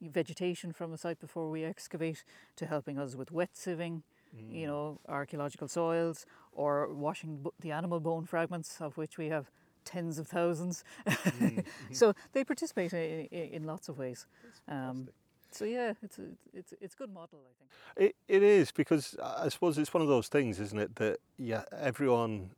vegetation 0.00 0.72
from 0.72 0.92
a 0.92 0.96
site 0.98 1.18
before 1.20 1.50
we 1.50 1.64
excavate 1.64 2.24
to 2.56 2.66
helping 2.66 2.98
us 2.98 3.14
with 3.16 3.30
wet 3.32 3.50
sieving, 3.54 4.02
Mm. 4.34 4.52
you 4.60 4.66
know, 4.66 5.00
archaeological 5.08 5.66
soils, 5.68 6.24
or 6.52 6.72
washing 7.06 7.44
the 7.64 7.72
animal 7.72 7.98
bone 8.00 8.24
fragments, 8.26 8.80
of 8.80 8.96
which 8.96 9.18
we 9.18 9.28
have 9.28 9.50
tens 9.84 10.18
of 10.20 10.26
thousands. 10.28 10.84
Mm, 11.06 11.64
so 12.00 12.12
they 12.32 12.44
participate 12.44 12.92
in, 12.92 13.26
in 13.56 13.64
lots 13.64 13.88
of 13.88 13.98
ways. 13.98 14.26
Um, 14.68 15.08
so 15.52 15.64
yeah, 15.64 15.92
it's 16.02 16.18
a, 16.18 16.22
it's 16.52 16.74
it's 16.80 16.94
a 16.94 16.98
good 16.98 17.12
model, 17.12 17.40
I 17.48 17.52
think. 17.58 17.70
It, 18.10 18.16
it 18.36 18.42
is 18.42 18.72
because 18.72 19.16
I 19.22 19.48
suppose 19.48 19.78
it's 19.78 19.92
one 19.94 20.02
of 20.02 20.08
those 20.08 20.28
things, 20.28 20.60
isn't 20.60 20.78
it? 20.78 20.96
That 20.96 21.18
yeah, 21.38 21.64
everyone 21.76 22.50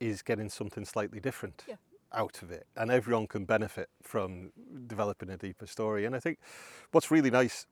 is 0.00 0.22
getting 0.22 0.48
something 0.48 0.84
slightly 0.84 1.20
different 1.20 1.64
Yeah. 1.68 1.76
out 2.12 2.42
of 2.42 2.50
it, 2.50 2.66
and 2.76 2.90
everyone 2.90 3.26
can 3.26 3.44
benefit 3.44 3.88
from 4.02 4.52
developing 4.86 5.30
a 5.30 5.36
deeper 5.36 5.66
story. 5.66 6.04
And 6.04 6.14
I 6.16 6.20
think 6.20 6.38
what's 6.90 7.10
really 7.10 7.30
nice 7.30 7.66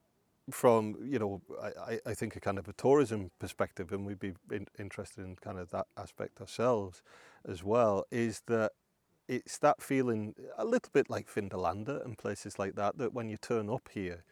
from 0.50 0.96
you 1.04 1.18
know 1.18 1.40
I, 1.62 2.00
I- 2.06 2.14
think 2.14 2.34
a 2.36 2.40
kind 2.40 2.58
of 2.58 2.68
a 2.68 2.72
tourism 2.72 3.30
perspective, 3.38 3.92
and 3.92 4.04
we'd 4.06 4.18
be 4.18 4.34
in, 4.50 4.66
interested 4.78 5.24
in 5.24 5.36
kind 5.36 5.58
of 5.58 5.70
that 5.70 5.86
aspect 5.96 6.40
ourselves 6.40 7.02
as 7.48 7.62
well, 7.62 8.04
is 8.10 8.42
that 8.46 8.72
it's 9.28 9.58
that 9.58 9.80
feeling 9.80 10.34
a 10.58 10.64
little 10.64 10.90
bit 10.92 11.08
like 11.08 11.28
Vindolanda 11.32 12.04
and 12.04 12.18
places 12.18 12.58
like 12.58 12.74
that. 12.74 12.98
That 12.98 13.12
when 13.14 13.28
you 13.28 13.36
turn 13.36 13.70
up 13.70 13.88
here 13.92 14.24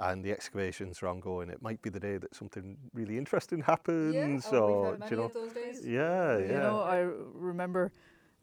and 0.00 0.24
the 0.24 0.32
excavations 0.32 1.02
are 1.02 1.08
ongoing, 1.08 1.50
it 1.50 1.62
might 1.62 1.82
be 1.82 1.90
the 1.90 2.00
day 2.00 2.16
that 2.16 2.34
something 2.34 2.76
really 2.94 3.18
interesting 3.18 3.60
happens, 3.62 4.46
or 4.52 4.96
do 4.96 5.06
you 5.10 5.16
know, 5.16 5.28
those 5.28 5.52
days. 5.52 5.86
yeah, 5.86 6.38
yeah, 6.38 6.44
You 6.44 6.58
know, 6.58 6.80
I 6.80 7.02
r- 7.02 7.12
remember 7.34 7.92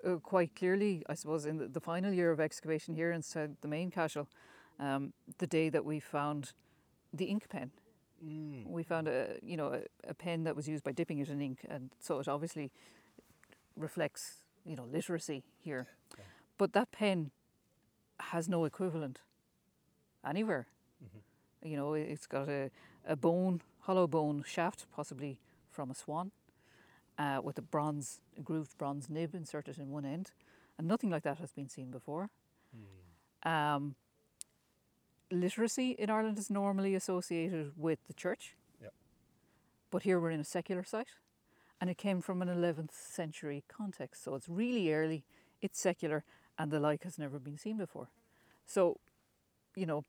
uh, 0.05 0.15
quite 0.17 0.55
clearly, 0.55 1.03
I 1.09 1.15
suppose, 1.15 1.45
in 1.45 1.57
the, 1.57 1.67
the 1.67 1.81
final 1.81 2.13
year 2.13 2.31
of 2.31 2.39
excavation 2.39 2.95
here 2.95 3.11
inside 3.11 3.57
the 3.61 3.67
main 3.67 3.89
cashel, 3.89 4.27
um, 4.79 5.13
the 5.39 5.47
day 5.47 5.69
that 5.69 5.83
we 5.83 5.99
found 5.99 6.53
the 7.11 7.25
ink 7.25 7.49
pen. 7.49 7.71
Mm. 8.23 8.67
We 8.67 8.83
found 8.83 9.07
a, 9.07 9.37
you 9.41 9.57
know, 9.57 9.73
a, 9.73 9.81
a 10.09 10.13
pen 10.13 10.43
that 10.43 10.55
was 10.55 10.67
used 10.67 10.83
by 10.83 10.91
dipping 10.91 11.19
it 11.19 11.29
in 11.29 11.41
ink, 11.41 11.59
and 11.69 11.91
so 11.99 12.19
it 12.19 12.27
obviously 12.27 12.71
reflects, 13.75 14.43
you 14.65 14.75
know, 14.75 14.85
literacy 14.85 15.43
here. 15.59 15.87
But 16.57 16.73
that 16.73 16.91
pen 16.91 17.31
has 18.19 18.49
no 18.49 18.65
equivalent 18.65 19.19
anywhere. 20.25 20.67
You 21.63 21.77
know, 21.77 21.93
it- 21.93 22.09
it's 22.09 22.27
got 22.27 22.49
a, 22.49 22.69
a 23.05 23.15
bone, 23.15 23.61
hollow 23.81 24.07
bone 24.07 24.43
shaft, 24.45 24.85
possibly 24.91 25.39
from 25.71 25.91
a 25.91 25.95
swan, 25.95 26.31
uh, 27.17 27.41
with 27.43 27.57
a 27.57 27.61
bronze, 27.61 28.19
a 28.37 28.41
grooved 28.41 28.77
bronze 28.77 29.09
nib 29.09 29.33
inserted 29.35 29.77
in 29.77 29.89
one 29.91 30.05
end. 30.05 30.31
And 30.77 30.87
nothing 30.87 31.09
like 31.09 31.23
that 31.23 31.39
has 31.39 31.51
been 31.51 31.69
seen 31.69 31.89
before. 31.91 32.29
Um, 33.43 33.95
literacy 35.31 35.91
in 35.91 36.09
Ireland 36.09 36.37
is 36.37 36.49
normally 36.49 36.95
associated 36.95 37.73
with 37.77 37.99
the 38.07 38.13
church. 38.13 38.55
Yep. 38.81 38.93
But 39.91 40.03
here 40.03 40.19
we're 40.19 40.31
in 40.31 40.39
a 40.39 40.45
secular 40.45 40.83
site, 40.83 41.07
and 41.79 41.89
it 41.89 41.97
came 41.97 42.21
from 42.21 42.41
an 42.41 42.49
11th 42.49 42.93
century 42.93 43.63
context. 43.67 44.23
So 44.23 44.35
it's 44.35 44.49
really 44.49 44.93
early, 44.93 45.23
it's 45.61 45.79
secular, 45.79 46.23
and 46.57 46.71
the 46.71 46.79
like 46.79 47.03
has 47.03 47.17
never 47.17 47.39
been 47.39 47.57
seen 47.57 47.77
before. 47.77 48.09
So, 48.65 48.97
you 49.75 49.85
know, 49.85 50.03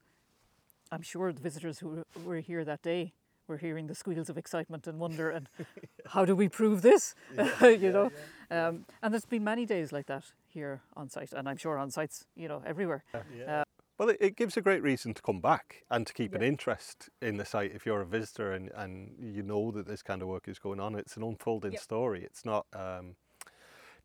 I'm 0.91 1.03
sure 1.03 1.33
the 1.33 1.41
visitors 1.41 1.79
who 1.79 2.03
were 2.25 2.41
here 2.41 2.65
that 2.65 2.83
day 2.83 3.13
were 3.47 3.57
hearing 3.59 3.87
the 3.87 3.95
squeals 3.95 4.29
of 4.29 4.37
excitement 4.37 4.87
and 4.87 4.99
wonder 4.99 5.31
and 5.31 5.49
how 6.07 6.25
do 6.25 6.37
we 6.37 6.49
prove 6.49 6.83
this? 6.83 7.15
you 7.63 7.93
know, 7.93 8.11
Um, 8.51 8.85
and 9.03 9.13
there's 9.13 9.27
been 9.27 9.45
many 9.45 9.67
days 9.67 9.93
like 9.93 10.07
that 10.07 10.25
here 10.47 10.83
on 10.97 11.09
site, 11.11 11.33
and 11.33 11.49
I'm 11.49 11.57
sure 11.57 11.79
on 11.79 11.91
sites, 11.91 12.25
you 12.35 12.49
know, 12.49 12.63
everywhere. 12.65 13.05
Yeah. 13.35 13.65
well, 13.99 14.09
it, 14.11 14.17
it 14.21 14.37
gives 14.37 14.57
a 14.57 14.63
great 14.63 14.83
reason 14.83 15.13
to 15.15 15.23
come 15.23 15.41
back 15.41 15.83
and 15.91 16.07
to 16.07 16.15
keep 16.15 16.35
an 16.35 16.43
interest 16.43 17.11
in 17.21 17.37
the 17.37 17.45
site 17.45 17.73
if 17.75 17.85
you're 17.85 18.01
a 18.01 18.07
visitor 18.07 18.53
and, 18.53 18.71
and 18.75 19.17
you 19.19 19.43
know 19.43 19.71
that 19.73 19.87
this 19.87 20.03
kind 20.03 20.23
of 20.23 20.29
work 20.29 20.49
is 20.49 20.59
going 20.59 20.81
on. 20.81 20.95
It's 20.95 21.17
an 21.17 21.23
unfolding 21.23 21.73
Yep. 21.73 21.81
story. 21.83 22.25
It's 22.25 22.45
not. 22.45 22.67
Um, 22.73 23.17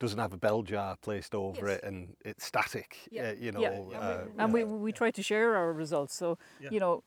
doesn't 0.04 0.20
have 0.20 0.34
a 0.34 0.38
bell 0.38 0.62
jar 0.64 0.96
placed 1.02 1.34
over 1.36 1.68
Yes. 1.68 1.78
it 1.78 1.84
and 1.88 2.16
it's 2.30 2.46
static. 2.46 2.90
Yeah. 3.12 3.30
uh, 3.30 3.34
you 3.46 3.52
know. 3.52 3.62
Yeah. 3.92 4.00
uh, 4.00 4.26
And 4.38 4.54
we, 4.54 4.64
we 4.64 4.92
try 4.92 5.12
to 5.12 5.24
share 5.24 5.56
our 5.56 5.72
results. 5.74 6.14
So, 6.16 6.38
Yeah. 6.60 6.70
you 6.74 6.80
know, 6.80 7.04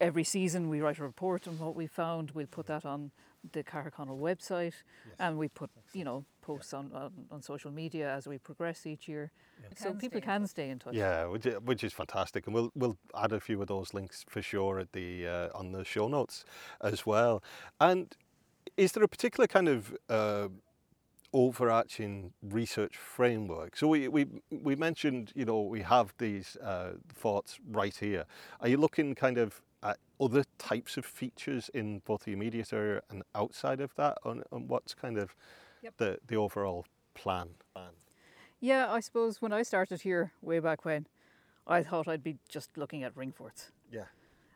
every 0.00 0.24
season 0.24 0.68
we 0.68 0.80
write 0.80 0.98
a 0.98 1.02
report 1.04 1.48
on 1.48 1.58
what 1.58 1.74
we 1.74 1.86
found. 1.86 2.30
We'll 2.32 2.46
put 2.58 2.66
that 2.66 2.84
on 2.84 3.10
the 3.52 3.62
Caherconnell 3.62 4.18
website 4.30 4.74
and 5.18 5.36
we 5.38 5.48
put, 5.48 5.70
you 5.92 6.04
know, 6.04 6.24
posts 6.40 6.72
on, 6.74 6.90
on, 6.94 7.10
on 7.30 7.42
social 7.42 7.70
media 7.70 8.06
as 8.18 8.26
we 8.26 8.38
progress 8.38 8.86
each 8.86 9.06
year. 9.08 9.30
So 9.76 9.90
Can 9.90 9.98
people 9.98 10.20
stay 10.20 10.26
can 10.30 10.40
touch. 10.42 10.50
stay 10.50 10.68
in 10.70 10.78
touch. 10.78 10.94
Yeah, 10.94 11.26
which 11.26 11.46
is, 11.46 11.54
which 11.68 11.84
is 11.84 11.92
fantastic, 11.92 12.46
and 12.46 12.54
we'll 12.54 12.70
we'll 12.74 12.98
add 13.24 13.32
a 13.32 13.40
few 13.40 13.60
of 13.62 13.68
those 13.68 13.94
links 13.94 14.24
for 14.28 14.42
sure 14.42 14.78
at 14.80 14.92
the 14.92 15.08
uh, 15.26 15.58
on 15.60 15.72
the 15.72 15.84
show 15.84 16.06
notes 16.08 16.44
as 16.80 17.06
well. 17.06 17.42
And 17.80 18.14
is 18.76 18.92
there 18.92 19.04
a 19.04 19.08
particular 19.08 19.46
kind 19.46 19.68
of 19.68 19.78
uh, 20.08 20.48
overarching 21.34 22.32
research 22.42 22.96
framework? 22.96 23.76
So 23.76 23.88
we, 23.88 24.08
we 24.08 24.26
we 24.50 24.76
mentioned, 24.76 25.32
you 25.34 25.44
know, 25.44 25.60
we 25.60 25.82
have 25.82 26.14
these 26.18 26.56
uh, 26.62 26.92
thoughts 27.12 27.58
right 27.70 27.94
here. 27.94 28.24
Are 28.60 28.68
you 28.68 28.78
looking 28.78 29.14
kind 29.14 29.36
of 29.36 29.60
at 29.82 29.98
other 30.18 30.44
types 30.58 30.96
of 30.96 31.04
features 31.04 31.68
in 31.74 32.00
both 32.06 32.24
the 32.24 32.32
immediate 32.32 32.72
area 32.72 33.02
and 33.10 33.22
outside 33.34 33.80
of 33.80 33.94
that, 33.96 34.16
on, 34.24 34.42
on 34.50 34.68
what's 34.68 34.94
kind 34.94 35.18
of 35.18 35.34
Yep. 35.82 35.94
the 35.98 36.18
the 36.26 36.36
overall 36.36 36.86
plan? 37.14 37.48
plan? 37.74 37.92
Yeah, 38.60 38.90
I 38.90 39.00
suppose 39.00 39.42
when 39.42 39.52
I 39.52 39.62
started 39.64 40.00
here 40.00 40.32
way 40.40 40.60
back 40.60 40.84
when, 40.86 41.06
I 41.66 41.82
thought 41.82 42.08
I'd 42.08 42.22
be 42.22 42.38
just 42.48 42.78
looking 42.78 43.04
at 43.04 43.14
ring 43.16 43.32
forts. 43.32 43.72
Yeah. 43.92 44.06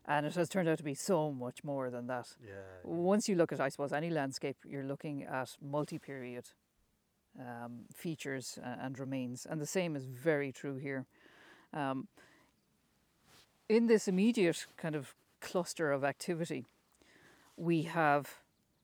And 0.07 0.25
it 0.25 0.35
has 0.37 0.49
turned 0.49 0.69
out 0.71 0.79
to 0.79 0.85
be 0.85 0.95
so 0.95 1.31
much 1.31 1.63
more 1.63 1.91
than 1.91 2.07
that. 2.07 2.37
Yeah. 2.43 2.55
Once 2.83 3.29
you 3.29 3.37
look 3.37 3.53
at, 3.53 3.61
I 3.61 3.69
suppose, 3.69 3.93
any 3.93 4.09
landscape, 4.09 4.57
you're 4.65 4.87
looking 4.87 5.25
at 5.25 5.57
multi 5.61 5.99
period 5.99 6.49
um, 7.39 7.81
features 7.95 8.59
uh, 8.65 8.77
and 8.81 8.99
remains. 8.99 9.47
And 9.49 9.61
the 9.61 9.67
same 9.67 9.97
is 9.97 10.05
very 10.05 10.53
true 10.53 10.77
here. 10.77 11.07
Um, 11.73 12.09
in 13.69 13.87
this 13.87 14.09
immediate 14.09 14.67
kind 14.77 14.95
of 14.95 15.15
cluster 15.41 15.93
of 15.93 16.05
activity, 16.05 16.65
we 17.57 17.83
have 17.83 18.41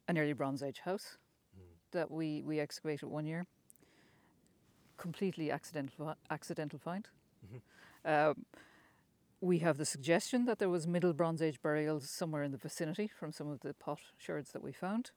an 0.09 0.19
early 0.19 0.35
Bronze 0.35 0.63
Age 0.63 0.81
house 0.81 1.17
that 1.93 2.11
we, 2.11 2.43
we 2.43 2.61
excavated 2.61 3.09
one 3.09 3.27
year. 3.27 3.47
Completely 4.97 5.51
accidental, 5.51 6.15
accidental 6.31 6.79
find. 6.79 7.09
Um, 8.05 8.45
we 9.41 9.59
have 9.59 9.77
the 9.77 9.85
suggestion 9.85 10.45
that 10.47 10.59
there 10.59 10.69
was 10.69 10.87
Middle 10.87 11.13
Bronze 11.13 11.43
Age 11.43 11.61
burials 11.63 12.09
somewhere 12.09 12.43
in 12.43 12.53
the 12.53 12.59
vicinity 12.59 13.09
from 13.09 13.33
some 13.33 13.51
of 13.51 13.61
the 13.61 13.75
pot 13.75 14.01
sherds 14.19 14.53
that 14.53 14.63
we 14.63 14.73
found. 14.73 15.11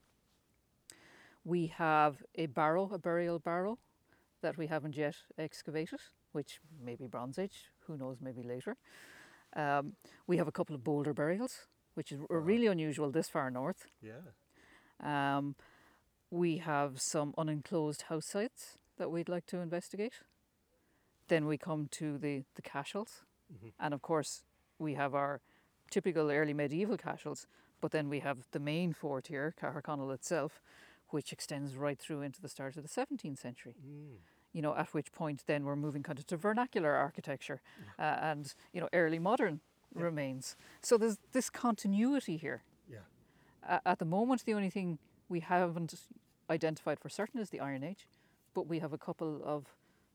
We 1.47 1.67
have 1.77 2.23
a 2.35 2.47
barrow, 2.47 2.89
a 2.93 2.97
burial 2.97 3.39
barrow, 3.39 3.79
that 4.41 4.57
we 4.57 4.67
haven't 4.67 4.97
yet 4.97 5.15
excavated, 5.37 6.01
which 6.33 6.59
may 6.83 6.95
be 6.97 7.07
Bronze 7.07 7.39
Age, 7.39 7.71
who 7.85 7.95
knows, 7.95 8.17
maybe 8.19 8.43
later. 8.43 8.75
Um, 9.55 9.93
we 10.27 10.35
have 10.35 10.49
a 10.49 10.51
couple 10.51 10.75
of 10.75 10.83
boulder 10.83 11.13
burials, 11.13 11.67
which 11.93 12.11
is 12.11 12.19
are 12.29 12.41
really 12.41 12.67
unusual 12.67 13.11
this 13.11 13.29
far 13.29 13.49
north. 13.49 13.87
Yeah. 14.01 14.27
Um, 15.01 15.55
we 16.29 16.57
have 16.57 16.99
some 16.99 17.33
unenclosed 17.37 18.01
house 18.09 18.25
sites 18.25 18.77
that 18.97 19.09
we'd 19.09 19.29
like 19.29 19.45
to 19.45 19.59
investigate. 19.59 20.15
Then 21.29 21.45
we 21.45 21.57
come 21.57 21.87
to 21.91 22.17
the, 22.17 22.43
the 22.55 22.61
cashels. 22.61 23.23
And 23.79 23.93
of 23.93 24.01
course, 24.01 24.43
we 24.79 24.95
have 24.95 25.15
our 25.15 25.39
typical 25.89 26.29
early 26.29 26.53
medieval 26.53 26.97
cashels, 26.97 27.47
but 27.79 27.91
then 27.91 28.09
we 28.09 28.19
have 28.19 28.39
the 28.51 28.59
main 28.59 28.91
fort 28.91 29.27
here, 29.27 29.55
Caherconnell 29.57 30.13
itself, 30.13 30.61
which 31.09 31.31
extends 31.31 31.75
right 31.75 31.97
through 31.99 32.21
into 32.21 32.41
the 32.41 32.49
start 32.49 32.77
of 32.77 32.83
the 32.83 32.89
17th 32.89 33.39
century. 33.39 33.75
You 34.53 34.61
know, 34.61 34.75
at 34.75 34.93
which 34.93 35.11
point 35.11 35.43
then 35.45 35.65
we're 35.65 35.75
moving 35.75 36.03
kind 36.03 36.17
of 36.19 36.25
to 36.27 36.37
vernacular 36.37 36.93
architecture 36.93 37.61
uh, 37.99 38.17
and, 38.21 38.53
you 38.73 38.81
know, 38.81 38.89
early 38.93 39.19
modern 39.19 39.59
remains. 39.93 40.55
So 40.81 40.97
there's 40.97 41.17
this 41.31 41.49
continuity 41.49 42.37
here. 42.37 42.63
Yeah. 42.89 42.99
A- 43.67 43.87
at 43.87 43.99
the 43.99 44.05
moment, 44.05 44.45
the 44.45 44.53
only 44.53 44.69
thing 44.69 44.99
we 45.29 45.41
haven't 45.41 45.93
identified 46.49 46.99
for 46.99 47.09
certain 47.09 47.39
is 47.39 47.49
the 47.49 47.59
Iron 47.59 47.83
Age, 47.83 48.07
but 48.53 48.67
we 48.67 48.79
have 48.79 48.93
a 48.93 48.97
couple 48.97 49.41
of 49.43 49.65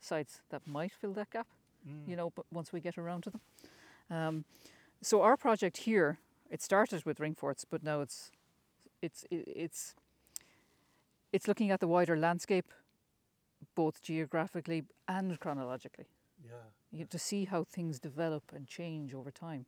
sites 0.01 0.41
that 0.51 0.67
might 0.67 0.93
fill 0.93 1.13
that 1.15 1.31
gap. 1.31 1.47
You 2.07 2.15
know, 2.17 2.31
but 2.31 2.47
once 2.53 2.73
we 2.73 2.81
get 2.81 2.97
around 2.97 3.25
to 3.25 3.31
them. 3.31 3.41
Um, 4.09 4.45
so 5.03 5.23
our 5.23 5.37
project 5.37 5.79
here, 5.79 6.19
it 6.49 6.63
started 6.63 7.05
with 7.05 7.19
ring 7.19 7.35
forts, 7.35 7.65
but 7.65 7.83
now 7.83 8.01
it's 8.03 8.31
it's 9.01 9.25
it's 9.31 9.95
it's 11.33 11.49
looking 11.49 11.71
at 11.71 11.81
the 11.81 11.89
wider 11.89 12.17
landscape, 12.17 12.71
both 13.75 14.03
geographically 14.03 14.85
and 15.09 15.39
chronologically 15.41 16.07
Yeah. 16.45 16.71
you, 16.91 17.07
to 17.07 17.19
see 17.19 17.45
how 17.47 17.65
things 17.65 18.01
develop 18.01 18.53
and 18.53 18.67
change 18.67 19.15
over 19.15 19.31
time. 19.31 19.67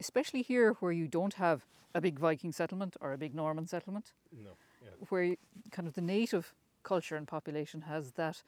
Especially 0.00 0.42
here, 0.42 0.72
where 0.80 0.92
you 0.92 1.08
don't 1.08 1.34
have 1.34 1.64
a 1.94 2.00
big 2.00 2.18
Viking 2.18 2.52
settlement 2.52 2.96
or 3.00 3.12
a 3.12 3.18
big 3.18 3.34
Norman 3.34 3.66
settlement, 3.66 4.12
No. 4.32 4.56
Yeah. 4.82 4.90
where 5.08 5.36
kind 5.70 5.88
of 5.88 5.94
the 5.94 6.02
native 6.02 6.54
culture 6.82 7.16
and 7.16 7.26
population 7.26 7.82
has 7.82 8.12
that 8.12 8.42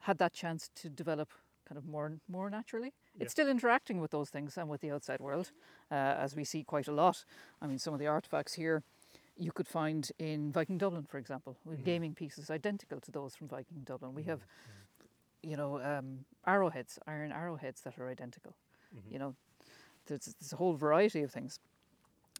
had 0.00 0.18
that 0.18 0.32
chance 0.32 0.68
to 0.74 0.88
develop 0.88 1.28
kind 1.64 1.78
of 1.78 1.84
more 1.84 2.20
more 2.28 2.50
naturally. 2.50 2.92
Yeah. 3.14 3.22
It's 3.24 3.32
still 3.32 3.48
interacting 3.48 4.00
with 4.00 4.10
those 4.10 4.30
things 4.30 4.56
and 4.58 4.68
with 4.68 4.80
the 4.80 4.90
outside 4.90 5.20
world, 5.20 5.52
uh, 5.90 5.94
as 5.94 6.34
we 6.34 6.44
see 6.44 6.64
quite 6.64 6.88
a 6.88 6.92
lot. 6.92 7.24
I 7.60 7.66
mean, 7.66 7.78
some 7.78 7.94
of 7.94 8.00
the 8.00 8.06
artifacts 8.08 8.54
here 8.54 8.82
you 9.36 9.52
could 9.52 9.68
find 9.68 10.10
in 10.18 10.52
Viking 10.52 10.78
Dublin, 10.78 11.04
for 11.04 11.18
example, 11.18 11.56
with 11.64 11.78
mm-hmm. 11.78 11.84
gaming 11.84 12.14
pieces 12.14 12.50
identical 12.50 13.00
to 13.00 13.10
those 13.10 13.34
from 13.34 13.48
Viking 13.48 13.82
Dublin. 13.84 14.14
We 14.14 14.22
mm-hmm. 14.22 14.30
have, 14.30 14.46
you 15.42 15.56
know, 15.56 15.80
um, 15.82 16.24
arrowheads, 16.46 16.98
iron 17.06 17.32
arrowheads 17.32 17.80
that 17.82 17.98
are 17.98 18.08
identical. 18.08 18.54
Mm-hmm. 18.94 19.12
You 19.12 19.18
know, 19.18 19.34
there's, 20.06 20.34
there's 20.38 20.52
a 20.52 20.56
whole 20.56 20.74
variety 20.74 21.22
of 21.22 21.30
things. 21.30 21.58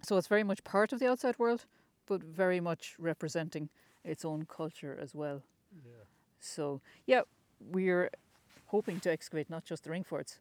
So 0.02 0.16
it's 0.16 0.26
very 0.26 0.44
much 0.44 0.64
part 0.64 0.92
of 0.92 0.98
the 0.98 1.08
outside 1.08 1.38
world, 1.38 1.64
but 2.06 2.22
very 2.22 2.60
much 2.60 2.94
representing 2.98 3.68
its 4.04 4.24
own 4.24 4.46
culture 4.46 4.98
as 5.00 5.14
well. 5.14 5.42
Yeah. 5.84 5.92
So 6.40 6.80
yeah, 7.06 7.22
we're 7.60 8.10
hoping 8.66 9.00
to 9.00 9.10
excavate 9.10 9.48
not 9.48 9.64
just 9.64 9.84
the 9.84 9.90
ring 9.90 10.04
forts, 10.04 10.40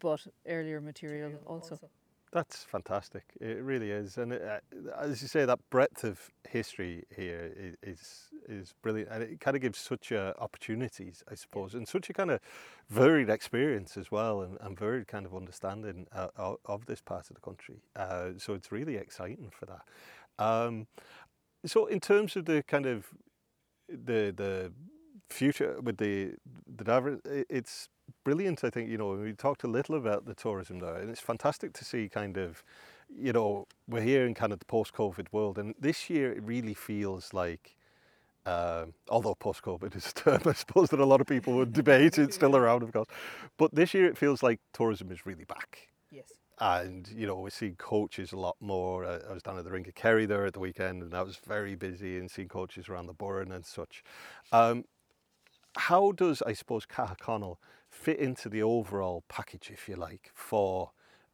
but 0.00 0.26
earlier 0.46 0.80
material 0.80 1.32
also. 1.46 1.78
That's 2.32 2.64
fantastic. 2.64 3.24
It 3.42 3.62
really 3.62 3.90
is, 3.90 4.16
and 4.16 4.32
it, 4.32 4.42
uh, 4.42 4.90
as 4.98 5.20
you 5.20 5.28
say, 5.28 5.44
that 5.44 5.58
breadth 5.68 6.02
of 6.02 6.30
history 6.48 7.04
here 7.14 7.76
is 7.82 8.30
is 8.48 8.72
brilliant, 8.82 9.10
and 9.10 9.22
it 9.22 9.40
kind 9.40 9.54
of 9.54 9.60
gives 9.60 9.78
such 9.78 10.12
uh, 10.12 10.32
opportunities, 10.38 11.22
I 11.30 11.34
suppose, 11.34 11.74
and 11.74 11.86
such 11.86 12.08
a 12.08 12.14
kind 12.14 12.30
of 12.30 12.40
varied 12.88 13.28
experience 13.28 13.98
as 13.98 14.10
well, 14.10 14.40
and, 14.40 14.56
and 14.62 14.78
varied 14.78 15.08
kind 15.08 15.26
of 15.26 15.34
understanding 15.34 16.06
uh, 16.10 16.28
of, 16.36 16.56
of 16.64 16.86
this 16.86 17.02
part 17.02 17.28
of 17.28 17.34
the 17.34 17.42
country. 17.42 17.82
Uh, 17.94 18.30
so 18.38 18.54
it's 18.54 18.72
really 18.72 18.96
exciting 18.96 19.50
for 19.50 19.66
that. 19.66 19.82
Um, 20.42 20.86
so 21.66 21.86
in 21.86 22.00
terms 22.00 22.36
of 22.36 22.46
the 22.46 22.62
kind 22.62 22.86
of 22.86 23.08
the 23.88 24.32
the 24.34 24.72
future 25.28 25.80
with 25.82 25.98
the 25.98 26.34
the 26.76 26.84
diver, 26.84 27.20
it's 27.26 27.88
brilliant. 28.24 28.64
I 28.64 28.70
think 28.70 28.90
you 28.90 28.98
know 28.98 29.10
we 29.14 29.32
talked 29.32 29.64
a 29.64 29.68
little 29.68 29.96
about 29.96 30.24
the 30.26 30.34
tourism 30.34 30.78
there, 30.78 30.96
and 30.96 31.10
it's 31.10 31.20
fantastic 31.20 31.72
to 31.74 31.84
see 31.84 32.08
kind 32.08 32.36
of 32.36 32.62
you 33.08 33.32
know 33.32 33.66
we're 33.88 34.02
here 34.02 34.26
in 34.26 34.34
kind 34.34 34.52
of 34.52 34.58
the 34.58 34.64
post-COVID 34.66 35.26
world, 35.32 35.58
and 35.58 35.74
this 35.78 36.08
year 36.10 36.32
it 36.32 36.42
really 36.42 36.74
feels 36.74 37.32
like. 37.32 37.76
Um, 38.44 38.94
although 39.08 39.36
post-COVID 39.36 39.94
is 39.94 40.08
a 40.08 40.14
term, 40.14 40.40
I 40.46 40.52
suppose 40.52 40.90
that 40.90 40.98
a 40.98 41.06
lot 41.06 41.20
of 41.20 41.28
people 41.28 41.52
would 41.54 41.72
debate. 41.72 42.18
It's 42.18 42.34
still 42.34 42.56
around, 42.62 42.82
of 42.82 42.92
course. 42.92 43.06
But 43.56 43.72
this 43.72 43.94
year 43.94 44.06
it 44.06 44.18
feels 44.18 44.42
like 44.42 44.58
tourism 44.72 45.12
is 45.12 45.24
really 45.24 45.44
back 45.44 45.90
Yes. 46.10 46.32
and 46.58 47.06
you 47.08 47.26
know 47.26 47.36
we're 47.38 47.50
seeing 47.50 47.76
coaches 47.76 48.32
a 48.32 48.36
lot 48.36 48.56
more. 48.60 49.04
Uh, 49.04 49.20
I 49.30 49.32
was 49.32 49.42
down 49.44 49.58
at 49.58 49.64
the 49.64 49.70
Ring 49.70 49.86
of 49.86 49.94
Kerry 49.94 50.26
there 50.26 50.44
at 50.44 50.54
the 50.54 50.60
weekend, 50.60 51.02
and 51.02 51.12
that 51.12 51.24
was 51.24 51.36
very 51.46 51.76
busy, 51.76 52.18
and 52.18 52.28
seeing 52.30 52.48
coaches 52.48 52.88
around 52.88 53.06
the 53.06 53.14
Burren 53.14 53.52
and 53.52 53.64
such. 53.64 54.02
Um, 54.50 54.84
how 55.76 56.12
does 56.12 56.42
I 56.42 56.52
suppose 56.52 56.84
Caherconnell 56.86 57.56
fit 58.02 58.18
into 58.18 58.48
the 58.48 58.62
overall 58.62 59.22
package, 59.28 59.70
if 59.72 59.88
you 59.88 59.96
like, 59.96 60.30
for 60.34 60.90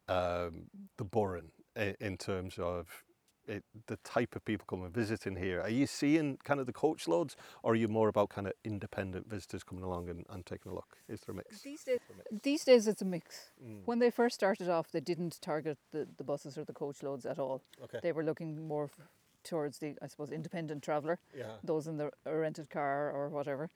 um, 0.07 0.69
the 0.97 1.03
Burren 1.03 1.51
in, 1.75 1.95
in 1.99 2.17
terms 2.17 2.57
of 2.59 3.03
it, 3.47 3.63
the 3.87 3.97
type 4.03 4.35
of 4.35 4.45
people 4.45 4.65
coming 4.69 4.91
visiting 4.91 5.35
here? 5.35 5.59
Are 5.61 5.69
you 5.69 5.87
seeing 5.87 6.37
kind 6.43 6.59
of 6.59 6.67
the 6.67 6.73
coach 6.73 7.07
loads, 7.07 7.35
or 7.63 7.71
are 7.73 7.75
you 7.75 7.87
more 7.87 8.07
about 8.07 8.29
kind 8.29 8.45
of 8.45 8.53
independent 8.63 9.27
visitors 9.27 9.63
coming 9.63 9.83
along 9.83 10.07
and, 10.09 10.23
and 10.29 10.45
taking 10.45 10.71
a 10.71 10.75
look? 10.75 10.97
Is 11.07 11.21
there 11.21 11.33
a 11.33 11.37
mix? 11.37 11.61
These 11.61 11.83
days, 11.83 11.99
these 12.43 12.63
days 12.63 12.87
it's 12.87 13.01
a 13.01 13.05
mix. 13.05 13.49
When 13.85 13.97
they 13.99 14.11
first 14.11 14.35
started 14.35 14.69
off, 14.69 14.91
they 14.91 14.99
didn't 14.99 15.39
target 15.41 15.79
the, 15.91 16.07
the 16.17 16.23
buses 16.23 16.57
or 16.59 16.63
the 16.63 16.73
coach 16.73 17.01
loads 17.01 17.25
at 17.25 17.39
all. 17.39 17.63
Okay. 17.85 17.99
They 18.03 18.11
were 18.11 18.23
looking 18.23 18.67
more 18.67 18.83
f- 18.85 19.07
towards 19.43 19.79
the, 19.79 19.95
I 20.01 20.07
suppose, 20.07 20.29
independent 20.31 20.83
traveller, 20.83 21.17
Yeah. 21.35 21.53
those 21.63 21.87
in 21.87 21.97
the 21.97 22.11
rented 22.25 22.69
car 22.69 23.11
or 23.11 23.29
whatever. 23.29 23.69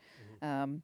Um, 0.44 0.84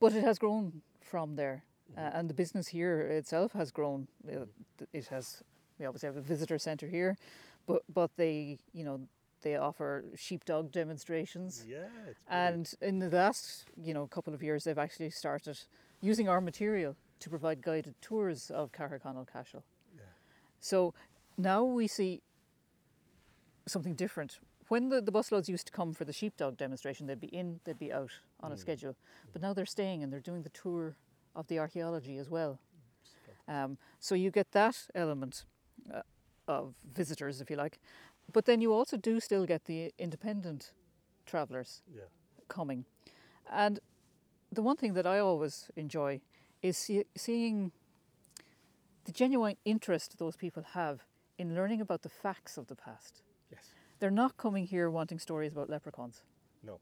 but 0.00 0.12
it 0.12 0.24
has 0.24 0.38
grown 0.38 0.82
from 1.00 1.36
there, 1.36 1.62
uh, 1.96 2.00
and 2.14 2.28
the 2.28 2.34
business 2.34 2.68
here 2.68 3.00
itself 3.00 3.52
has 3.52 3.70
grown. 3.70 4.08
Uh, 4.26 4.46
It 4.92 5.08
has. 5.08 5.42
We 5.78 5.86
obviously 5.86 6.08
have 6.08 6.18
a 6.18 6.28
visitor 6.28 6.58
centre 6.58 6.88
here, 6.88 7.16
but 7.66 7.82
but 7.94 8.10
they, 8.16 8.58
you 8.72 8.84
know, 8.84 9.00
they 9.42 9.56
offer 9.56 10.04
sheepdog 10.16 10.72
demonstrations. 10.72 11.64
Yeah. 11.66 11.88
And 12.28 12.74
in 12.80 12.98
the 12.98 13.08
last, 13.08 13.64
you 13.76 13.94
know, 13.94 14.06
couple 14.06 14.34
of 14.34 14.42
years, 14.42 14.64
they've 14.64 14.82
actually 14.82 15.10
started 15.10 15.58
using 16.02 16.28
our 16.28 16.40
material 16.40 16.96
to 17.20 17.30
provide 17.30 17.62
guided 17.62 17.94
tours 18.00 18.50
of 18.50 18.72
Caherconnell 18.72 19.26
Cashel. 19.26 19.62
Yeah. 19.96 20.02
So 20.60 20.94
now 21.36 21.64
we 21.64 21.86
see 21.86 22.20
something 23.66 23.94
different. 23.96 24.40
When 24.70 24.88
the, 24.88 25.00
the 25.00 25.10
busloads 25.10 25.48
used 25.48 25.66
to 25.66 25.72
come 25.72 25.92
for 25.92 26.04
the 26.04 26.12
sheepdog 26.12 26.56
demonstration, 26.56 27.08
they'd 27.08 27.20
be 27.20 27.26
in, 27.26 27.58
they'd 27.64 27.76
be 27.76 27.92
out 27.92 28.12
on 28.38 28.52
a 28.52 28.56
schedule. 28.56 28.94
But 29.32 29.42
now 29.42 29.52
they're 29.52 29.66
staying 29.66 30.04
and 30.04 30.12
they're 30.12 30.20
doing 30.20 30.42
the 30.44 30.50
tour 30.50 30.94
of 31.34 31.48
the 31.48 31.58
archaeology 31.58 32.18
as 32.18 32.30
well. 32.30 32.60
Um, 33.48 33.78
so 33.98 34.14
you 34.14 34.30
get 34.30 34.52
that 34.52 34.76
element 34.94 35.44
uh, 35.92 36.02
of 36.46 36.74
visitors, 36.94 37.40
if 37.40 37.50
you 37.50 37.56
like. 37.56 37.80
But 38.32 38.44
then 38.44 38.60
you 38.60 38.72
also 38.72 38.96
do 38.96 39.18
still 39.18 39.44
get 39.44 39.64
the 39.64 39.92
independent 39.98 40.72
travellers 41.26 41.82
Yeah. 41.92 42.02
coming. 42.46 42.84
And 43.50 43.80
the 44.52 44.62
one 44.62 44.76
thing 44.76 44.94
that 44.94 45.04
I 45.04 45.18
always 45.18 45.68
enjoy 45.74 46.20
is 46.62 46.78
see, 46.78 47.04
seeing 47.16 47.72
the 49.04 49.10
genuine 49.10 49.56
interest 49.64 50.18
those 50.18 50.36
people 50.36 50.62
have 50.74 51.00
in 51.38 51.56
learning 51.56 51.80
about 51.80 52.02
the 52.02 52.08
facts 52.08 52.56
of 52.56 52.68
the 52.68 52.76
past. 52.76 53.22
They're 54.00 54.10
not 54.10 54.36
coming 54.36 54.66
here 54.66 54.90
wanting 54.90 55.18
stories 55.18 55.52
about 55.52 55.70
leprechauns. 55.70 56.22
No. 56.62 56.80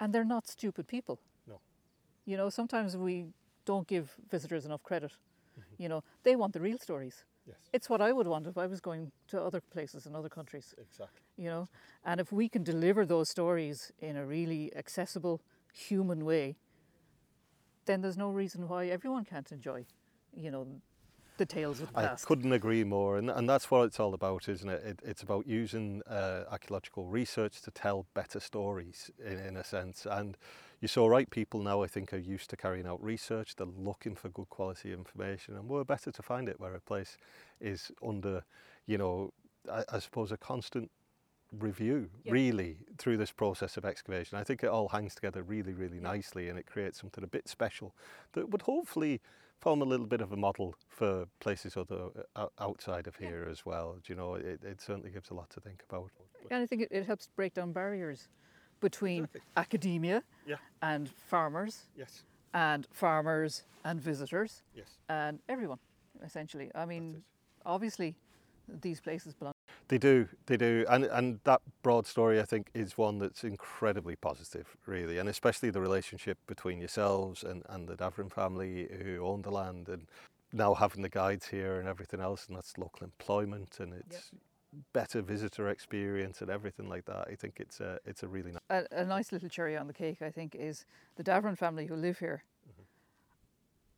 And 0.00 0.12
they're 0.12 0.24
not 0.24 0.46
stupid 0.46 0.86
people. 0.86 1.20
No. 1.46 1.60
You 2.24 2.36
know, 2.36 2.50
sometimes 2.50 2.96
we 2.96 3.26
don't 3.64 3.86
give 3.86 4.14
visitors 4.30 4.64
enough 4.64 4.82
credit. 4.82 5.12
Mm-hmm. 5.12 5.82
You 5.82 5.88
know, 5.88 6.04
they 6.22 6.36
want 6.36 6.52
the 6.52 6.60
real 6.60 6.78
stories. 6.78 7.24
Yes. 7.46 7.56
It's 7.72 7.88
what 7.88 8.00
I 8.00 8.12
would 8.12 8.26
want 8.26 8.46
if 8.46 8.58
I 8.58 8.66
was 8.66 8.80
going 8.80 9.12
to 9.28 9.40
other 9.40 9.60
places 9.60 10.06
in 10.06 10.14
other 10.16 10.28
countries, 10.28 10.74
Exactly. 10.78 11.20
you 11.36 11.48
know. 11.48 11.68
And 12.04 12.20
if 12.20 12.32
we 12.32 12.48
can 12.48 12.64
deliver 12.64 13.06
those 13.06 13.30
stories 13.30 13.92
in 14.00 14.16
a 14.16 14.26
really 14.26 14.74
accessible, 14.76 15.40
human 15.72 16.24
way, 16.24 16.56
then 17.84 18.00
there's 18.00 18.16
no 18.16 18.30
reason 18.30 18.68
why 18.68 18.86
everyone 18.86 19.24
can't 19.24 19.50
enjoy, 19.52 19.86
you 20.34 20.50
know, 20.50 20.66
the 21.36 21.46
tales 21.46 21.80
of 21.80 21.92
the 21.92 21.98
I 21.98 22.08
past. 22.08 22.26
couldn't 22.26 22.52
agree 22.52 22.84
more, 22.84 23.18
and, 23.18 23.30
and 23.30 23.48
that's 23.48 23.70
what 23.70 23.82
it's 23.84 24.00
all 24.00 24.14
about, 24.14 24.48
isn't 24.48 24.68
it? 24.68 24.82
it 24.84 25.00
it's 25.04 25.22
about 25.22 25.46
using 25.46 26.02
uh, 26.06 26.44
archaeological 26.50 27.06
research 27.06 27.60
to 27.62 27.70
tell 27.70 28.06
better 28.14 28.40
stories, 28.40 29.10
in, 29.24 29.38
in 29.38 29.56
a 29.56 29.64
sense. 29.64 30.06
And 30.08 30.36
you're 30.80 30.88
so 30.88 31.06
right, 31.06 31.28
people 31.30 31.60
now, 31.62 31.82
I 31.82 31.86
think, 31.86 32.12
are 32.12 32.18
used 32.18 32.50
to 32.50 32.56
carrying 32.56 32.86
out 32.86 33.02
research. 33.02 33.56
They're 33.56 33.66
looking 33.66 34.14
for 34.14 34.28
good 34.28 34.50
quality 34.50 34.92
information, 34.92 35.56
and 35.56 35.68
we're 35.68 35.84
better 35.84 36.10
to 36.12 36.22
find 36.22 36.48
it 36.48 36.60
where 36.60 36.74
a 36.74 36.80
place 36.80 37.16
is 37.60 37.90
under, 38.06 38.44
you 38.86 38.98
know, 38.98 39.32
I, 39.70 39.84
I 39.92 39.98
suppose 39.98 40.32
a 40.32 40.36
constant 40.36 40.90
review, 41.52 42.10
Yep. 42.24 42.32
really, 42.32 42.76
through 42.98 43.16
this 43.16 43.30
process 43.32 43.76
of 43.76 43.84
excavation. 43.84 44.36
I 44.36 44.44
think 44.44 44.62
it 44.62 44.68
all 44.68 44.88
hangs 44.88 45.14
together 45.14 45.42
really, 45.42 45.72
really 45.72 46.00
nicely, 46.00 46.48
and 46.48 46.58
it 46.58 46.66
creates 46.66 47.00
something 47.00 47.22
a 47.24 47.28
bit 47.28 47.48
special 47.48 47.94
that 48.32 48.50
would 48.50 48.62
hopefully 48.62 49.20
form 49.60 49.82
a 49.82 49.84
little 49.84 50.06
bit 50.06 50.20
of 50.20 50.32
a 50.32 50.36
model 50.36 50.74
for 50.88 51.26
places 51.40 51.76
other 51.76 52.10
outside 52.58 53.06
of 53.06 53.16
here 53.16 53.46
as 53.50 53.64
well. 53.66 53.98
Do 54.04 54.12
You 54.12 54.16
know, 54.16 54.34
it, 54.34 54.62
it 54.62 54.80
certainly 54.80 55.10
gives 55.10 55.30
a 55.30 55.34
lot 55.34 55.50
to 55.50 55.60
think 55.60 55.82
about. 55.88 56.10
And 56.50 56.62
I 56.62 56.66
think 56.66 56.82
it, 56.82 56.88
it 56.90 57.06
helps 57.06 57.28
break 57.36 57.54
down 57.54 57.72
barriers 57.72 58.28
between 58.80 59.24
Exactly. 59.24 59.40
academia 59.56 60.22
Yeah. 60.46 60.56
and 60.82 61.08
farmers 61.08 61.88
Yes. 61.96 62.24
and 62.54 62.86
farmers 62.92 63.64
and 63.84 64.00
visitors 64.00 64.62
Yes. 64.74 64.98
and 65.08 65.40
everyone, 65.48 65.78
essentially. 66.22 66.70
I 66.74 66.84
mean, 66.86 67.22
obviously, 67.64 68.14
these 68.68 69.00
places 69.00 69.34
belong. 69.34 69.55
They 69.88 69.98
do, 69.98 70.28
they 70.46 70.56
do, 70.56 70.84
and 70.88 71.04
and 71.04 71.38
that 71.44 71.62
broad 71.82 72.06
story 72.06 72.40
I 72.40 72.44
think 72.44 72.70
is 72.74 72.98
one 72.98 73.18
that's 73.18 73.44
incredibly 73.44 74.16
positive, 74.16 74.76
really, 74.84 75.18
and 75.18 75.28
especially 75.28 75.70
the 75.70 75.80
relationship 75.80 76.38
between 76.46 76.80
yourselves 76.80 77.44
and 77.44 77.62
and 77.68 77.88
the 77.88 77.94
Davoren 77.94 78.32
family 78.32 78.88
who 79.04 79.24
own 79.24 79.42
the 79.42 79.52
land, 79.52 79.88
and 79.88 80.08
now 80.52 80.74
having 80.74 81.02
the 81.02 81.08
guides 81.08 81.46
here 81.46 81.78
and 81.78 81.88
everything 81.88 82.20
else, 82.20 82.46
and 82.48 82.56
that's 82.56 82.76
local 82.78 83.04
employment 83.04 83.78
and 83.78 83.92
it's 83.92 84.32
better 84.92 85.22
visitor 85.22 85.68
experience 85.68 86.40
and 86.40 86.50
everything 86.50 86.88
like 86.88 87.04
that. 87.06 87.28
I 87.30 87.34
think 87.34 87.60
it's 87.60 87.80
a 87.80 87.98
it's 88.04 88.22
a 88.22 88.28
really 88.28 88.52
nice. 88.52 88.86
A, 88.92 89.02
a 89.02 89.04
nice 89.04 89.32
little 89.32 89.48
cherry 89.48 89.76
on 89.76 89.86
the 89.86 89.92
cake, 89.92 90.22
I 90.22 90.30
think, 90.30 90.54
is 90.54 90.84
the 91.16 91.24
Davoren 91.24 91.56
family 91.56 91.86
who 91.86 91.94
live 91.94 92.18
here 92.18 92.44
mm-hmm. 92.68 92.82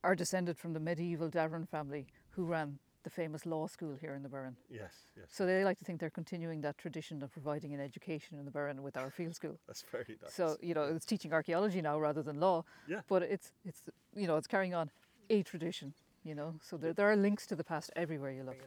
are 0.04 0.14
descended 0.14 0.58
from 0.58 0.72
the 0.72 0.80
medieval 0.80 1.30
Davoren 1.30 1.68
family 1.68 2.06
who 2.30 2.44
ran 2.44 2.78
the 3.08 3.14
famous 3.22 3.46
law 3.46 3.66
school 3.66 3.96
here 3.98 4.14
in 4.14 4.22
the 4.22 4.28
Burren. 4.28 4.54
Yes, 4.68 4.92
yes, 5.16 5.26
So 5.30 5.46
they 5.46 5.64
like 5.64 5.78
to 5.78 5.84
think 5.84 5.98
they're 5.98 6.18
continuing 6.22 6.60
that 6.60 6.76
tradition 6.76 7.22
of 7.22 7.32
providing 7.32 7.72
an 7.72 7.80
education 7.80 8.38
in 8.38 8.44
the 8.44 8.50
Burren 8.50 8.82
with 8.82 8.96
our 8.98 9.10
field 9.10 9.34
school. 9.34 9.56
that's 9.66 9.84
very 9.90 10.16
nice. 10.22 10.34
So 10.34 10.56
you 10.60 10.74
know, 10.74 10.82
it's 10.82 11.06
teaching 11.06 11.32
archaeology 11.32 11.80
now 11.80 11.98
rather 11.98 12.22
than 12.22 12.38
law. 12.38 12.64
Yeah. 12.86 13.00
But 13.08 13.22
it's 13.22 13.52
it's 13.64 13.80
you 14.14 14.26
know 14.26 14.36
it's 14.36 14.46
carrying 14.46 14.74
on 14.74 14.90
a 15.30 15.42
tradition. 15.42 15.94
You 16.24 16.34
know, 16.34 16.50
so 16.68 16.76
there 16.76 16.92
there 16.92 17.08
are 17.10 17.16
links 17.16 17.46
to 17.46 17.56
the 17.56 17.64
past 17.64 17.90
everywhere 17.96 18.32
you 18.32 18.44
look. 18.44 18.60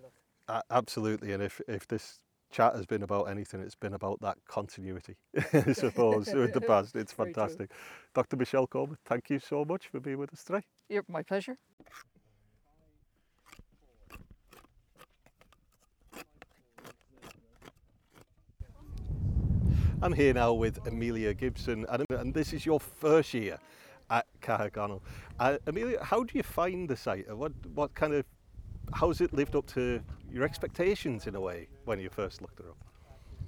A- 0.48 0.64
absolutely, 0.72 1.34
and 1.34 1.44
if 1.44 1.62
if 1.68 1.88
this 1.88 2.22
chat 2.50 2.76
has 2.76 2.86
been 2.86 3.04
about 3.04 3.26
anything, 3.30 3.62
it's 3.62 3.76
been 3.86 3.94
about 3.94 4.20
that 4.22 4.38
continuity, 4.48 5.16
I 5.54 5.74
suppose, 5.74 6.34
with 6.42 6.54
the 6.54 6.62
past. 6.62 6.96
It's 6.96 7.14
fantastic. 7.14 7.72
Dr. 8.14 8.38
Michelle 8.38 8.68
Comber, 8.68 8.98
thank 9.06 9.30
you 9.30 9.40
so 9.40 9.64
much 9.66 9.88
for 9.88 10.00
being 10.00 10.18
with 10.18 10.34
us 10.34 10.44
today. 10.44 10.64
Yep, 10.90 11.06
my 11.08 11.24
pleasure. 11.24 11.58
I'm 20.04 20.14
here 20.14 20.34
now 20.34 20.54
with 20.54 20.88
Amelia 20.88 21.32
Gibson, 21.36 21.86
and, 21.88 22.04
and 22.10 22.34
this 22.34 22.54
is 22.54 22.66
your 22.66 22.80
first 22.80 23.36
year 23.36 23.60
at 24.10 24.26
Caherconnell. 24.42 25.02
Uh, 25.40 25.60
Amelia, 25.68 26.04
how 26.04 26.24
do 26.24 26.36
you 26.36 26.42
find 26.42 26.90
the 26.90 26.98
site? 26.98 27.32
What 27.36 27.52
what 27.76 27.94
kind 27.94 28.16
of 28.16 28.26
how's 28.94 29.22
it 29.22 29.32
lived 29.32 29.56
up 29.56 29.68
to 29.68 30.02
your 30.34 30.44
expectations 30.44 31.28
in 31.28 31.36
a 31.36 31.40
way 31.40 31.68
when 31.86 32.00
you 32.00 32.10
first 32.10 32.42
looked 32.42 32.60
it 32.60 32.66
up? 32.66 32.78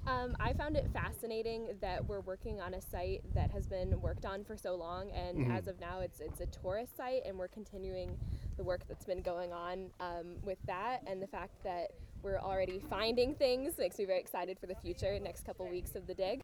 Um, 0.06 0.36
I 0.38 0.52
found 0.52 0.76
it 0.76 0.88
fascinating 0.92 1.70
that 1.80 2.06
we're 2.06 2.20
working 2.20 2.60
on 2.60 2.74
a 2.74 2.80
site 2.80 3.22
that 3.34 3.50
has 3.50 3.66
been 3.66 4.00
worked 4.00 4.24
on 4.24 4.44
for 4.44 4.56
so 4.56 4.76
long, 4.76 5.10
and 5.10 5.50
as 5.50 5.66
of 5.66 5.80
now, 5.80 6.00
it's 6.00 6.20
it's 6.20 6.40
a 6.40 6.46
tourist 6.46 6.96
site, 6.96 7.22
and 7.26 7.36
we're 7.36 7.48
continuing 7.48 8.16
the 8.56 8.62
work 8.62 8.82
that's 8.86 9.04
been 9.04 9.22
going 9.22 9.52
on 9.52 9.90
um, 9.98 10.36
with 10.44 10.58
that, 10.66 11.02
and 11.08 11.20
the 11.20 11.26
fact 11.26 11.64
that 11.64 11.90
we're 12.24 12.38
already 12.38 12.80
finding 12.90 13.34
things 13.34 13.76
makes 13.78 13.98
me 13.98 14.06
very 14.06 14.18
excited 14.18 14.58
for 14.58 14.66
the 14.66 14.74
future. 14.74 15.18
Next 15.20 15.44
couple 15.44 15.68
weeks 15.68 15.94
of 15.94 16.06
the 16.06 16.14
dig. 16.14 16.42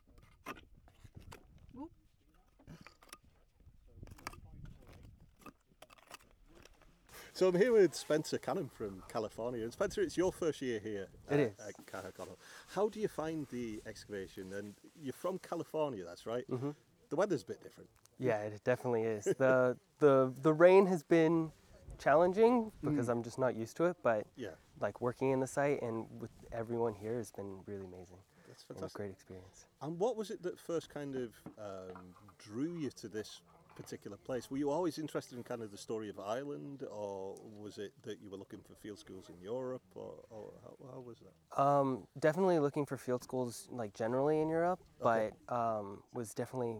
So 7.32 7.48
I'm 7.48 7.54
here 7.54 7.72
with 7.72 7.94
Spencer 7.94 8.36
Cannon 8.38 8.68
from 8.68 9.02
California. 9.08 9.62
And 9.62 9.72
Spencer, 9.72 10.02
it's 10.02 10.16
your 10.16 10.30
first 10.32 10.60
year 10.60 10.78
here 10.78 11.06
It 11.30 11.34
at, 11.34 11.40
is. 11.40 11.52
at 11.68 11.86
Caherconnell. 11.86 12.36
How 12.74 12.88
do 12.88 13.00
you 13.00 13.08
find 13.08 13.46
the 13.50 13.80
excavation? 13.86 14.52
And 14.52 14.74
you're 15.02 15.14
from 15.14 15.38
California, 15.38 16.04
that's 16.04 16.26
right? 16.26 16.44
Mm-hmm. 16.50 16.70
The 17.08 17.16
weather's 17.16 17.42
a 17.42 17.46
bit 17.46 17.62
different. 17.62 17.88
Yeah, 18.18 18.38
it 18.42 18.60
definitely 18.64 19.04
is. 19.04 19.24
the 19.24 19.76
the 20.00 20.32
the 20.42 20.52
rain 20.52 20.84
has 20.86 21.02
been 21.02 21.50
challenging 21.98 22.70
because 22.84 23.08
I'm 23.08 23.22
just 23.22 23.38
not 23.38 23.56
used 23.56 23.76
to 23.78 23.84
it, 23.84 23.96
but 24.02 24.26
Yeah, 24.36 24.50
like 24.80 25.00
working 25.00 25.30
in 25.30 25.40
the 25.40 25.46
site 25.46 25.82
and 25.82 26.06
with 26.20 26.30
everyone 26.52 26.94
here 26.94 27.16
has 27.16 27.30
been 27.30 27.60
really 27.66 27.84
amazing. 27.86 28.18
that's 28.48 28.62
fantastic. 28.64 28.94
great 28.96 29.10
experience. 29.10 29.66
And 29.82 29.98
what 29.98 30.16
was 30.16 30.30
it 30.30 30.42
that 30.42 30.58
first 30.58 30.88
kind 30.92 31.16
of 31.16 31.34
um, 31.58 32.14
drew 32.38 32.76
you 32.76 32.90
to 32.90 33.08
this 33.08 33.42
particular 33.76 34.16
place? 34.16 34.50
Were 34.50 34.58
you 34.58 34.70
always 34.70 34.98
interested 34.98 35.38
in 35.38 35.44
kind 35.44 35.62
of 35.62 35.70
the 35.70 35.78
story 35.78 36.08
of 36.08 36.18
Ireland, 36.18 36.82
or 36.90 37.36
was 37.58 37.78
it 37.78 37.92
that 38.02 38.20
you 38.20 38.30
were 38.30 38.36
looking 38.36 38.60
for 38.60 38.74
field 38.74 38.98
schools 38.98 39.30
in 39.30 39.40
Europe, 39.40 39.82
or, 39.94 40.14
or 40.30 40.52
how, 40.62 40.76
how 40.94 41.00
was 41.00 41.18
that? 41.20 41.62
Um, 41.62 42.06
definitely 42.18 42.58
looking 42.58 42.84
for 42.86 42.96
field 42.96 43.22
schools 43.22 43.68
like 43.70 43.94
generally 43.94 44.40
in 44.40 44.48
Europe, 44.48 44.80
Okay. 45.02 45.30
but 45.48 45.54
um, 45.54 46.02
was 46.12 46.34
definitely 46.34 46.76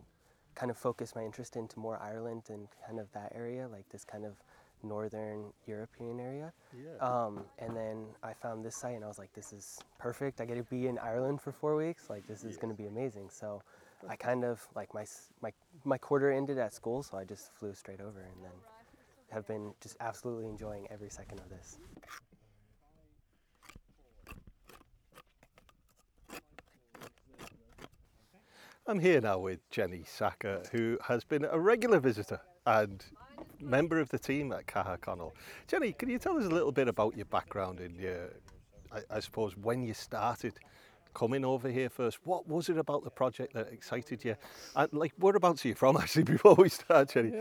kind 0.55 0.71
of 0.71 0.77
focused 0.77 1.15
my 1.15 1.25
interest 1.25 1.57
into 1.57 1.79
more 1.79 1.99
Ireland 2.03 2.43
and 2.51 2.69
kind 2.87 2.99
of 2.99 3.11
that 3.13 3.33
area, 3.35 3.69
like 3.69 3.89
this 3.91 4.05
kind 4.05 4.25
of 4.25 4.35
northern 4.83 5.53
European 5.67 6.21
area. 6.21 6.53
Yeah. 6.75 7.07
Um, 7.07 7.45
and 7.59 7.77
then 7.77 8.07
I 8.23 8.33
found 8.33 8.65
this 8.65 8.77
site 8.77 8.95
and 8.95 9.05
I 9.05 9.09
was 9.09 9.19
like, 9.19 9.33
this 9.33 9.53
is 9.53 9.79
perfect. 9.99 10.41
I 10.41 10.45
get 10.45 10.57
to 10.57 10.63
be 10.65 10.87
in 10.87 10.99
Ireland 10.99 11.41
for 11.41 11.53
four 11.53 11.77
weeks. 11.77 12.11
Like, 12.11 12.27
this 12.27 12.45
is 12.45 12.57
going 12.57 12.75
to 12.75 12.77
be 12.77 12.87
amazing. 12.87 13.29
So 13.31 13.63
I 14.09 14.17
kind 14.17 14.45
of, 14.45 14.67
like, 14.75 14.93
my, 14.95 15.05
my, 15.43 15.53
my 15.85 15.99
quarter 15.99 16.31
ended 16.31 16.59
at 16.59 16.73
school, 16.73 17.03
so 17.03 17.17
I 17.19 17.25
just 17.25 17.53
flew 17.55 17.75
straight 17.75 18.01
over 18.01 18.21
and 18.21 18.45
then 18.45 18.53
have 19.31 19.47
been 19.47 19.73
just 19.81 19.97
absolutely 20.01 20.47
enjoying 20.47 20.87
every 20.91 21.11
second 21.11 21.41
of 21.41 21.49
this. 21.49 21.79
I'm 28.87 28.99
here 28.99 29.21
now 29.21 29.39
with 29.39 29.61
Jenny 29.71 30.03
Saka, 30.05 30.65
who 30.73 30.99
has 31.07 31.23
been 31.23 31.45
a 31.45 31.61
regular 31.61 32.01
visitor 32.01 32.41
and 32.67 33.05
member 33.61 33.99
of 33.99 34.09
the 34.09 34.19
team 34.19 34.53
at 34.53 34.67
Caherconnell. 34.67 35.33
Jenny, 35.67 35.93
can 35.93 36.09
you 36.09 36.19
tell 36.19 36.39
us 36.39 36.45
a 36.45 36.49
little 36.49 36.73
bit 36.73 36.89
about 36.89 37.17
your 37.17 37.27
background 37.27 37.81
and 37.81 37.99
your, 37.99 38.31
I, 38.93 39.01
I 39.17 39.21
suppose, 39.21 39.57
when 39.57 39.83
you 39.83 39.95
started 39.95 40.55
coming 41.15 41.45
over 41.45 41.69
here 41.69 41.89
first? 41.89 42.19
What 42.25 42.49
was 42.49 42.69
it 42.69 42.79
about 42.79 43.05
the 43.05 43.11
project 43.11 43.55
that 43.55 43.69
excited 43.73 44.25
you? 44.25 44.37
And 44.77 44.93
like, 44.93 45.13
whereabouts 45.19 45.65
are 45.65 45.69
you 45.69 45.75
from, 45.75 45.97
actually, 46.01 46.25
before 46.25 46.55
we 46.55 46.69
start, 46.69 47.11
Jenny? 47.11 47.33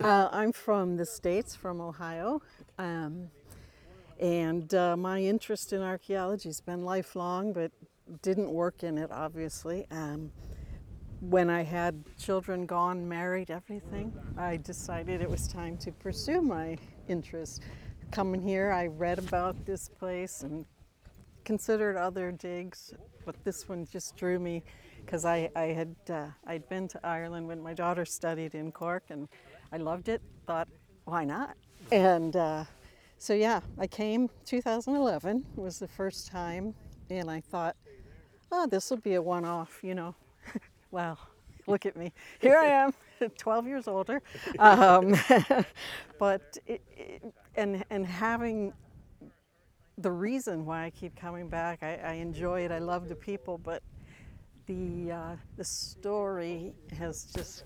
uh, 0.00 0.28
I'm 0.32 0.52
from 0.52 0.96
the 0.96 1.06
States, 1.06 1.54
from 1.54 1.80
Ohio. 1.80 2.42
Um, 2.78 3.30
and 4.20 4.72
uh, 4.74 4.96
my 4.96 5.20
interest 5.20 5.72
in 5.72 5.80
archaeology 5.80 6.48
has 6.48 6.60
been 6.60 6.84
lifelong, 6.84 7.52
but 7.52 7.70
didn't 8.22 8.50
work 8.50 8.82
in 8.82 8.98
it, 8.98 9.10
obviously. 9.12 9.86
Um, 9.90 10.32
when 11.20 11.50
I 11.50 11.62
had 11.62 12.04
children 12.18 12.66
gone, 12.66 13.08
married, 13.08 13.50
everything, 13.50 14.12
I 14.36 14.56
decided 14.56 15.20
it 15.20 15.28
was 15.28 15.48
time 15.48 15.76
to 15.78 15.90
pursue 15.90 16.40
my 16.40 16.78
interest. 17.08 17.62
Coming 18.10 18.40
here, 18.40 18.70
I 18.72 18.86
read 18.86 19.18
about 19.18 19.66
this 19.66 19.88
place 19.88 20.42
and 20.42 20.64
considered 21.44 21.96
other 21.96 22.30
digs, 22.30 22.94
but 23.24 23.34
this 23.44 23.68
one 23.68 23.86
just 23.90 24.16
drew 24.16 24.38
me 24.38 24.62
because 25.04 25.24
I, 25.24 25.50
I 25.56 25.66
had 25.66 25.96
uh, 26.10 26.26
I'd 26.46 26.68
been 26.68 26.86
to 26.88 27.00
Ireland 27.04 27.48
when 27.48 27.62
my 27.62 27.74
daughter 27.74 28.04
studied 28.04 28.54
in 28.54 28.70
Cork, 28.70 29.04
and 29.08 29.28
I 29.72 29.78
loved 29.78 30.08
it. 30.08 30.22
Thought, 30.46 30.68
why 31.04 31.24
not? 31.24 31.56
And 31.90 32.36
uh, 32.36 32.64
so 33.18 33.34
yeah, 33.34 33.60
I 33.78 33.86
came 33.86 34.28
2011 34.44 35.44
was 35.56 35.78
the 35.78 35.88
first 35.88 36.28
time, 36.28 36.74
and 37.10 37.30
I 37.30 37.40
thought, 37.40 37.76
oh, 38.52 38.66
this 38.66 38.90
will 38.90 38.98
be 38.98 39.14
a 39.14 39.22
one-off, 39.22 39.80
you 39.82 39.94
know. 39.94 40.14
well, 40.90 41.18
look 41.66 41.86
at 41.86 41.96
me. 41.96 42.12
Here 42.40 42.58
I 42.58 42.66
am, 42.66 42.92
12 43.38 43.66
years 43.66 43.88
older. 43.88 44.22
Um, 44.58 45.14
but 46.18 46.58
it, 46.66 46.82
it, 46.96 47.22
and 47.56 47.84
and 47.90 48.06
having 48.06 48.72
the 49.98 50.10
reason 50.10 50.64
why 50.64 50.84
I 50.84 50.90
keep 50.90 51.14
coming 51.16 51.48
back. 51.48 51.82
I, 51.82 51.96
I 51.96 52.12
enjoy 52.14 52.62
it. 52.62 52.70
I 52.70 52.78
love 52.78 53.08
the 53.08 53.14
people, 53.16 53.58
but 53.58 53.82
the 54.66 55.12
uh, 55.12 55.36
the 55.56 55.64
story 55.64 56.72
has 56.96 57.24
just 57.34 57.64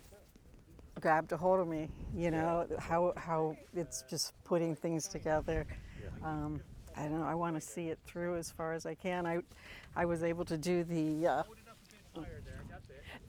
grabbed 1.01 1.33
a 1.33 1.37
hold 1.37 1.61
of 1.61 1.69
me. 1.69 1.89
You 2.17 2.31
know 2.31 2.67
how 2.79 3.13
how 3.17 3.57
it's 3.75 4.03
just 4.09 4.33
putting 4.45 4.75
things 4.75 5.09
together. 5.09 5.67
Um, 6.23 6.61
I 6.97 7.03
don't 7.03 7.21
know. 7.21 7.27
I 7.27 7.35
want 7.35 7.55
to 7.57 7.61
see 7.61 7.89
it 7.89 7.99
through 8.07 8.37
as 8.37 8.51
far 8.51 8.73
as 8.73 8.87
I 8.87 8.95
can. 8.95 9.27
I 9.27 9.41
I 9.97 10.05
was 10.05 10.23
able 10.23 10.45
to 10.47 10.57
do 10.57 10.85
the 10.85 11.27
uh, 11.27 11.43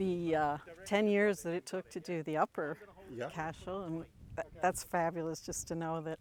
the 0.04 0.36
uh, 0.36 0.58
ten 0.86 1.08
years 1.08 1.43
that 1.43 1.54
it 1.54 1.66
took 1.66 1.89
to 1.91 1.99
do 1.99 2.24
the 2.24 2.38
upper 2.38 2.78
Yeah. 3.16 3.30
cashel, 3.30 3.84
and 3.84 4.06
that, 4.36 4.47
that's 4.62 4.84
fabulous. 4.84 5.39
Just 5.41 5.68
to 5.70 5.76
know 5.76 6.01
that 6.01 6.20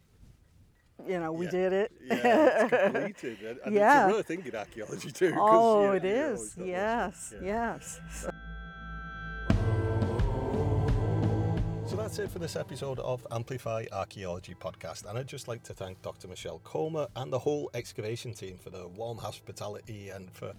you 1.07 1.19
know 1.19 1.33
we 1.33 1.47
Yeah. 1.47 1.51
did 1.51 1.73
it. 1.73 1.93
Yeah, 2.05 2.67
it's 2.71 2.93
completed. 3.13 3.59
And, 3.65 3.75
Yeah. 3.75 4.05
it's 4.07 4.13
a 4.13 4.15
rare 4.15 4.23
thing 4.23 4.43
in 4.47 4.55
archaeology 4.57 5.11
too. 5.11 5.35
Oh, 5.37 5.91
yeah, 5.93 5.97
it 5.97 6.05
is. 6.05 6.39
always 6.39 6.55
got 6.55 6.59
those 6.59 6.69
Yes, 6.69 7.35
yes. 7.43 8.01
So 11.87 11.97
that's 11.99 12.19
it 12.19 12.31
for 12.31 12.39
this 12.39 12.57
episode 12.57 12.99
of 13.01 13.27
Amplify 13.31 13.85
Archaeology 13.93 14.55
Podcast. 14.55 15.05
And 15.09 15.19
I'd 15.19 15.27
just 15.27 15.47
like 15.47 15.63
to 15.65 15.75
thank 15.75 16.01
Dr. 16.01 16.27
Michelle 16.27 16.61
Comber 16.61 17.07
and 17.17 17.31
the 17.31 17.39
whole 17.39 17.71
excavation 17.75 18.33
team 18.33 18.57
for 18.57 18.71
the 18.71 18.89
warm 18.89 19.19
hospitality 19.19 20.09
and 20.09 20.31
for 20.33 20.55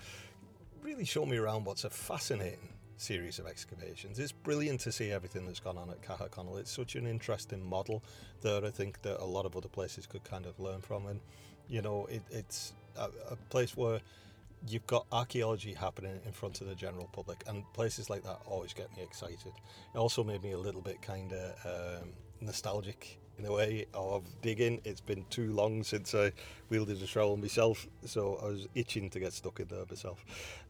really 0.83 1.05
showing 1.05 1.31
me 1.31 1.37
around 1.37 1.65
what's 1.65 1.85
a 1.85 1.89
fascinating 1.89 2.69
series 2.97 3.39
of 3.39 3.47
excavations. 3.47 4.19
It's 4.19 4.31
brilliant 4.31 4.79
to 4.81 4.91
see 4.91 5.11
everything 5.11 5.45
that's 5.45 5.59
gone 5.59 5.77
on 5.77 5.89
at 5.89 6.01
Caherconnell. 6.01 6.59
It's 6.59 6.71
such 6.71 6.95
an 6.95 7.05
interesting 7.05 7.63
model 7.67 8.03
that 8.41 8.63
I 8.63 8.69
think 8.69 9.01
that 9.01 9.21
a 9.21 9.25
lot 9.25 9.45
of 9.45 9.55
other 9.55 9.69
places 9.69 10.05
could 10.05 10.23
kind 10.23 10.45
of 10.45 10.59
learn 10.59 10.81
from. 10.81 11.07
And, 11.07 11.19
you 11.67 11.81
know, 11.81 12.05
it, 12.07 12.21
it's 12.31 12.73
a, 12.97 13.09
a 13.29 13.35
place 13.49 13.75
where 13.75 13.99
you've 14.67 14.87
got 14.87 15.05
archaeology 15.11 15.73
happening 15.73 16.19
in 16.25 16.31
front 16.31 16.61
of 16.61 16.67
the 16.67 16.75
general 16.75 17.09
public, 17.11 17.43
and 17.47 17.63
places 17.73 18.09
like 18.09 18.23
that 18.23 18.39
always 18.45 18.73
get 18.73 18.95
me 18.95 19.03
excited. 19.03 19.51
It 19.93 19.97
also 19.97 20.23
made 20.23 20.41
me 20.41 20.51
a 20.51 20.57
little 20.57 20.81
bit 20.81 21.01
kind 21.01 21.33
of 21.33 22.01
um, 22.01 22.09
nostalgic 22.39 23.19
in 23.37 23.45
a 23.45 23.51
way 23.51 23.85
of 23.93 24.23
digging. 24.41 24.81
It's 24.83 25.01
been 25.01 25.25
too 25.29 25.51
long 25.51 25.83
since 25.83 26.13
I 26.13 26.31
wielded 26.69 27.01
a 27.01 27.07
trowel 27.07 27.37
myself, 27.37 27.87
so 28.05 28.39
I 28.41 28.47
was 28.47 28.67
itching 28.75 29.09
to 29.11 29.19
get 29.19 29.33
stuck 29.33 29.59
in 29.59 29.67
there 29.67 29.85
myself. 29.89 30.23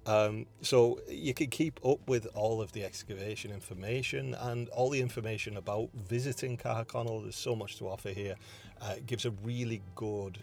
Um, 0.05 0.45
so 0.61 0.99
you 1.09 1.33
can 1.33 1.47
keep 1.47 1.79
up 1.85 1.99
with 2.07 2.27
all 2.35 2.61
of 2.61 2.71
the 2.71 2.83
excavation 2.83 3.51
information 3.51 4.33
and 4.33 4.69
all 4.69 4.89
the 4.89 5.01
information 5.01 5.57
about 5.57 5.89
visiting 5.93 6.57
Caherconnell. 6.57 7.23
There's 7.23 7.35
so 7.35 7.55
much 7.55 7.77
to 7.77 7.87
offer 7.87 8.09
here. 8.09 8.35
Uh, 8.81 8.95
it 8.97 9.05
gives 9.05 9.25
a 9.25 9.31
really 9.43 9.81
good 9.95 10.39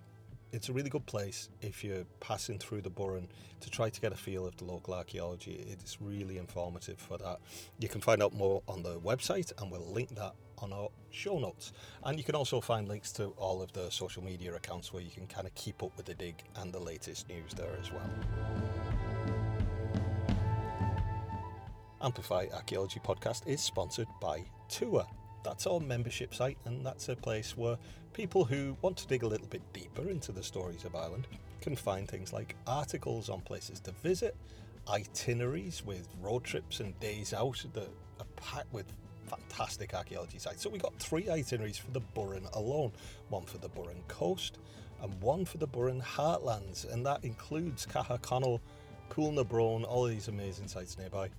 it's 0.52 0.68
a 0.68 0.72
really 0.72 0.90
good 0.90 1.06
place 1.06 1.48
if 1.60 1.84
you're 1.84 2.04
passing 2.18 2.58
through 2.58 2.82
the 2.82 2.90
Burren 2.90 3.28
to 3.60 3.70
try 3.70 3.88
to 3.88 4.00
get 4.00 4.12
a 4.12 4.16
feel 4.16 4.46
of 4.46 4.56
the 4.56 4.64
local 4.64 4.94
archaeology. 4.94 5.64
It's 5.68 6.00
really 6.00 6.38
informative 6.38 6.98
for 6.98 7.18
that. 7.18 7.38
You 7.78 7.88
can 7.88 8.00
find 8.00 8.22
out 8.22 8.34
more 8.34 8.62
on 8.66 8.82
the 8.82 8.98
website, 9.00 9.52
and 9.60 9.70
we'll 9.70 9.92
link 9.92 10.14
that 10.16 10.34
on 10.58 10.72
our 10.72 10.88
show 11.10 11.38
notes. 11.38 11.72
And 12.04 12.18
you 12.18 12.24
can 12.24 12.34
also 12.34 12.60
find 12.60 12.88
links 12.88 13.12
to 13.12 13.26
all 13.36 13.62
of 13.62 13.72
the 13.72 13.90
social 13.90 14.24
media 14.24 14.54
accounts 14.54 14.92
where 14.92 15.02
you 15.02 15.10
can 15.10 15.26
kind 15.26 15.46
of 15.46 15.54
keep 15.54 15.82
up 15.82 15.96
with 15.96 16.06
the 16.06 16.14
dig 16.14 16.42
and 16.56 16.72
the 16.72 16.80
latest 16.80 17.28
news 17.28 17.54
there 17.54 17.76
as 17.80 17.90
well. 17.92 18.10
Amplify 22.02 22.46
Archaeology 22.54 23.00
Podcast 23.00 23.46
is 23.46 23.60
sponsored 23.60 24.08
by 24.20 24.44
Tuath. 24.70 25.19
That's 25.42 25.66
our 25.66 25.80
membership 25.80 26.34
site, 26.34 26.58
and 26.64 26.84
that's 26.84 27.08
a 27.08 27.16
place 27.16 27.56
where 27.56 27.78
people 28.12 28.44
who 28.44 28.76
want 28.82 28.96
to 28.98 29.06
dig 29.06 29.22
a 29.22 29.26
little 29.26 29.46
bit 29.46 29.62
deeper 29.72 30.08
into 30.10 30.32
the 30.32 30.42
stories 30.42 30.84
of 30.84 30.94
Ireland 30.94 31.26
can 31.60 31.76
find 31.76 32.08
things 32.08 32.32
like 32.32 32.56
articles 32.66 33.28
on 33.28 33.40
places 33.40 33.80
to 33.80 33.92
visit, 33.92 34.36
itineraries 34.88 35.84
with 35.84 36.08
road 36.20 36.44
trips 36.44 36.80
and 36.80 36.98
days 37.00 37.32
out 37.32 37.64
that 37.72 37.88
are 38.18 38.26
packed 38.36 38.72
with 38.72 38.86
fantastic 39.26 39.94
archaeology 39.94 40.38
sites. 40.38 40.62
So 40.62 40.70
we've 40.70 40.82
got 40.82 40.96
three 40.98 41.30
itineraries 41.30 41.78
for 41.78 41.90
the 41.92 42.00
Burren 42.00 42.46
alone 42.54 42.92
one 43.28 43.44
for 43.44 43.58
the 43.58 43.68
Burren 43.68 44.02
coast 44.08 44.58
and 45.02 45.20
one 45.22 45.44
for 45.44 45.58
the 45.58 45.66
Burren 45.66 46.00
heartlands, 46.00 46.90
and 46.92 47.06
that 47.06 47.24
includes 47.24 47.86
Caherconnell, 47.86 48.60
Poulnabrone, 49.08 49.84
all 49.84 50.04
these 50.04 50.28
amazing 50.28 50.68
sites 50.68 50.98
nearby. 50.98 51.30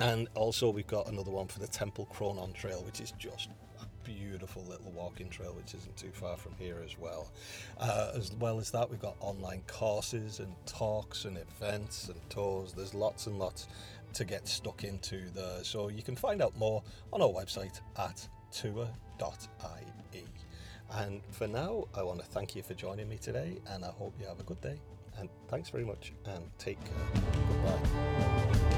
And 0.00 0.28
also, 0.34 0.70
we've 0.70 0.86
got 0.86 1.08
another 1.08 1.30
one 1.30 1.48
for 1.48 1.58
the 1.58 1.66
Temple 1.66 2.06
Cronan 2.12 2.52
Trail, 2.52 2.82
which 2.84 3.00
is 3.00 3.12
just 3.18 3.48
a 3.80 3.86
beautiful 4.04 4.64
little 4.68 4.90
walking 4.92 5.28
trail, 5.28 5.52
which 5.54 5.74
isn't 5.74 5.96
too 5.96 6.10
far 6.12 6.36
from 6.36 6.54
here 6.58 6.80
as 6.84 6.98
well. 6.98 7.32
Uh, 7.78 8.12
as 8.14 8.32
well 8.34 8.58
as 8.58 8.70
that, 8.70 8.88
we've 8.88 9.00
got 9.00 9.16
online 9.20 9.62
courses 9.66 10.38
and 10.38 10.54
talks 10.66 11.24
and 11.24 11.36
events 11.36 12.08
and 12.08 12.30
tours. 12.30 12.72
There's 12.72 12.94
lots 12.94 13.26
and 13.26 13.38
lots 13.38 13.66
to 14.14 14.24
get 14.24 14.46
stuck 14.46 14.84
into 14.84 15.28
there. 15.34 15.64
So 15.64 15.88
you 15.88 16.02
can 16.02 16.16
find 16.16 16.42
out 16.42 16.56
more 16.56 16.82
on 17.12 17.20
our 17.20 17.28
website 17.28 17.80
at 17.98 18.26
tuath.ie. 18.52 20.24
And 20.90 21.20
for 21.30 21.46
now, 21.46 21.84
I 21.94 22.02
want 22.02 22.20
to 22.20 22.26
thank 22.26 22.56
you 22.56 22.62
for 22.62 22.74
joining 22.74 23.08
me 23.08 23.18
today, 23.18 23.58
and 23.66 23.84
I 23.84 23.90
hope 23.90 24.14
you 24.18 24.26
have 24.26 24.40
a 24.40 24.44
good 24.44 24.60
day. 24.60 24.80
And 25.18 25.28
thanks 25.48 25.68
very 25.68 25.84
much, 25.84 26.12
and 26.24 26.44
take 26.58 26.78
care. 26.84 27.22
Goodbye. 27.48 28.77